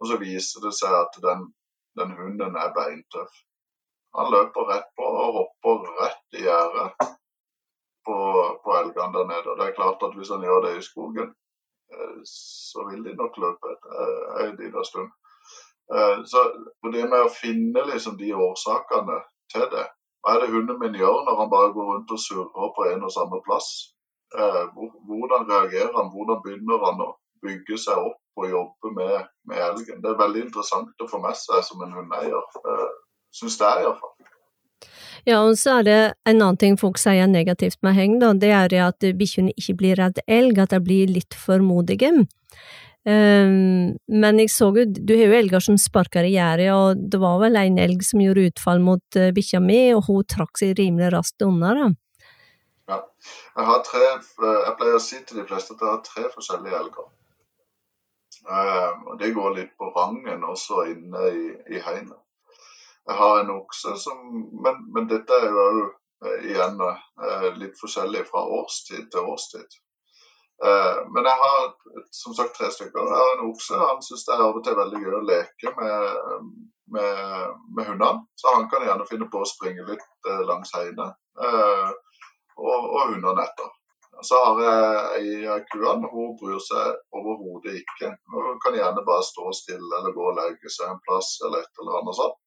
og 0.00 0.04
så 0.08 0.16
viser 0.26 0.58
det 0.66 0.74
seg 0.80 0.92
at 1.04 1.14
den, 1.28 1.40
den 1.98 2.10
hunden 2.18 2.56
er 2.64 2.76
beintøff. 2.78 3.34
Han 4.18 4.30
løper 4.34 4.68
rett 4.70 4.90
på 4.98 5.06
og 5.24 5.36
hopper 5.38 5.86
rett 6.00 6.38
i 6.38 6.44
gjerdet 6.44 7.08
på, 8.06 8.16
på 8.64 8.76
elgene 8.80 9.12
der 9.16 9.26
nede. 9.30 9.48
Og 9.50 9.58
det 9.58 9.66
er 9.66 9.78
klart 9.78 10.04
at 10.06 10.14
hvis 10.18 10.30
han 10.34 10.44
gjør 10.46 10.60
det 10.66 10.76
i 10.78 10.86
skogen, 10.86 11.34
eh, 11.94 12.16
så 12.28 12.86
vil 12.90 13.04
de 13.06 13.16
nok 13.18 13.38
løpe 13.42 13.74
en 14.44 14.56
liten 14.60 14.86
stund. 14.90 15.10
Eh, 15.94 16.18
så 16.30 16.44
det 16.92 17.04
med 17.10 17.26
å 17.26 17.32
finne 17.32 17.84
liksom 17.90 18.16
de 18.20 18.30
årsakene 18.32 19.18
til 19.52 19.66
det 19.74 19.84
Hva 20.24 20.32
er 20.32 20.40
det 20.40 20.54
hunden 20.54 20.78
min 20.80 20.94
gjør 20.96 21.18
når 21.26 21.36
han 21.40 21.50
bare 21.52 21.72
går 21.74 21.88
rundt 21.90 22.12
og 22.14 22.20
surrer 22.22 22.70
på 22.76 22.86
en 22.88 23.04
og 23.04 23.12
samme 23.12 23.40
plass? 23.44 23.68
Eh, 24.38 24.62
hvordan 25.08 25.44
reagerer 25.50 25.92
han? 25.98 26.08
Hvordan 26.14 26.40
begynner 26.46 26.86
han 26.86 27.02
å 27.04 27.10
bygge 27.44 27.76
seg 27.82 28.00
opp 28.08 28.40
og 28.40 28.48
jobbe 28.48 28.92
med, 28.96 29.28
med 29.50 29.60
elgen? 29.66 30.00
Det 30.00 30.10
er 30.10 30.22
veldig 30.22 30.46
interessant 30.46 31.04
å 31.04 31.10
få 31.10 31.20
med 31.26 31.36
seg 31.36 31.60
som 31.68 31.84
en 31.84 31.92
hundeeier 31.98 32.40
syns 33.34 33.58
det 33.60 33.70
iallfall. 33.82 34.14
Ja, 35.24 35.40
og 35.40 35.56
så 35.56 35.78
er 35.78 35.84
det 35.86 35.98
en 36.28 36.42
annen 36.42 36.58
ting 36.60 36.74
folk 36.80 36.98
sier 37.00 37.28
negativt 37.30 37.78
med 37.84 37.96
heng, 37.96 38.18
da, 38.20 38.34
det 38.36 38.50
er 38.52 38.74
at 38.84 39.06
bikkjene 39.16 39.54
ikke 39.56 39.76
blir 39.80 40.00
redd 40.00 40.20
elg, 40.28 40.58
at 40.60 40.74
de 40.74 40.80
blir 40.84 41.08
litt 41.08 41.36
for 41.38 41.64
modige. 41.64 42.12
Um, 43.04 43.96
men 44.08 44.38
jeg 44.40 44.48
så 44.48 44.70
jo, 44.72 44.84
du 44.88 45.12
har 45.12 45.28
jo 45.28 45.36
elger 45.36 45.64
som 45.64 45.76
sparker 45.80 46.24
i 46.24 46.34
gjerdet, 46.36 46.70
og 46.72 47.02
det 47.12 47.20
var 47.20 47.36
vel 47.42 47.58
en 47.60 47.76
elg 47.80 48.04
som 48.04 48.22
gjorde 48.24 48.46
utfall 48.48 48.80
mot 48.84 49.18
uh, 49.20 49.28
bikkja 49.36 49.60
mi, 49.64 49.80
og 49.96 50.06
hun 50.08 50.24
trakk 50.28 50.60
seg 50.60 50.72
rimelig 50.78 51.10
raskt 51.12 51.44
unna, 51.44 51.74
da. 51.76 51.90
Ja. 52.92 53.00
Jeg 53.56 53.68
har 53.68 53.84
tre, 53.84 54.08
jeg 54.44 54.72
pleier 54.78 54.96
å 54.96 55.04
si 55.04 55.20
til 55.24 55.40
de 55.40 55.46
fleste 55.48 55.76
at 55.76 55.84
jeg 55.84 55.92
har 55.92 56.00
tre 56.04 56.26
forskjellige 56.32 56.80
elger. 56.80 57.08
Uh, 58.44 58.90
og 59.08 59.14
Det 59.20 59.32
går 59.36 59.56
litt 59.56 59.72
på 59.80 59.88
rangen 59.92 60.44
også 60.44 60.84
inne 60.92 61.28
i, 61.32 61.46
i 61.76 61.80
heinet. 61.84 62.23
Jeg 63.08 63.16
har 63.20 63.40
en 63.40 63.54
okse 63.58 63.96
som 64.00 64.20
Men, 64.64 64.84
men 64.94 65.08
dette 65.10 65.36
er 65.36 65.50
jo 65.52 65.64
uh, 65.84 66.36
igjen 66.48 66.78
uh, 66.80 67.48
litt 67.60 67.76
forskjellig 67.80 68.24
fra 68.30 68.44
årstid 68.60 69.10
til 69.12 69.32
årstid. 69.34 69.80
men 71.12 71.26
jeg 71.26 71.38
har 71.38 71.64
som 72.14 72.34
sagt 72.38 72.54
tre 72.56 72.68
stykker. 72.72 73.08
Jeg 73.10 73.20
har 73.20 73.32
en 73.32 73.48
okse. 73.50 73.74
Han 73.76 73.98
syns 74.06 74.22
det 74.24 74.32
er 74.36 74.42
av 74.44 74.56
og 74.56 74.62
til 74.64 74.76
veldig 74.78 75.00
gøy 75.02 75.16
å 75.18 75.24
leke 75.26 75.72
med, 75.76 76.44
med, 76.94 77.56
med 77.74 77.88
hundene. 77.88 78.22
Så 78.38 78.52
han 78.54 78.68
kan 78.70 78.86
gjerne 78.86 79.08
finne 79.10 79.26
på 79.32 79.42
å 79.42 79.48
springe 79.50 79.84
litt 79.88 80.30
langs 80.48 80.70
heiene. 80.78 81.08
og, 81.42 82.86
og 82.86 83.10
hundene 83.10 83.44
etter. 83.44 83.74
Så 84.22 84.38
har 84.44 84.62
jeg 84.62 85.44
ei 85.50 85.58
kuene. 85.72 86.08
Hun 86.12 86.36
bryr 86.40 86.62
seg 86.62 87.18
overhodet 87.18 87.80
ikke. 87.82 88.14
Hun 88.32 88.60
kan 88.62 88.78
gjerne 88.78 89.04
bare 89.06 89.26
stå 89.26 89.50
stille 89.58 89.98
eller 89.98 90.14
gå 90.16 90.30
og 90.30 90.38
legge 90.38 90.70
seg 90.72 90.92
en 90.92 91.02
plass 91.06 91.34
eller 91.44 91.64
et 91.64 91.82
eller 91.82 92.00
annet 92.00 92.18
sånt. 92.20 92.38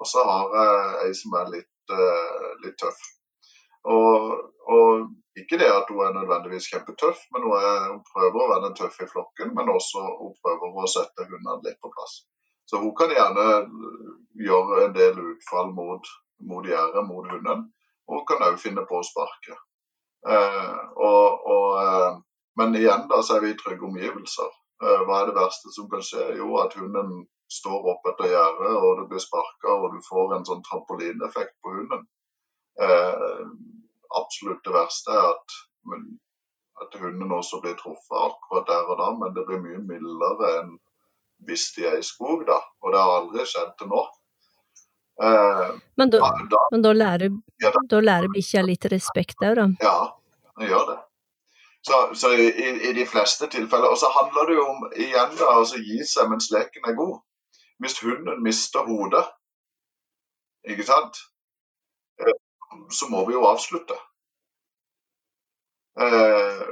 Og 0.00 0.08
så 0.10 0.24
har 0.26 0.56
jeg 0.58 1.02
ei 1.04 1.12
som 1.18 1.36
er 1.40 1.52
litt, 1.52 1.92
uh, 1.92 2.48
litt 2.64 2.76
tøff. 2.80 3.02
Og, 3.84 4.32
og, 4.74 5.10
ikke 5.38 5.58
det 5.58 5.66
at 5.66 5.88
hun 5.90 6.04
er 6.04 6.12
nødvendigvis 6.14 6.68
kjempetøff, 6.70 7.24
men 7.34 7.42
hun, 7.42 7.56
er, 7.58 7.88
hun 7.90 8.02
prøver 8.06 8.38
å 8.38 8.50
være 8.52 8.68
den 8.68 8.76
tøffe 8.78 9.02
i 9.04 9.10
flokken. 9.10 9.50
Men 9.56 9.72
også 9.72 10.02
hun 10.20 10.34
prøver 10.42 10.78
å 10.78 10.90
sette 10.90 11.26
hundene 11.26 11.58
litt 11.66 11.80
på 11.82 11.90
plass. 11.94 12.20
Så 12.70 12.80
hun 12.80 12.94
kan 12.96 13.12
gjerne 13.12 13.46
gjøre 14.40 14.84
en 14.86 14.94
del 14.96 15.18
utfall 15.34 15.72
mot, 15.76 16.06
mot 16.48 16.66
gjerdet, 16.66 17.02
mot 17.08 17.26
hunden. 17.28 17.66
Og 18.08 18.20
hun 18.20 18.26
kan 18.30 18.46
òg 18.46 18.60
finne 18.62 18.86
på 18.88 19.00
å 19.00 19.06
sparke. 19.06 19.58
Eh, 20.28 20.78
og, 20.96 21.44
og, 21.54 21.68
eh, 21.82 22.12
men 22.60 22.76
igjen 22.78 23.08
da, 23.10 23.20
så 23.22 23.36
er 23.36 23.44
vi 23.44 23.52
i 23.52 23.58
trygge 23.60 23.88
omgivelser. 23.88 24.54
Eh, 24.84 25.02
hva 25.04 25.20
er 25.20 25.30
det 25.30 25.36
verste 25.36 25.72
som 25.74 25.90
kan 25.92 26.04
skje? 26.04 26.30
Jo, 26.38 26.54
at 26.62 26.76
hunden 26.78 27.24
står 27.52 27.86
opp 27.92 28.06
etter 28.10 28.30
gjerdet, 28.32 28.72
og 28.74 29.00
det 29.00 29.06
blir 29.10 29.22
sparka, 29.22 29.76
og 29.76 29.94
du 29.94 30.00
får 30.08 30.36
en 30.36 30.46
sånn 30.48 30.64
trampolineffekt 30.66 31.54
på 31.62 31.74
hunden. 31.76 32.06
Eh, 32.82 33.44
absolutt 34.20 34.64
det 34.66 34.74
verste 34.74 35.14
er 35.14 35.28
at, 35.30 35.56
at 36.82 36.98
hunden 37.02 37.36
også 37.36 37.60
blir 37.62 37.76
truffet 37.78 38.18
akkurat 38.18 38.66
der 38.70 38.90
og 38.90 38.98
da, 39.02 39.12
men 39.20 39.36
det 39.36 39.46
blir 39.48 39.62
mye 39.62 39.84
mildere 39.92 40.50
enn 40.60 40.74
hvis 41.44 41.70
de 41.76 41.86
er 41.90 41.98
i 42.00 42.06
skog, 42.06 42.44
da. 42.48 42.60
Og 42.82 42.94
det 42.94 43.00
har 43.00 43.16
aldri 43.20 43.46
skjedd 43.48 43.74
til 43.78 43.90
nå. 43.92 44.02
Eh, 45.22 45.72
men 46.00 46.10
da, 46.10 46.20
da, 46.50 46.60
men 46.72 46.82
da 46.82 46.92
lærer, 46.96 47.34
ja, 47.62 47.72
da 47.90 48.00
lærer 48.02 48.32
bikkja 48.34 48.64
litt 48.66 48.86
respekt 48.90 49.44
òg, 49.44 49.58
da? 49.60 49.66
Ja, 49.84 49.98
den 50.58 50.72
gjør 50.72 50.88
det. 50.90 51.00
Så, 51.84 52.00
så 52.16 52.32
i, 52.32 52.48
i, 52.88 52.92
de 52.96 53.04
fleste 53.04 53.44
tilfeller 53.52 53.92
Og 53.92 53.98
så 54.00 54.08
handler 54.08 54.46
det 54.48 54.54
jo 54.56 54.62
om 54.70 54.86
igjen 54.96 55.34
da, 55.36 55.50
altså 55.58 55.76
gi 55.84 55.98
seg 56.08 56.30
mens 56.30 56.46
leken 56.54 56.88
er 56.88 56.96
god. 56.96 57.18
Hvis 57.84 58.00
hunden 58.00 58.40
mister 58.42 58.86
hodet, 58.88 59.26
ikke 60.64 60.86
sant, 60.88 61.20
eh, 62.20 62.38
så 62.88 63.08
må 63.12 63.26
vi 63.28 63.36
jo 63.36 63.44
avslutte. 63.44 63.96
Eh, 66.00 66.62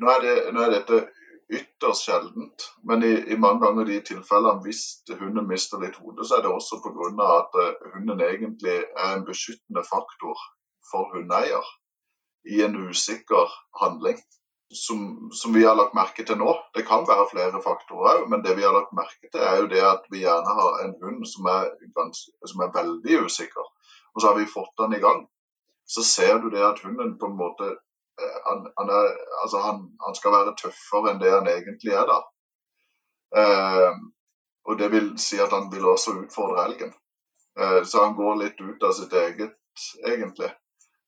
nå, 0.00 0.08
er 0.10 0.24
det, 0.24 0.34
nå 0.52 0.64
er 0.64 0.74
dette 0.74 1.04
ytterst 1.48 2.08
sjeldent. 2.08 2.66
Men 2.82 3.04
i, 3.06 3.12
i, 3.32 3.38
mange 3.38 3.62
ganger 3.64 3.86
de 3.88 4.00
tilfellene 4.10 4.64
hvis 4.66 4.82
hunden 5.20 5.46
mister 5.48 5.80
litt 5.82 5.98
hodet, 6.02 6.26
så 6.26 6.38
er 6.38 6.46
det 6.46 6.52
også 6.52 6.80
pga. 6.82 7.28
at 7.38 7.58
uh, 7.62 7.92
hunden 7.94 8.20
egentlig 8.20 8.76
er 8.82 9.12
en 9.14 9.26
beskyttende 9.28 9.84
faktor 9.86 10.40
for 10.90 11.14
hundeeier 11.14 11.70
i 12.50 12.62
en 12.66 12.76
usikker 12.88 13.54
handling. 13.80 14.18
Som, 14.74 15.30
som, 15.30 15.52
vi 15.54 15.62
har 15.62 15.76
lagt 15.78 15.94
merke 15.94 16.24
til 16.26 16.40
nå. 16.40 16.50
Det 16.74 16.82
kan 16.88 17.06
være 17.06 17.28
flere 17.30 17.60
faktorer 17.62 18.22
òg, 18.22 18.24
men 18.32 18.42
det 18.42 18.56
vi 18.58 18.64
har 18.66 18.74
lagt 18.74 18.96
merke 18.98 19.30
til, 19.30 19.40
er 19.40 19.60
jo 19.60 19.68
det 19.70 19.82
at 19.86 20.08
vi 20.10 20.24
gjerne 20.24 20.56
har 20.58 20.80
en 20.82 20.96
hund 21.04 21.22
som 21.30 21.46
er, 21.52 21.70
som 22.50 22.64
er 22.64 22.74
veldig 22.74 23.20
usikker. 23.28 23.68
Og 24.14 24.22
så 24.22 24.32
har 24.32 24.38
vi 24.40 24.48
fått 24.50 24.74
den 24.82 24.98
i 24.98 25.02
gang. 25.04 25.22
Så 25.86 26.02
ser 26.02 26.40
du 26.42 26.50
det 26.50 26.64
at 26.66 26.82
hunden 26.82 27.14
på 27.20 27.30
en 27.30 27.38
måte 27.38 27.76
Eh, 28.22 28.38
han, 28.44 28.72
han, 28.76 28.88
er, 28.88 29.08
altså 29.42 29.58
han, 29.58 29.96
han, 30.06 30.14
skal 30.14 30.32
være 30.32 30.54
tøffere 30.60 31.12
enn 31.12 31.18
det 31.20 31.32
han 31.34 31.48
egentlig 31.52 31.92
er, 31.92 32.06
da. 32.08 32.20
Eh, 33.42 33.98
og 34.66 34.78
det 34.80 34.88
vil 34.94 35.10
si 35.20 35.40
at 35.42 35.52
han 35.52 35.68
vil 35.72 35.84
også 35.92 36.16
utfordre 36.22 36.64
elgen. 36.68 36.94
Eh, 37.60 37.82
så 37.84 38.06
han 38.06 38.16
går 38.16 38.38
litt 38.42 38.62
ut 38.62 38.86
av 38.88 38.94
sitt 38.96 39.12
eget, 39.12 39.58
egentlig. 40.04 40.48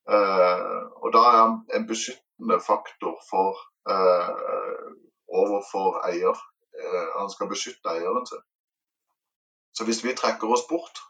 Eh, 0.09 0.79
og 1.03 1.13
da 1.13 1.23
er 1.31 1.37
han 1.37 1.57
en 1.77 1.89
beskyttende 1.89 2.59
faktor 2.65 3.19
for, 3.31 3.59
eh, 3.93 4.87
overfor 5.41 6.01
eier. 6.09 6.37
Eh, 6.81 7.09
han 7.21 7.31
skal 7.31 7.51
beskytte 7.53 7.93
eieren 7.93 8.27
sin. 8.27 8.45
Så 9.77 9.85
hvis 9.85 10.05
vi 10.05 10.15
trekker 10.17 10.49
oss 10.49 10.67
bort 10.69 11.05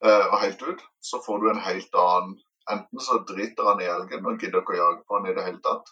og 0.00 0.38
helt 0.40 0.62
ut, 0.62 0.82
så 1.02 1.18
får 1.26 1.38
du 1.38 1.50
en 1.50 1.66
helt 1.68 1.94
annen 1.94 2.36
Enten 2.70 3.00
så 3.00 3.14
driter 3.28 3.64
han 3.64 3.80
i 3.80 3.86
elgen 3.88 4.26
og 4.28 4.38
gidder 4.40 4.60
ikke 4.60 4.74
å 4.74 4.78
jage 4.78 5.04
på 5.08 5.16
han 5.16 5.28
i 5.30 5.34
det 5.36 5.44
hele 5.46 5.60
tatt, 5.64 5.86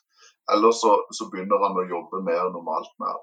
eller 0.53 0.75
så, 0.77 0.91
så 1.17 1.31
begynner 1.33 1.63
han 1.65 1.79
å 1.81 1.85
jobbe 1.89 2.21
mer 2.27 2.51
normalt 2.53 2.93
med 3.01 3.15
han. 3.15 3.23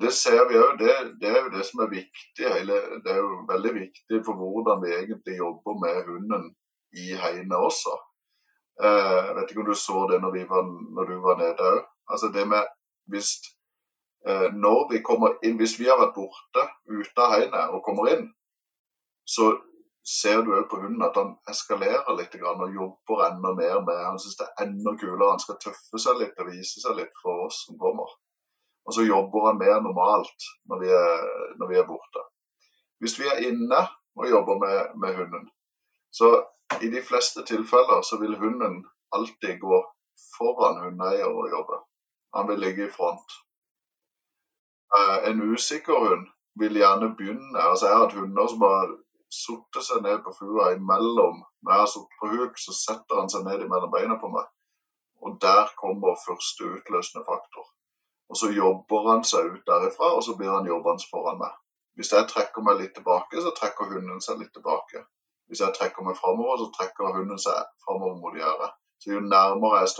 Det 0.00 0.12
ser 0.16 0.48
vi 0.48 0.56
òg, 0.56 0.78
det, 0.80 0.94
det, 1.20 1.28
er 1.28 1.42
jo 1.42 1.52
det 1.52 1.66
som 1.68 1.82
er 1.84 1.90
viktig. 1.92 2.48
Det 3.04 3.12
er 3.12 3.20
jo 3.20 3.44
veldig 3.50 3.74
viktig 3.74 4.22
for 4.24 4.40
hvordan 4.40 4.80
vi 4.80 4.94
egentlig 4.96 5.36
jobber 5.36 5.76
med 5.84 6.00
hunden 6.08 6.48
i 7.04 7.12
heiene 7.20 7.60
også. 7.68 7.98
Eh, 8.82 9.18
jeg 9.26 9.34
vet 9.36 9.50
ikke 9.50 9.62
om 9.62 9.68
du 9.70 9.76
så 9.78 10.06
det 10.10 10.20
når, 10.22 10.38
var, 10.50 10.64
når 10.96 11.10
du 11.10 11.18
var 11.22 11.36
nede 11.38 11.68
òg. 11.72 11.84
Altså 12.10 12.30
det 12.34 12.46
med 12.48 12.64
hvis, 13.12 13.30
eh, 14.28 14.48
når 14.64 14.88
vi 14.92 15.02
kommer 15.04 15.36
inn, 15.44 15.58
hvis 15.60 15.78
vi 15.78 15.86
har 15.90 16.00
vært 16.00 16.16
borte 16.16 16.64
ute 16.88 17.26
av 17.26 17.36
hegnet 17.36 17.76
og 17.76 17.84
kommer 17.86 18.10
inn, 18.14 18.26
så 19.24 19.52
ser 20.04 20.42
du 20.44 20.52
òg 20.52 20.66
på 20.68 20.80
hunden 20.82 21.04
at 21.06 21.16
han 21.16 21.32
eskalerer 21.48 22.16
litt 22.18 22.34
og 22.36 22.74
jobber 22.74 23.24
enda 23.28 23.54
mer 23.56 23.80
med 23.86 24.02
Han 24.04 24.18
syns 24.20 24.36
det 24.36 24.46
er 24.48 24.66
enda 24.66 24.92
kulere. 25.00 25.30
Han 25.30 25.40
skal 25.40 25.60
tøffe 25.62 26.00
seg 26.00 26.20
litt 26.20 26.40
og 26.40 26.50
vise 26.50 26.82
seg 26.82 26.98
litt 26.98 27.14
for 27.22 27.46
oss 27.46 27.64
som 27.66 27.78
kommer. 27.80 28.10
Og 28.84 28.94
så 28.94 29.06
jobber 29.06 29.46
han 29.48 29.60
mer 29.60 29.80
normalt 29.80 30.48
når 30.68 30.82
vi 30.82 30.90
er, 30.92 31.28
når 31.60 31.70
vi 31.70 31.78
er 31.80 31.86
borte. 31.88 32.24
Hvis 33.00 33.16
vi 33.20 33.28
er 33.28 33.46
inne 33.48 33.80
og 34.16 34.28
jobber 34.30 34.60
med, 34.60 34.92
med, 35.00 35.16
hunden, 35.16 35.48
så 36.12 36.28
i 36.82 36.90
de 36.90 37.02
fleste 37.02 37.44
tilfeller 37.46 38.02
så 38.02 38.18
vil 38.20 38.38
hunden 38.38 38.84
alltid 39.16 39.60
gå 39.60 39.80
foran 40.36 40.80
hundeeier 40.82 41.30
og 41.30 41.50
jobbe. 41.50 41.80
Han 42.34 42.48
vil 42.48 42.62
ligge 42.66 42.86
i 42.86 42.94
front. 42.96 43.36
Uh, 44.94 45.30
en 45.30 45.42
usikker 45.52 45.98
hund 46.06 46.26
vil 46.60 46.76
gjerne 46.78 47.14
begynne 47.18 47.62
altså 47.70 47.86
Jeg 47.86 47.96
har 47.96 48.04
hatt 48.04 48.18
hunder 48.18 48.46
som 48.50 48.62
har 48.62 48.92
satt 49.34 49.78
seg 49.86 50.02
ned 50.02 50.20
på 50.24 50.34
fua 50.38 50.72
imellom. 50.76 51.42
Når 51.62 51.72
jeg 51.72 51.82
har 51.84 51.90
sittet 51.92 52.20
på 52.20 52.30
huk, 52.34 52.60
så 52.64 52.74
setter 52.78 53.20
han 53.20 53.30
seg 53.32 53.46
ned 53.46 53.64
mellom 53.70 53.90
beina 53.94 54.18
på 54.20 54.30
meg. 54.34 54.46
Og 55.24 55.38
der 55.42 55.72
kommer 55.80 56.20
første 56.26 56.68
utløsende 56.76 57.24
faktor. 57.26 57.66
Og 58.30 58.36
så 58.40 58.50
jobber 58.54 59.10
han 59.10 59.24
seg 59.24 59.50
ut 59.52 59.66
derifra, 59.66 60.12
og 60.16 60.22
så 60.26 60.36
blir 60.38 60.52
han 60.52 60.68
jobbende 60.68 61.08
foran 61.10 61.40
meg. 61.42 61.52
Hvis 61.94 62.12
jeg 62.12 62.28
trekker 62.30 62.64
meg 62.66 62.80
litt 62.80 62.94
tilbake, 62.98 63.42
så 63.42 63.52
trekker 63.58 63.90
hunden 63.90 64.22
seg 64.24 64.40
litt 64.40 64.52
tilbake. 64.56 65.04
Hvis 65.48 65.60
jeg 65.60 65.76
trekker 65.76 66.06
meg 66.06 66.16
framover, 66.18 66.60
så 66.60 66.70
trekker 66.76 67.16
hunden 67.16 67.40
seg 67.40 67.58
framover 67.84 68.16
mot 68.22 68.36
gjerdet. 68.38 68.70
Så 69.00 69.12
jo 69.12 69.20
nærmere 69.20 69.82
jeg 69.82 69.90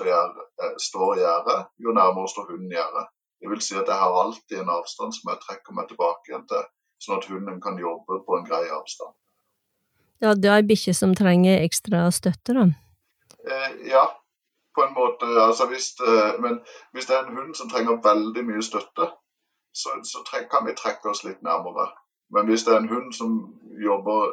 står, 0.87 1.11
gjerdet, 1.21 1.59
jo 1.85 1.93
nærmere 1.93 2.31
står 2.33 2.49
hunden 2.53 2.73
gjerdet. 2.73 3.11
Det 3.41 3.51
vil 3.51 3.61
si 3.61 3.75
at 3.77 3.91
jeg 3.91 4.01
har 4.01 4.17
alltid 4.23 4.63
en 4.63 4.73
avstand 4.79 5.13
som 5.17 5.31
jeg 5.31 5.43
trekker 5.43 5.77
meg 5.77 5.91
tilbake 5.91 6.31
igjen 6.31 6.47
til, 6.49 6.65
sånn 7.05 7.19
at 7.19 7.29
hunden 7.29 7.61
kan 7.65 7.77
jobbe 7.81 8.23
på 8.25 8.39
en 8.39 8.47
grei 8.49 8.63
avstand. 8.73 9.13
Ja, 10.25 10.33
det 10.33 10.49
er 10.49 10.63
ei 10.63 10.69
bikkje 10.71 10.95
som 10.97 11.13
trenger 11.19 11.61
ekstra 11.67 12.07
støtte, 12.17 12.55
da? 12.57 12.65
Eh, 13.45 13.75
ja, 13.91 14.07
på 14.75 14.87
en 14.87 14.95
måte. 14.97 15.29
Altså 15.43 15.67
hvis, 15.69 15.91
eh, 16.01 16.41
men 16.41 16.63
hvis 16.93 17.11
det 17.11 17.17
er 17.19 17.27
en 17.27 17.37
hund 17.37 17.55
som 17.59 17.69
trenger 17.69 18.01
veldig 18.09 18.45
mye 18.49 18.65
støtte, 18.65 19.11
så, 19.75 19.99
så 20.09 20.25
kan 20.51 20.65
vi 20.67 20.79
trekke 20.79 21.11
oss 21.11 21.25
litt 21.27 21.43
nærmere. 21.43 21.91
Men 22.33 22.49
hvis 22.49 22.65
det 22.65 22.73
er 22.73 22.81
en 22.81 22.93
hund 22.95 23.13
som 23.13 23.35
jobber 23.85 24.33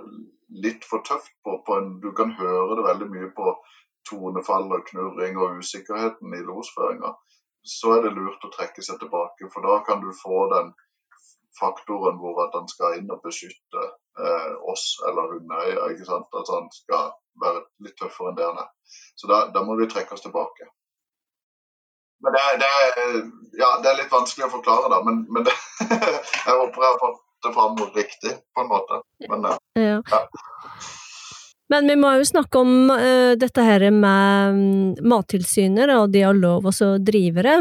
litt 0.63 0.85
for 0.85 1.03
tøft 1.07 1.33
på, 1.45 1.57
på 1.65 1.77
en 1.79 1.93
Du 2.03 2.11
kan 2.17 2.33
høre 2.37 2.77
det 2.77 2.87
veldig 2.87 3.09
mye 3.13 3.29
på 3.35 3.55
tonefall 4.09 4.71
og 4.73 4.85
knurring 4.89 5.37
og 5.37 5.59
usikkerheten 5.61 6.33
i 6.35 6.43
losføringa. 6.45 7.13
Så 7.63 7.97
er 7.97 8.05
det 8.05 8.15
lurt 8.17 8.45
å 8.45 8.53
trekke 8.55 8.83
seg 8.83 8.97
tilbake, 8.99 9.49
for 9.53 9.65
da 9.65 9.77
kan 9.85 10.01
du 10.01 10.09
få 10.17 10.47
den 10.53 10.71
faktoren 11.59 12.17
hvor 12.17 12.39
at 12.45 12.55
han 12.57 12.67
skal 12.71 12.97
inn 12.97 13.11
og 13.13 13.21
beskytte 13.25 13.83
eh, 14.17 14.53
oss 14.71 14.85
eller 15.07 15.35
hundeeier. 15.35 15.81
ikke 15.93 16.07
sant? 16.07 16.29
At 16.33 16.49
han 16.55 16.69
skal 16.73 17.11
være 17.43 17.65
litt 17.85 17.97
tøffere 18.01 18.31
enn 18.31 18.39
det 18.39 18.47
han 18.47 18.61
er. 18.63 18.69
Så 19.19 19.29
da, 19.31 19.43
da 19.53 19.63
må 19.67 19.77
vi 19.79 19.89
trekke 19.91 20.17
oss 20.17 20.25
tilbake. 20.25 20.71
Men 22.21 22.35
det, 22.37 22.41
det, 22.61 22.71
ja, 23.57 23.69
det, 23.81 23.91
er 23.91 23.99
litt 24.01 24.13
vanskelig 24.13 24.47
å 24.47 24.55
forklare, 24.55 24.89
da. 24.93 25.01
Men, 25.05 25.23
men 25.33 25.45
det, 25.45 25.53
jeg 25.85 26.57
håper 26.57 26.85
jeg 26.85 26.89
har 26.89 26.99
fått 27.01 27.21
det 27.45 27.53
fram 27.55 27.77
riktig, 27.95 28.33
på 28.55 28.63
en 28.63 28.71
måte. 28.71 29.01
Men, 29.29 29.47
ja. 29.75 30.01
ja. 30.11 30.25
Men 31.71 31.87
vi 31.87 31.95
må 31.95 32.09
jo 32.19 32.25
snakke 32.27 32.59
om 32.59 32.91
uh, 32.91 33.31
dette 33.39 33.63
her 33.63 33.85
med 33.95 34.57
um, 34.57 34.95
Mattilsynet 35.07 35.91
og 35.95 36.11
de 36.11 36.25
har 36.25 36.35
lov 36.35 36.67
å 36.67 36.89
drive 36.99 37.45
det. 37.47 37.59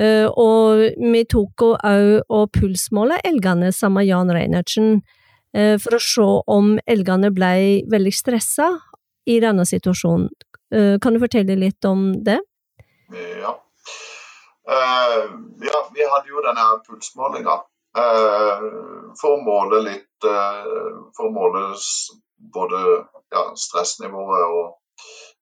Uh, 0.00 0.28
og 0.28 0.82
vi 1.00 1.22
tok 1.28 1.64
òg 1.70 1.80
og 2.28 2.52
pulsmåla 2.56 3.20
elgene 3.24 3.72
sammen 3.72 4.02
med 4.02 4.10
Jan 4.10 4.32
Reinertsen 4.36 4.92
uh, 5.00 5.76
for 5.80 5.96
å 5.96 6.02
se 6.04 6.28
om 6.52 6.74
elgene 6.84 7.32
ble 7.32 7.54
veldig 7.90 8.12
stressa 8.12 8.74
i 9.30 9.40
denne 9.40 9.66
situasjonen. 9.68 10.30
kan 11.02 11.14
du 11.14 11.18
fortelle 11.20 11.54
litt 11.58 11.84
om 11.84 12.12
det? 12.24 12.38
Ja. 13.42 13.52
ja 14.70 15.80
vi 15.92 16.06
hadde 16.12 16.30
jo 16.30 16.42
denne 16.46 16.64
pulsmålinga 16.86 17.56
for 17.92 19.32
å 19.34 19.40
måle 19.42 19.80
litt 19.82 20.22
For 20.22 21.24
å 21.26 21.32
måle 21.34 21.62
både 22.54 22.80
ja, 23.34 23.42
stressnivået 23.58 24.44
og 24.44 24.76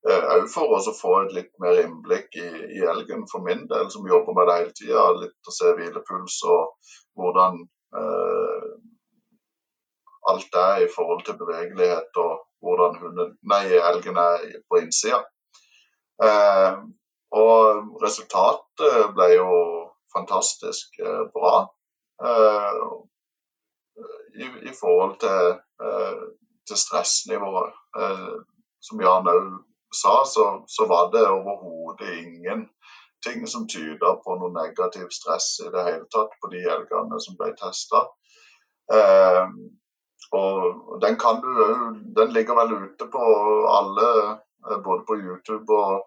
òg 0.09 0.39
uh, 0.39 0.45
for 0.53 0.75
å 0.77 0.93
få 0.95 1.15
et 1.23 1.33
litt 1.35 1.51
mer 1.61 1.81
innblikk 1.83 2.35
i, 2.39 2.49
i, 2.79 2.83
elgen, 2.93 3.25
for 3.31 3.43
min 3.45 3.65
del, 3.71 3.89
som 3.91 4.07
jobber 4.07 4.37
med 4.37 4.49
det 4.49 4.57
hele 4.59 4.75
tida. 4.77 5.07
Litt 5.19 5.49
å 5.49 5.55
se 5.55 5.73
hvilepuls 5.77 6.37
og 6.47 6.93
hvordan 7.19 7.59
eh, 7.99 8.69
alt 10.31 10.55
er 10.61 10.85
i 10.85 10.91
forhold 10.93 11.25
til 11.27 11.39
bevegelighet 11.39 12.21
og 12.21 12.45
hvordan 12.63 12.95
hunden, 13.01 13.35
nei, 13.51 13.65
elgen 13.75 14.19
er 14.21 14.45
på 14.69 14.79
innsida. 14.83 15.19
Eh, 16.23 16.79
og 17.39 17.99
resultatet 18.03 19.11
ble 19.17 19.27
jo 19.35 19.51
fantastisk 20.15 20.95
bra. 21.33 21.67
I, 24.39 24.45
I, 24.69 24.71
forhold 24.75 25.19
til 25.23 25.59
til 26.69 26.77
stressnivået. 26.77 27.73
Eh, 28.01 28.35
som 28.87 29.01
Jan 29.01 29.31
òg 29.33 29.47
sa, 30.01 30.13
så, 30.33 30.45
så, 30.75 30.85
var 30.91 31.09
det 31.13 31.25
overhodet 31.27 32.11
ingenting 32.21 33.47
som 33.53 33.67
tyda 33.67 34.13
på 34.23 34.37
noe 34.39 34.53
negativt 34.55 35.13
stress 35.13 35.47
i 35.65 35.71
det 35.73 35.85
hele 35.87 36.07
tatt 36.13 36.35
på 36.41 36.51
de 36.53 36.61
elgene 36.75 37.19
som 37.25 37.37
ble 37.39 37.51
testa. 37.63 38.05
Eh, 38.93 39.45
og 40.35 40.99
den 41.01 41.15
kan 41.17 41.41
du 41.41 41.53
Den 42.17 42.33
ligger 42.33 42.55
vel 42.59 42.73
ute 42.83 43.05
på 43.15 43.23
alle, 43.77 44.09
eh, 44.69 44.79
både 44.85 45.03
på 45.09 45.17
YouTube 45.17 45.73
og 45.73 46.05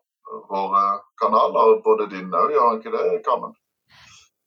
våre 0.51 0.85
kanaler. 1.23 1.81
Både 1.85 2.11
dine 2.15 2.45
òg, 2.45 2.55
gjør 2.55 2.79
ikke 2.79 2.95
det, 2.97 3.25
Carmen? 3.27 3.57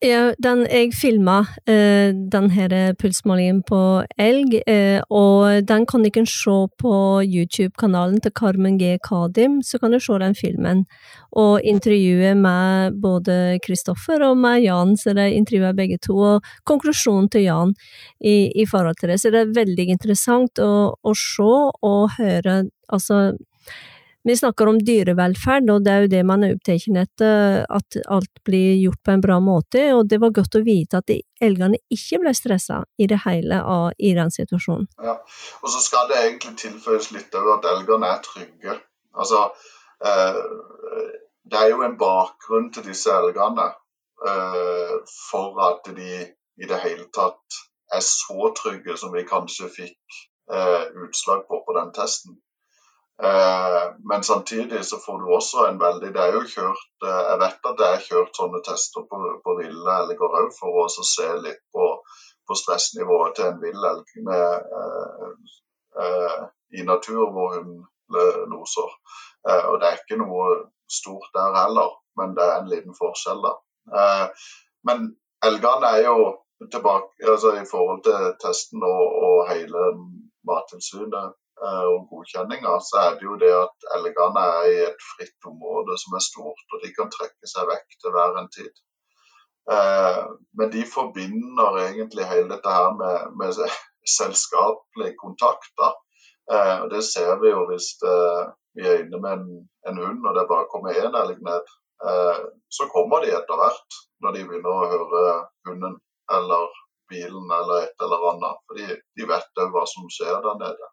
Ja, 0.04 0.34
den, 0.44 0.66
jeg 0.68 0.92
filma 0.92 1.46
denne 1.66 2.66
den 2.68 2.98
pulsmålingen 3.00 3.62
på 3.64 3.78
elg, 4.20 4.58
uh, 4.68 5.00
og 5.08 5.64
den 5.70 5.86
kan 5.88 6.04
ikke 6.06 6.26
se 6.28 6.56
på 6.82 7.24
YouTube-kanalen 7.24 8.20
til 8.22 8.34
Carmen 8.36 8.76
G. 8.78 8.98
Kadim, 9.00 9.62
så 9.64 9.80
kan 9.80 9.96
du 9.96 10.00
se 10.04 10.20
den 10.20 10.36
filmen. 10.36 10.84
Og 11.32 11.64
intervjuet 11.64 12.36
med 12.38 13.00
både 13.02 13.58
Kristoffer 13.64 14.22
og 14.28 14.38
med 14.38 14.66
Jan, 14.66 14.98
så 14.98 15.16
de 15.16 15.32
intervjuer 15.32 15.74
begge 15.74 15.98
to, 15.98 16.18
og 16.18 16.44
konklusjonen 16.68 17.32
til 17.32 17.48
Jan 17.48 17.74
i, 18.20 18.52
i 18.52 18.66
forhold 18.68 19.00
til 19.00 19.10
det. 19.10 19.22
Så 19.22 19.32
det 19.32 19.46
er 19.46 19.56
veldig 19.56 19.90
interessant 19.96 20.60
å, 20.60 20.92
å 20.92 21.16
se 21.16 21.52
og 21.88 22.18
høre, 22.20 22.66
altså 22.92 23.32
vi 24.26 24.36
snakker 24.38 24.70
om 24.72 24.80
dyrevelferd, 24.82 25.70
og 25.70 25.84
det 25.86 25.92
er 25.92 26.06
jo 26.06 26.12
det 26.16 26.22
man 26.26 26.44
er 26.46 26.56
opptatt 26.56 26.88
etter, 27.02 27.60
at 27.70 27.98
alt 28.10 28.42
blir 28.48 28.74
gjort 28.82 29.02
på 29.06 29.14
en 29.14 29.22
bra 29.22 29.38
måte, 29.44 29.84
og 29.94 30.08
det 30.10 30.18
var 30.24 30.34
godt 30.34 30.58
å 30.58 30.64
vite 30.66 31.02
at 31.02 31.14
elgene 31.46 31.78
ikke 31.94 32.24
ble 32.24 32.34
stressa 32.34 32.82
i 32.98 33.06
det 33.12 33.20
hele 33.26 33.62
av, 33.62 33.92
i 34.02 34.16
den 34.18 34.34
situasjonen. 34.34 34.88
Ja, 34.98 35.20
og 35.62 35.70
så 35.70 35.84
skal 35.84 36.10
det 36.10 36.24
egentlig 36.24 36.56
tilføyes 36.64 37.12
litt 37.14 37.38
over 37.38 37.60
at 37.60 37.70
elgene 37.76 38.10
er 38.10 38.24
trygge. 38.26 38.80
Altså, 39.14 39.44
eh, 40.10 40.42
det 41.46 41.62
er 41.62 41.70
jo 41.76 41.84
en 41.86 41.98
bakgrunn 42.02 42.72
til 42.74 42.88
disse 42.90 43.14
elgene 43.14 43.68
eh, 44.26 44.96
for 45.30 45.62
at 45.70 45.92
de 45.94 46.26
i 46.26 46.70
det 46.72 46.82
hele 46.82 47.06
tatt 47.14 47.62
er 47.94 48.02
så 48.02 48.50
trygge 48.58 48.98
som 48.98 49.14
vi 49.14 49.22
kanskje 49.28 49.70
fikk 49.70 50.20
eh, 50.50 50.90
utslag 51.06 51.46
på 51.46 51.62
på 51.68 51.78
den 51.78 51.94
testen. 51.94 52.40
Eh, 53.24 53.84
men 54.10 54.24
samtidig 54.24 54.86
så 54.86 54.98
får 55.06 55.20
du 55.20 55.36
også 55.36 55.66
en 55.70 55.78
veldig 55.80 56.10
Det 56.14 56.22
er 56.22 56.34
jo 56.36 56.42
kjørt 56.52 57.06
eh, 57.08 57.22
Jeg 57.30 57.38
vet 57.40 57.68
at 57.70 57.78
det 57.80 57.88
er 57.88 58.02
kjørt 58.04 58.36
sånne 58.36 58.60
tester 58.66 59.06
på, 59.08 59.20
på 59.46 59.54
ville 59.62 59.94
elger 60.02 60.36
òg, 60.42 60.50
for 60.58 60.82
å 60.84 60.88
se 60.92 61.28
litt 61.46 61.62
på, 61.72 61.86
på, 62.48 62.58
stressnivået 62.60 63.38
til 63.38 63.48
en 63.48 63.62
vill 63.62 63.88
elg 63.92 64.12
eh, 64.36 64.60
eh, 66.04 66.42
i 66.76 66.84
natur 66.84 67.32
hvor 67.32 67.56
hun 67.56 67.86
loser. 68.52 68.92
Eh, 69.48 69.64
og 69.72 69.80
det 69.80 69.88
er 69.88 70.02
ikke 70.02 70.20
noe 70.20 70.50
stort 70.92 71.32
der 71.34 71.56
heller, 71.56 71.96
men 72.20 72.36
det 72.36 72.44
er 72.44 72.60
en 72.60 72.70
liten 72.70 73.00
forskjell, 73.00 73.40
da. 73.48 73.54
Eh, 73.96 74.52
men 74.92 75.08
elgene 75.46 75.96
er 75.96 76.04
jo 76.10 76.18
tilbake 76.72 77.32
altså 77.32 77.56
i 77.62 77.66
forhold 77.72 78.04
til 78.04 78.30
testen 78.44 78.84
og, 78.84 79.04
og 79.24 79.40
hele 79.50 79.88
Mattilsynet 80.46 81.34
og 81.64 82.08
godkjenninger, 82.10 82.80
så 82.84 82.98
er 83.02 83.14
det 83.16 83.28
jo 83.28 83.36
det 83.40 83.52
at 83.56 83.86
elgene 83.96 84.42
er 84.58 84.66
i 84.72 84.80
et 84.90 85.06
fritt 85.14 85.48
område 85.48 85.96
som 86.02 86.18
er 86.18 86.24
stort, 86.26 86.66
og 86.74 86.84
de 86.84 86.92
kan 86.98 87.12
trekke 87.14 87.52
seg 87.52 87.70
vekk 87.70 87.96
til 88.02 88.16
hver 88.16 88.40
en 88.42 88.50
tid. 88.58 88.74
Eh, 89.72 90.24
men 90.58 90.72
de 90.72 90.84
forbinder 90.96 91.80
egentlig 91.88 92.26
hele 92.30 92.50
dette 92.54 92.70
her 92.78 92.92
med, 93.02 93.32
med 93.40 93.62
selskapelig 94.18 95.16
kontakt. 95.24 95.72
da. 95.82 95.90
Eh, 96.52 96.76
og 96.84 96.90
Det 96.94 97.04
ser 97.14 97.40
vi 97.42 97.54
jo 97.56 97.66
hvis 97.72 97.90
vi 98.76 98.88
er 98.88 99.02
inne 99.04 99.22
med 99.24 99.32
en, 99.40 99.50
en, 99.90 100.02
hund 100.06 100.28
og 100.28 100.36
det 100.36 100.50
bare 100.52 100.70
kommer 100.72 100.92
én 100.94 101.16
elg 101.24 101.40
ned. 101.50 101.70
Så 102.78 102.90
kommer 102.92 103.24
de 103.24 103.32
etter 103.32 103.56
hvert, 103.56 104.00
når 104.22 104.36
de 104.36 104.42
begynner 104.48 104.74
å 104.74 104.90
høre 104.92 105.22
hunden 105.70 105.96
eller 106.38 106.74
bilen 107.10 107.54
eller 107.60 107.86
et 107.86 108.04
eller 108.04 108.26
annet. 108.32 108.60
De, 108.78 108.98
de 109.16 109.28
vet 109.30 109.62
òg 109.64 109.72
hva 109.74 109.86
som 109.90 110.10
skjer 110.12 110.42
der 110.44 110.60
nede. 110.60 110.90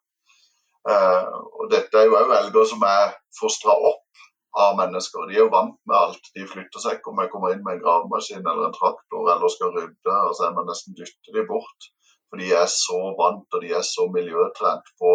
Uh, 0.82 1.28
og 1.60 1.68
dette 1.70 1.98
er 1.98 2.08
jo 2.08 2.16
òg 2.18 2.32
elger 2.38 2.64
som 2.72 2.82
er 2.86 3.12
fostra 3.38 3.74
opp 3.90 4.24
av 4.62 4.76
mennesker. 4.80 5.28
De 5.28 5.36
er 5.36 5.44
jo 5.44 5.52
vant 5.52 5.76
med 5.88 5.96
alt. 5.96 6.30
De 6.36 6.46
flytter 6.48 6.82
seg 6.82 6.98
ikke 6.98 7.12
om 7.12 7.22
jeg 7.22 7.30
kommer 7.32 7.54
inn 7.54 7.62
med 7.64 7.78
en 7.78 7.84
gravemaskin 7.84 8.42
eller 8.42 8.68
en 8.68 8.76
traktor 8.76 9.30
eller 9.34 9.52
skal 9.52 9.72
rydde, 9.76 10.16
og 10.16 10.34
så 10.36 10.48
er 10.48 10.56
man 10.56 10.68
nesten 10.68 10.96
dytter 10.98 11.38
de 11.38 11.46
bort. 11.48 11.88
For 12.28 12.40
de 12.40 12.50
er 12.56 12.68
så 12.72 12.98
vant 13.18 13.56
og 13.56 13.64
de 13.64 13.72
er 13.76 13.84
så 13.86 14.08
miljøtrent 14.12 14.92
på, 15.00 15.14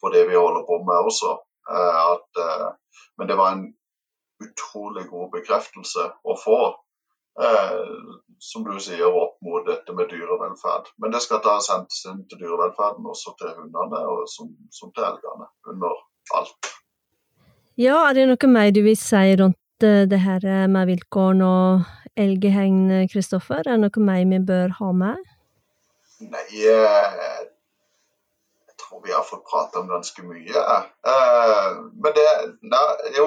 på 0.00 0.12
det 0.14 0.26
vi 0.30 0.38
holder 0.40 0.66
på 0.68 0.80
med 0.88 1.10
også. 1.12 1.38
Uh, 1.64 1.96
at, 2.12 2.42
uh, 2.44 2.68
men 3.18 3.30
det 3.30 3.38
var 3.40 3.54
en 3.54 3.66
utrolig 4.44 5.06
god 5.08 5.30
bekreftelse 5.36 6.08
å 6.24 6.34
få 6.36 6.58
eh, 6.66 6.80
som 8.44 8.64
du 8.66 8.74
sier, 8.82 9.06
opp 9.08 9.38
mot 9.42 9.64
dette 9.66 9.94
med 9.96 10.10
dyrevelferd. 10.12 10.90
Men 11.02 11.14
det 11.14 11.22
skal 11.24 11.40
da 11.44 11.56
sendes 11.64 12.04
inn 12.10 12.22
til 12.30 12.42
dyrevelferden 12.44 13.06
også 13.10 13.34
til 13.40 13.54
hundene 13.56 14.02
og 14.10 14.24
som, 14.30 14.52
som 14.74 14.92
til 14.94 15.06
elgene 15.08 15.48
under 15.72 15.98
alt. 16.38 16.70
Ja, 17.80 18.04
er 18.06 18.14
det 18.14 18.28
noe 18.30 18.50
mer 18.52 18.70
du 18.70 18.84
vil 18.86 18.98
si 18.98 19.32
rundt 19.40 19.86
eh, 19.86 20.04
det 20.10 20.20
her 20.22 20.44
med 20.70 20.86
vilkårene 20.92 21.48
og 21.48 22.20
elgehegn, 22.20 23.08
Kristoffer? 23.10 23.64
Er 23.64 23.74
det 23.74 23.80
noe 23.82 24.04
mer 24.06 24.22
vi 24.30 24.38
bør 24.52 24.76
ha 24.78 24.92
med? 24.94 25.24
Nei, 26.22 26.44
eh, 26.70 27.16
jeg 28.68 28.76
tror 28.78 29.02
vi 29.02 29.10
har 29.10 29.26
fått 29.26 29.42
prate 29.50 29.82
om 29.82 29.90
ganske 29.90 30.22
mye. 30.22 30.62
Eh, 31.10 31.70
men 31.98 32.14
det, 32.14 32.28
jo, 33.18 33.26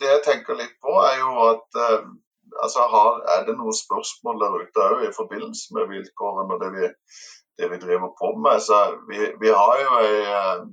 det 0.00 0.10
jeg 0.10 0.24
tenker 0.26 0.58
litt 0.58 0.74
på, 0.82 0.98
er 1.06 1.20
jo 1.22 1.36
at 1.52 1.82
altså, 2.62 2.86
har, 2.94 3.20
er 3.34 3.44
det 3.46 3.56
noen 3.58 3.76
spørsmål 3.76 4.40
der 4.42 4.56
ute 4.62 4.86
òg 4.86 5.04
i 5.06 5.16
forbindelse 5.16 5.76
med 5.76 5.90
vilkårene 5.92 6.56
og 6.56 6.62
det 6.62 6.70
vi, 6.76 6.88
det 7.58 7.70
vi 7.72 7.82
driver 7.82 8.10
på 8.20 8.32
med? 8.44 8.60
Så 8.68 8.80
vi, 9.10 9.20
vi 9.42 9.52
har 9.58 9.74
jo 9.82 10.00
ei 10.00 10.16
uh, 10.32 10.64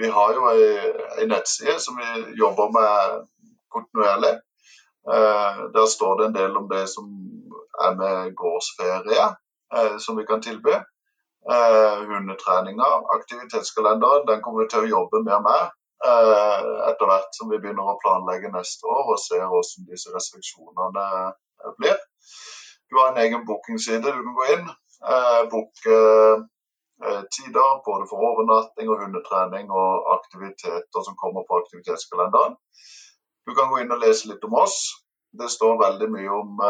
vi 0.00 0.08
har 0.16 0.32
jo 0.36 0.48
ei, 0.54 1.26
nettside 1.28 1.76
som 1.84 2.00
vi 2.00 2.38
jobber 2.40 2.72
med 2.78 3.26
kontinuerlig. 3.74 4.34
Uh, 5.04 5.68
der 5.76 5.86
står 5.96 6.18
det 6.18 6.26
en 6.26 6.38
del 6.40 6.56
om 6.56 6.68
det 6.70 6.86
som 6.94 7.12
er 7.86 7.94
med 8.00 8.34
gårdsferie, 8.40 9.28
som 9.98 10.16
vi 10.16 10.24
kan 10.26 10.42
tilby. 10.42 10.74
hundetreninger, 12.08 12.92
aktivitetskalenderen, 13.16 14.28
den 14.28 14.42
kommer 14.42 14.62
vi 14.62 14.68
til 14.72 14.84
å 14.84 14.92
jobbe 14.92 15.20
mer 15.26 15.42
med. 15.44 15.72
Eh, 16.04 16.88
etter 16.90 17.08
hvert 17.08 17.30
som 17.32 17.48
vi 17.48 17.58
begynner 17.62 17.86
å 17.88 18.00
planlegge 18.02 18.50
neste 18.52 18.88
år 18.92 19.14
og 19.14 19.20
ser 19.22 19.46
hvordan 19.48 19.86
disse 19.88 20.10
restriksjonene 20.12 21.04
eh, 21.04 21.70
blir. 21.78 21.96
Du 22.92 22.98
har 22.98 23.12
en 23.12 23.20
egen 23.22 23.46
bookingside 23.48 24.02
du 24.04 24.18
kan 24.26 24.34
gå 24.40 24.48
inn. 24.56 24.66
Eh, 25.12 25.40
booke 25.52 26.02
tider 27.34 27.80
både 27.84 28.04
for 28.08 28.22
overnatting 28.22 28.88
og 28.88 29.00
hundetrening 29.02 29.72
og 29.74 30.06
aktiviteter 30.12 31.02
som 31.04 31.16
kommer 31.20 31.42
på 31.48 31.58
aktivitetskalenderen. 31.58 32.54
Du 33.44 33.52
kan 33.56 33.72
gå 33.72 33.80
inn 33.82 33.92
og 33.92 34.04
lese 34.04 34.30
litt 34.30 34.44
om 34.46 34.54
oss. 34.60 34.76
Det 35.34 35.50
står 35.52 35.80
veldig 35.80 36.08
mye 36.14 36.30
om 36.36 36.62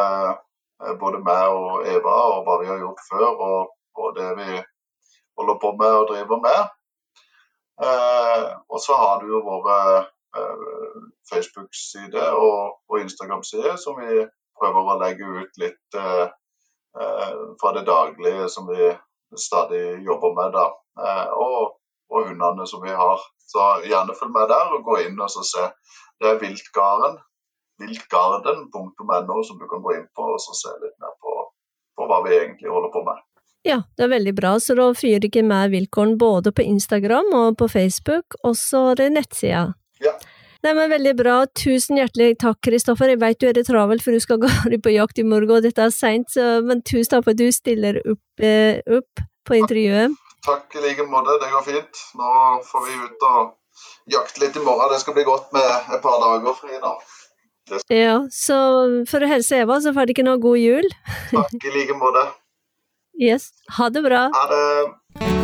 både 1.02 1.20
meg 1.26 1.58
og 1.58 1.84
Eva 1.92 2.14
og 2.32 2.48
hva 2.48 2.56
vi 2.62 2.70
har 2.72 2.80
gjort 2.80 3.04
før 3.10 3.28
og, 3.34 3.76
og 4.00 4.16
det 4.16 4.30
vi 4.40 4.48
holder 5.38 5.60
på 5.66 5.74
med 5.82 5.98
og 6.00 6.08
driver 6.14 6.42
med. 6.48 6.73
Eh, 7.82 8.44
og 8.68 8.80
så 8.80 8.94
har 8.94 9.20
du 9.20 9.32
jo 9.32 9.42
våre 9.42 9.78
eh, 10.36 11.00
Facebook-side 11.30 12.22
og, 12.38 12.78
og 12.88 13.00
Instagram-side 13.00 13.74
som 13.82 13.98
vi 13.98 14.22
prøver 14.60 14.90
å 14.90 14.98
legge 15.02 15.26
ut 15.40 15.58
litt 15.62 15.98
eh, 15.98 16.26
eh, 17.00 17.34
fra 17.60 17.74
det 17.74 17.84
daglige 17.88 18.48
som 18.52 18.70
vi 18.70 18.92
stadig 19.38 20.04
jobber 20.06 20.36
med. 20.38 20.54
da. 20.54 20.66
Eh, 21.02 21.30
og, 21.34 21.76
og 22.14 22.28
hundene 22.30 22.66
som 22.70 22.84
vi 22.84 22.94
har. 22.94 23.22
Så 23.44 23.66
gjerne 23.84 24.16
følg 24.18 24.32
med 24.34 24.48
der 24.50 24.72
og 24.74 24.86
gå 24.86 25.00
inn 25.04 25.20
og 25.20 25.30
se. 25.34 25.68
Det 26.20 26.30
er 26.30 26.40
Viltgarden, 26.40 27.18
viltgarden.no 27.82 29.42
som 29.44 29.58
du 29.58 29.66
kan 29.68 29.82
gå 29.82 29.98
inn 29.98 30.08
på 30.16 30.30
og 30.36 30.42
se 30.46 30.72
litt 30.78 30.96
mer 31.02 31.14
på, 31.20 31.34
på 31.98 32.06
hva 32.08 32.22
vi 32.26 32.36
egentlig 32.38 32.70
holder 32.70 32.94
på 32.94 33.02
med. 33.08 33.18
Ja, 33.64 33.80
det 33.96 34.04
er 34.04 34.12
veldig 34.12 34.34
bra, 34.36 34.54
så 34.60 34.76
da 34.76 34.90
fyrer 34.96 35.24
ikke 35.24 35.42
med 35.46 35.72
vilkårene 35.72 36.18
både 36.20 36.52
på 36.52 36.64
Instagram 36.68 37.30
og 37.32 37.56
på 37.60 37.68
Facebook, 37.72 38.36
og 38.44 38.58
så 38.60 38.90
er 38.92 39.00
det 39.00 39.10
nettsida. 39.14 39.66
Ja. 40.04 40.12
Nei, 40.64 40.72
men 40.72 40.88
Veldig 40.88 41.12
bra. 41.16 41.36
Tusen 41.60 41.98
hjertelig 42.00 42.38
takk, 42.40 42.56
Kristoffer. 42.64 43.10
Jeg 43.12 43.20
vet 43.20 43.40
du 43.40 43.48
er 43.50 43.56
det 43.56 43.66
travelt, 43.68 44.04
for 44.04 44.16
du 44.16 44.20
skal 44.20 44.40
gå 44.40 44.48
på 44.84 44.92
jakt 44.94 45.20
i 45.20 45.26
morgen, 45.28 45.56
og 45.58 45.64
dette 45.64 45.80
er 45.80 45.92
seint, 45.92 46.36
men 46.64 46.84
tusen 46.84 47.16
takk 47.16 47.26
for 47.26 47.36
at 47.36 47.40
du 47.40 47.48
stiller 47.52 48.00
opp, 48.04 48.44
eh, 48.44 48.80
opp 48.88 49.24
på 49.44 49.58
intervjuet. 49.60 50.14
Takk 50.44 50.76
i 50.76 50.84
like 50.84 51.04
måte, 51.08 51.36
det 51.40 51.50
går 51.52 51.64
fint. 51.64 52.00
Nå 52.20 52.30
får 52.68 52.86
vi 52.86 52.96
ut 53.00 53.28
og 53.30 53.52
jakte 54.12 54.44
litt 54.44 54.56
i 54.60 54.64
morgen. 54.64 54.92
Det 54.92 55.00
skal 55.00 55.16
bli 55.16 55.24
godt 55.24 55.52
med 55.56 55.68
et 55.96 56.04
par 56.04 56.20
dager 56.20 56.56
fri 56.60 56.80
nå. 56.80 56.94
Ja, 57.88 58.16
så 58.28 58.56
for 59.08 59.24
å 59.24 59.28
helse 59.28 59.62
Eva, 59.64 59.80
så 59.80 59.94
får 59.96 60.04
du 60.04 60.12
ikke 60.12 60.26
noe 60.26 60.40
god 60.40 60.60
jul. 60.60 60.88
Takk 61.30 61.64
i 61.64 61.72
like 61.72 61.96
måte. 61.96 62.26
Yes. 63.20 63.50
Ha 63.78 63.90
det 63.90 64.02
bra. 64.02 64.30
Ha 64.34 64.46
det. 64.48 65.43